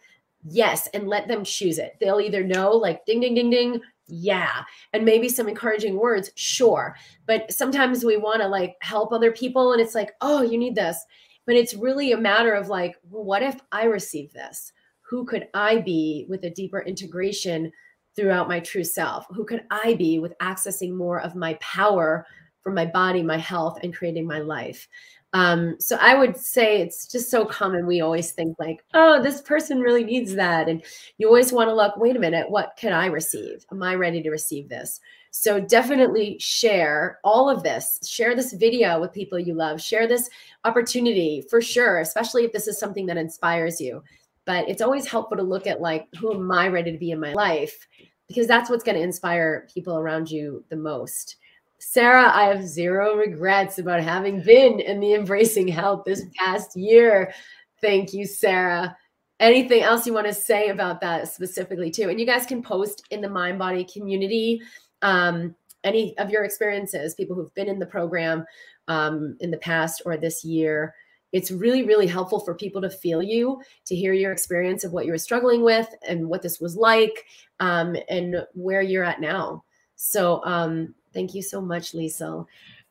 yes, 0.46 0.88
and 0.94 1.08
let 1.08 1.28
them 1.28 1.44
choose 1.44 1.78
it. 1.78 1.98
They'll 2.00 2.22
either 2.22 2.44
know, 2.44 2.72
like, 2.72 3.06
ding, 3.06 3.20
ding, 3.20 3.36
ding, 3.36 3.50
ding, 3.50 3.82
yeah 4.08 4.64
and 4.92 5.06
maybe 5.06 5.30
some 5.30 5.48
encouraging 5.48 5.98
words 5.98 6.30
sure 6.36 6.96
but 7.26 7.52
sometimes 7.52 8.04
we 8.04 8.18
want 8.18 8.42
to 8.42 8.48
like 8.48 8.76
help 8.82 9.12
other 9.12 9.32
people 9.32 9.72
and 9.72 9.82
it's 9.82 9.96
like 9.96 10.12
oh 10.22 10.42
you 10.42 10.58
need 10.58 10.76
this 10.76 11.06
but 11.46 11.56
it's 11.56 11.74
really 11.74 12.12
a 12.12 12.18
matter 12.18 12.54
of 12.54 12.68
like 12.68 12.96
well, 13.10 13.24
what 13.24 13.42
if 13.42 13.62
i 13.72 13.86
receive 13.86 14.32
this 14.34 14.74
who 15.02 15.26
could 15.26 15.48
i 15.54 15.78
be 15.78 16.26
with 16.28 16.44
a 16.44 16.50
deeper 16.50 16.82
integration 16.82 17.72
throughout 18.16 18.50
my 18.50 18.60
true 18.60 18.84
self 18.84 19.26
who 19.30 19.46
could 19.46 19.64
i 19.72 19.94
be 19.94 20.20
with 20.20 20.38
accessing 20.40 20.94
more 20.94 21.22
of 21.22 21.36
my 21.36 21.54
power 21.56 22.26
for 22.64 22.72
my 22.72 22.86
body 22.86 23.22
my 23.22 23.38
health 23.38 23.78
and 23.84 23.96
creating 23.96 24.26
my 24.26 24.40
life 24.40 24.88
um, 25.34 25.78
so 25.80 25.98
I 26.00 26.16
would 26.16 26.38
say 26.38 26.80
it's 26.80 27.08
just 27.08 27.32
so 27.32 27.44
common. 27.44 27.88
We 27.88 28.02
always 28.02 28.32
think 28.32 28.56
like, 28.60 28.84
oh, 28.94 29.22
this 29.22 29.42
person 29.42 29.80
really 29.80 30.04
needs 30.04 30.36
that. 30.36 30.70
And 30.70 30.84
you 31.18 31.28
always 31.28 31.52
want 31.52 31.70
to 31.70 31.76
look, 31.76 31.98
wait 31.98 32.16
a 32.16 32.20
minute, 32.20 32.50
what 32.50 32.78
can 32.78 32.94
I 32.94 33.08
receive? 33.08 33.66
Am 33.72 33.82
I 33.82 33.96
ready 33.96 34.22
to 34.22 34.30
receive 34.30 34.70
this? 34.70 35.00
So 35.32 35.60
definitely 35.60 36.38
share 36.40 37.20
all 37.24 37.50
of 37.50 37.64
this. 37.64 38.00
Share 38.08 38.36
this 38.36 38.54
video 38.54 39.02
with 39.02 39.12
people 39.12 39.40
you 39.40 39.56
love. 39.56 39.82
Share 39.82 40.08
this 40.08 40.30
opportunity 40.66 41.44
for 41.50 41.60
sure, 41.60 42.00
especially 42.00 42.46
if 42.46 42.54
this 42.54 42.68
is 42.68 42.78
something 42.78 43.08
that 43.08 43.18
inspires 43.18 43.82
you. 43.82 44.04
But 44.46 44.70
it's 44.70 44.84
always 44.84 45.08
helpful 45.08 45.38
to 45.38 45.44
look 45.44 45.66
at 45.66 45.82
like, 45.82 46.08
who 46.20 46.32
am 46.36 46.52
I 46.52 46.68
ready 46.68 46.92
to 46.92 46.98
be 47.00 47.10
in 47.10 47.20
my 47.20 47.34
life? 47.34 47.88
Because 48.28 48.46
that's 48.46 48.70
what's 48.70 48.84
going 48.84 48.98
to 48.98 49.04
inspire 49.04 49.68
people 49.74 49.98
around 49.98 50.30
you 50.30 50.64
the 50.70 50.76
most. 50.76 51.38
Sarah, 51.86 52.32
I 52.34 52.46
have 52.46 52.66
zero 52.66 53.16
regrets 53.16 53.78
about 53.78 54.02
having 54.02 54.42
been 54.42 54.80
in 54.80 55.00
the 55.00 55.14
Embracing 55.14 55.68
Health 55.68 56.04
this 56.06 56.24
past 56.36 56.78
year. 56.78 57.34
Thank 57.82 58.14
you, 58.14 58.26
Sarah. 58.26 58.96
Anything 59.40 59.84
else 59.84 60.08
you 60.08 60.14
want 60.14 60.28
to 60.28 60.34
say 60.34 60.70
about 60.70 61.02
that 61.02 61.28
specifically, 61.28 61.92
too? 61.92 62.10
And 62.10 62.20
you 62.20 62.26
guys 62.26 62.46
can 62.46 62.64
post 62.64 63.04
in 63.12 63.20
the 63.20 63.30
Mind 63.30 63.60
Body 63.60 63.84
community 63.84 64.62
um, 65.02 65.56
any 65.84 66.18
of 66.18 66.30
your 66.30 66.46
experiences, 66.46 67.16
people 67.16 67.36
who've 67.36 67.54
been 67.54 67.68
in 67.68 67.80
the 67.80 67.86
program 67.86 68.46
um, 68.88 69.36
in 69.42 69.52
the 69.52 69.58
past 69.58 70.02
or 70.06 70.16
this 70.16 70.44
year. 70.44 70.96
It's 71.34 71.52
really, 71.52 71.84
really 71.84 72.08
helpful 72.08 72.40
for 72.40 72.56
people 72.56 72.82
to 72.82 72.90
feel 72.90 73.22
you, 73.22 73.62
to 73.88 73.96
hear 73.96 74.14
your 74.14 74.32
experience 74.32 74.86
of 74.86 74.94
what 74.94 75.06
you 75.06 75.12
were 75.12 75.18
struggling 75.18 75.64
with 75.64 75.90
and 76.08 76.30
what 76.30 76.42
this 76.42 76.62
was 76.62 76.78
like 76.78 77.26
um, 77.60 77.98
and 78.10 78.38
where 78.54 78.82
you're 78.82 79.04
at 79.04 79.20
now. 79.20 79.66
So, 79.96 80.44
um, 80.46 80.96
thank 81.14 81.34
you 81.34 81.42
so 81.42 81.62
much, 81.62 81.94
Lisa. 81.94 82.46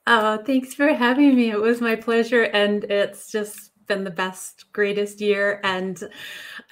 Oh, 0.07 0.39
thanks 0.45 0.75
for 0.75 0.89
having 0.93 1.37
me. 1.37 1.51
It 1.51 1.61
was 1.61 1.81
my 1.81 1.95
pleasure. 1.95 2.43
And 2.45 2.85
it's 2.85 3.31
just 3.31 3.71
been 3.87 4.05
the 4.05 4.11
best, 4.11 4.73
greatest 4.73 5.21
year. 5.21 5.61
And 5.65 6.03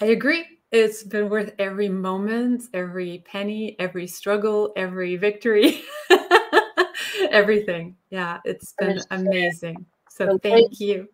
I 0.00 0.06
agree. 0.06 0.44
It's 0.72 1.02
been 1.02 1.28
worth 1.28 1.52
every 1.58 1.88
moment, 1.88 2.62
every 2.74 3.24
penny, 3.26 3.76
every 3.80 4.06
struggle, 4.06 4.72
every 4.76 5.16
victory, 5.16 5.82
everything. 7.30 7.96
Yeah, 8.10 8.38
it's 8.44 8.74
been 8.78 9.00
amazing. 9.10 9.84
So 10.08 10.38
thank 10.38 10.78
you. 10.78 11.08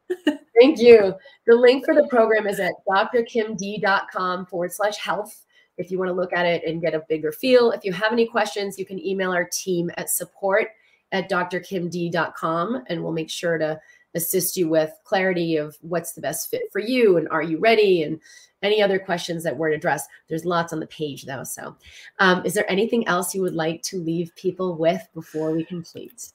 thank 0.61 0.79
you. 0.79 1.15
The 1.47 1.55
link 1.55 1.87
for 1.87 1.95
the 1.95 2.07
program 2.11 2.47
is 2.47 2.61
at 2.61 2.75
drkimd.com 2.89 4.47
forward 4.47 4.73
slash 4.73 4.99
health 4.99 5.46
if 5.79 5.91
you 5.91 5.99
want 5.99 6.09
to 6.09 6.15
look 6.15 6.33
at 6.33 6.47
it 6.47 6.65
and 6.65 6.81
get 6.81 6.95
a 6.95 7.05
bigger 7.09 7.33
feel. 7.33 7.71
If 7.71 7.85
you 7.85 7.93
have 7.93 8.13
any 8.13 8.27
questions, 8.27 8.79
you 8.79 8.87
can 8.87 9.05
email 9.05 9.33
our 9.33 9.45
team 9.45 9.91
at 9.97 10.11
support 10.11 10.69
at 11.13 11.31
drkimd.com 11.31 12.85
and 12.89 13.03
we'll 13.03 13.13
make 13.13 13.31
sure 13.31 13.59
to 13.59 13.81
assist 14.15 14.57
you 14.57 14.69
with 14.69 14.93
clarity 15.05 15.57
of 15.57 15.77
what's 15.83 16.13
the 16.13 16.21
best 16.21 16.51
fit 16.51 16.63
for 16.73 16.79
you 16.79 17.19
and 17.19 17.29
are 17.29 17.43
you 17.43 17.59
ready 17.59 18.03
and 18.03 18.19
any 18.63 18.83
other 18.83 18.99
questions 18.99 19.45
that 19.45 19.57
weren't 19.57 19.75
addressed. 19.75 20.09
There's 20.29 20.45
lots 20.45 20.73
on 20.73 20.81
the 20.81 20.87
page 20.87 21.25
though. 21.25 21.45
So, 21.45 21.77
um, 22.19 22.45
is 22.45 22.55
there 22.55 22.71
anything 22.71 23.07
else 23.07 23.35
you 23.35 23.43
would 23.43 23.55
like 23.55 23.83
to 23.83 23.99
leave 23.99 24.35
people 24.35 24.77
with 24.77 25.07
before 25.15 25.53
we 25.53 25.65
complete? 25.65 26.33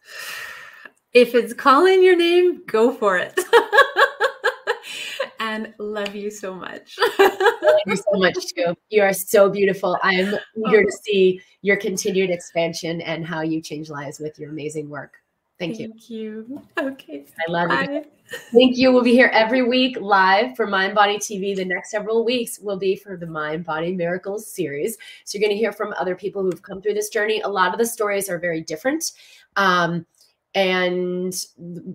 If 1.14 1.36
it's 1.36 1.54
calling 1.54 2.04
your 2.04 2.16
name, 2.16 2.62
go 2.68 2.94
for 2.94 3.18
it. 3.18 3.38
and 5.40 5.74
love 5.78 6.16
you 6.16 6.32
so 6.32 6.54
much. 6.54 6.98
love 7.62 7.80
you 7.86 7.96
so 7.96 8.04
much 8.14 8.36
too. 8.56 8.76
You 8.90 9.04
are 9.04 9.14
so 9.14 9.50
beautiful. 9.50 9.98
I'm 10.04 10.36
eager 10.56 10.84
to 10.84 10.92
see 11.04 11.42
your 11.62 11.78
continued 11.78 12.30
expansion 12.30 13.02
and 13.02 13.26
how 13.26 13.42
you 13.42 13.62
change 13.62 13.90
lives 13.90 14.20
with 14.20 14.38
your 14.40 14.50
amazing 14.50 14.90
work. 14.90 15.16
Thank 15.62 15.80
you. 15.80 15.90
Thank 15.90 16.10
you. 16.10 16.62
Okay. 16.80 17.26
I 17.48 17.52
love 17.52 17.70
Bye. 17.70 17.84
you. 17.84 18.06
Thank 18.52 18.78
you. 18.78 18.92
We'll 18.92 19.04
be 19.04 19.12
here 19.12 19.30
every 19.32 19.62
week 19.62 19.96
live 20.02 20.56
for 20.56 20.66
Mind 20.66 20.96
Body 20.96 21.18
TV. 21.18 21.56
The 21.56 21.66
next 21.66 21.92
several 21.92 22.26
weeks 22.26 22.60
will 22.60 22.80
be 22.80 22.96
for 22.96 23.16
the 23.16 23.28
Mind 23.28 23.64
Body 23.64 23.94
Miracles 23.94 24.48
series. 24.48 24.98
So 25.24 25.38
you're 25.38 25.48
going 25.48 25.56
to 25.56 25.60
hear 25.60 25.72
from 25.72 25.94
other 26.00 26.16
people 26.16 26.42
who've 26.42 26.64
come 26.64 26.82
through 26.82 26.96
this 26.96 27.10
journey. 27.10 27.42
A 27.42 27.48
lot 27.48 27.74
of 27.74 27.78
the 27.78 27.86
stories 27.86 28.28
are 28.28 28.40
very 28.40 28.62
different. 28.62 29.12
Um, 29.56 30.08
and 30.54 31.46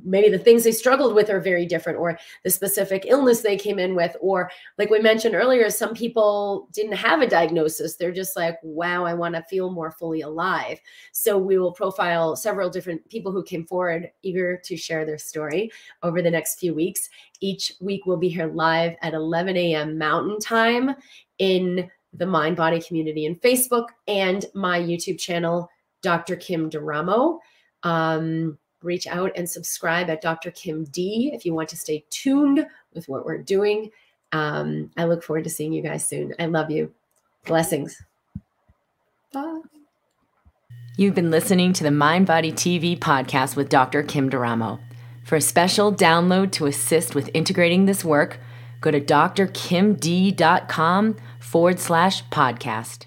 maybe 0.04 0.30
the 0.30 0.38
things 0.38 0.64
they 0.64 0.72
struggled 0.72 1.14
with 1.14 1.28
are 1.28 1.40
very 1.40 1.66
different 1.66 1.98
or 1.98 2.18
the 2.42 2.50
specific 2.50 3.04
illness 3.06 3.42
they 3.42 3.56
came 3.56 3.78
in 3.78 3.94
with 3.94 4.16
or 4.20 4.50
like 4.78 4.88
we 4.88 4.98
mentioned 4.98 5.34
earlier 5.34 5.68
some 5.68 5.92
people 5.92 6.68
didn't 6.72 6.94
have 6.94 7.20
a 7.20 7.26
diagnosis. 7.26 7.96
They're 7.96 8.12
just 8.12 8.36
like 8.36 8.56
wow 8.62 9.04
i 9.04 9.12
want 9.12 9.34
to 9.34 9.42
feel 9.42 9.70
more 9.70 9.90
fully 9.90 10.22
alive. 10.22 10.78
So 11.12 11.36
we 11.36 11.58
will 11.58 11.72
profile 11.72 12.34
several 12.34 12.70
different 12.70 13.06
people 13.10 13.30
who 13.30 13.42
came 13.42 13.66
forward 13.66 14.10
eager 14.22 14.56
to 14.64 14.76
share 14.76 15.04
their 15.04 15.18
story 15.18 15.70
over 16.02 16.22
the 16.22 16.30
next 16.30 16.58
few 16.58 16.74
weeks. 16.74 17.10
Each 17.40 17.72
week 17.80 18.06
we'll 18.06 18.16
be 18.16 18.28
here 18.28 18.46
live 18.46 18.96
at 19.02 19.12
11 19.12 19.56
a.m 19.56 19.98
mountain 19.98 20.38
time 20.38 20.94
in 21.38 21.90
the 22.12 22.26
mind 22.26 22.56
body 22.56 22.80
community 22.80 23.26
in 23.26 23.36
facebook 23.36 23.88
and 24.08 24.46
my 24.54 24.80
youtube 24.80 25.18
channel 25.18 25.68
dr 26.02 26.34
kim 26.36 26.68
d'eramo 26.68 27.38
um, 27.82 28.58
reach 28.82 29.06
out 29.06 29.32
and 29.36 29.48
subscribe 29.48 30.10
at 30.10 30.20
Dr. 30.20 30.50
Kim 30.50 30.84
D 30.84 31.30
if 31.32 31.44
you 31.44 31.54
want 31.54 31.68
to 31.70 31.76
stay 31.76 32.04
tuned 32.10 32.66
with 32.94 33.08
what 33.08 33.24
we're 33.24 33.38
doing. 33.38 33.90
Um, 34.32 34.90
I 34.96 35.04
look 35.04 35.22
forward 35.22 35.44
to 35.44 35.50
seeing 35.50 35.72
you 35.72 35.82
guys 35.82 36.06
soon. 36.06 36.34
I 36.38 36.46
love 36.46 36.70
you. 36.70 36.92
Blessings. 37.44 38.02
Bye. 39.32 39.60
You've 40.98 41.14
been 41.14 41.30
listening 41.30 41.72
to 41.74 41.84
the 41.84 41.90
Mind 41.90 42.26
Body 42.26 42.50
TV 42.52 42.98
podcast 42.98 43.54
with 43.54 43.68
Dr. 43.68 44.02
Kim 44.02 44.30
D'Eramo. 44.30 44.80
For 45.24 45.36
a 45.36 45.40
special 45.40 45.92
download 45.92 46.52
to 46.52 46.66
assist 46.66 47.14
with 47.14 47.30
integrating 47.34 47.84
this 47.84 48.04
work, 48.04 48.38
go 48.80 48.90
to 48.90 49.00
drkimd.com 49.00 49.56
forward 51.40 51.80
slash 51.80 52.24
podcast. 52.28 53.06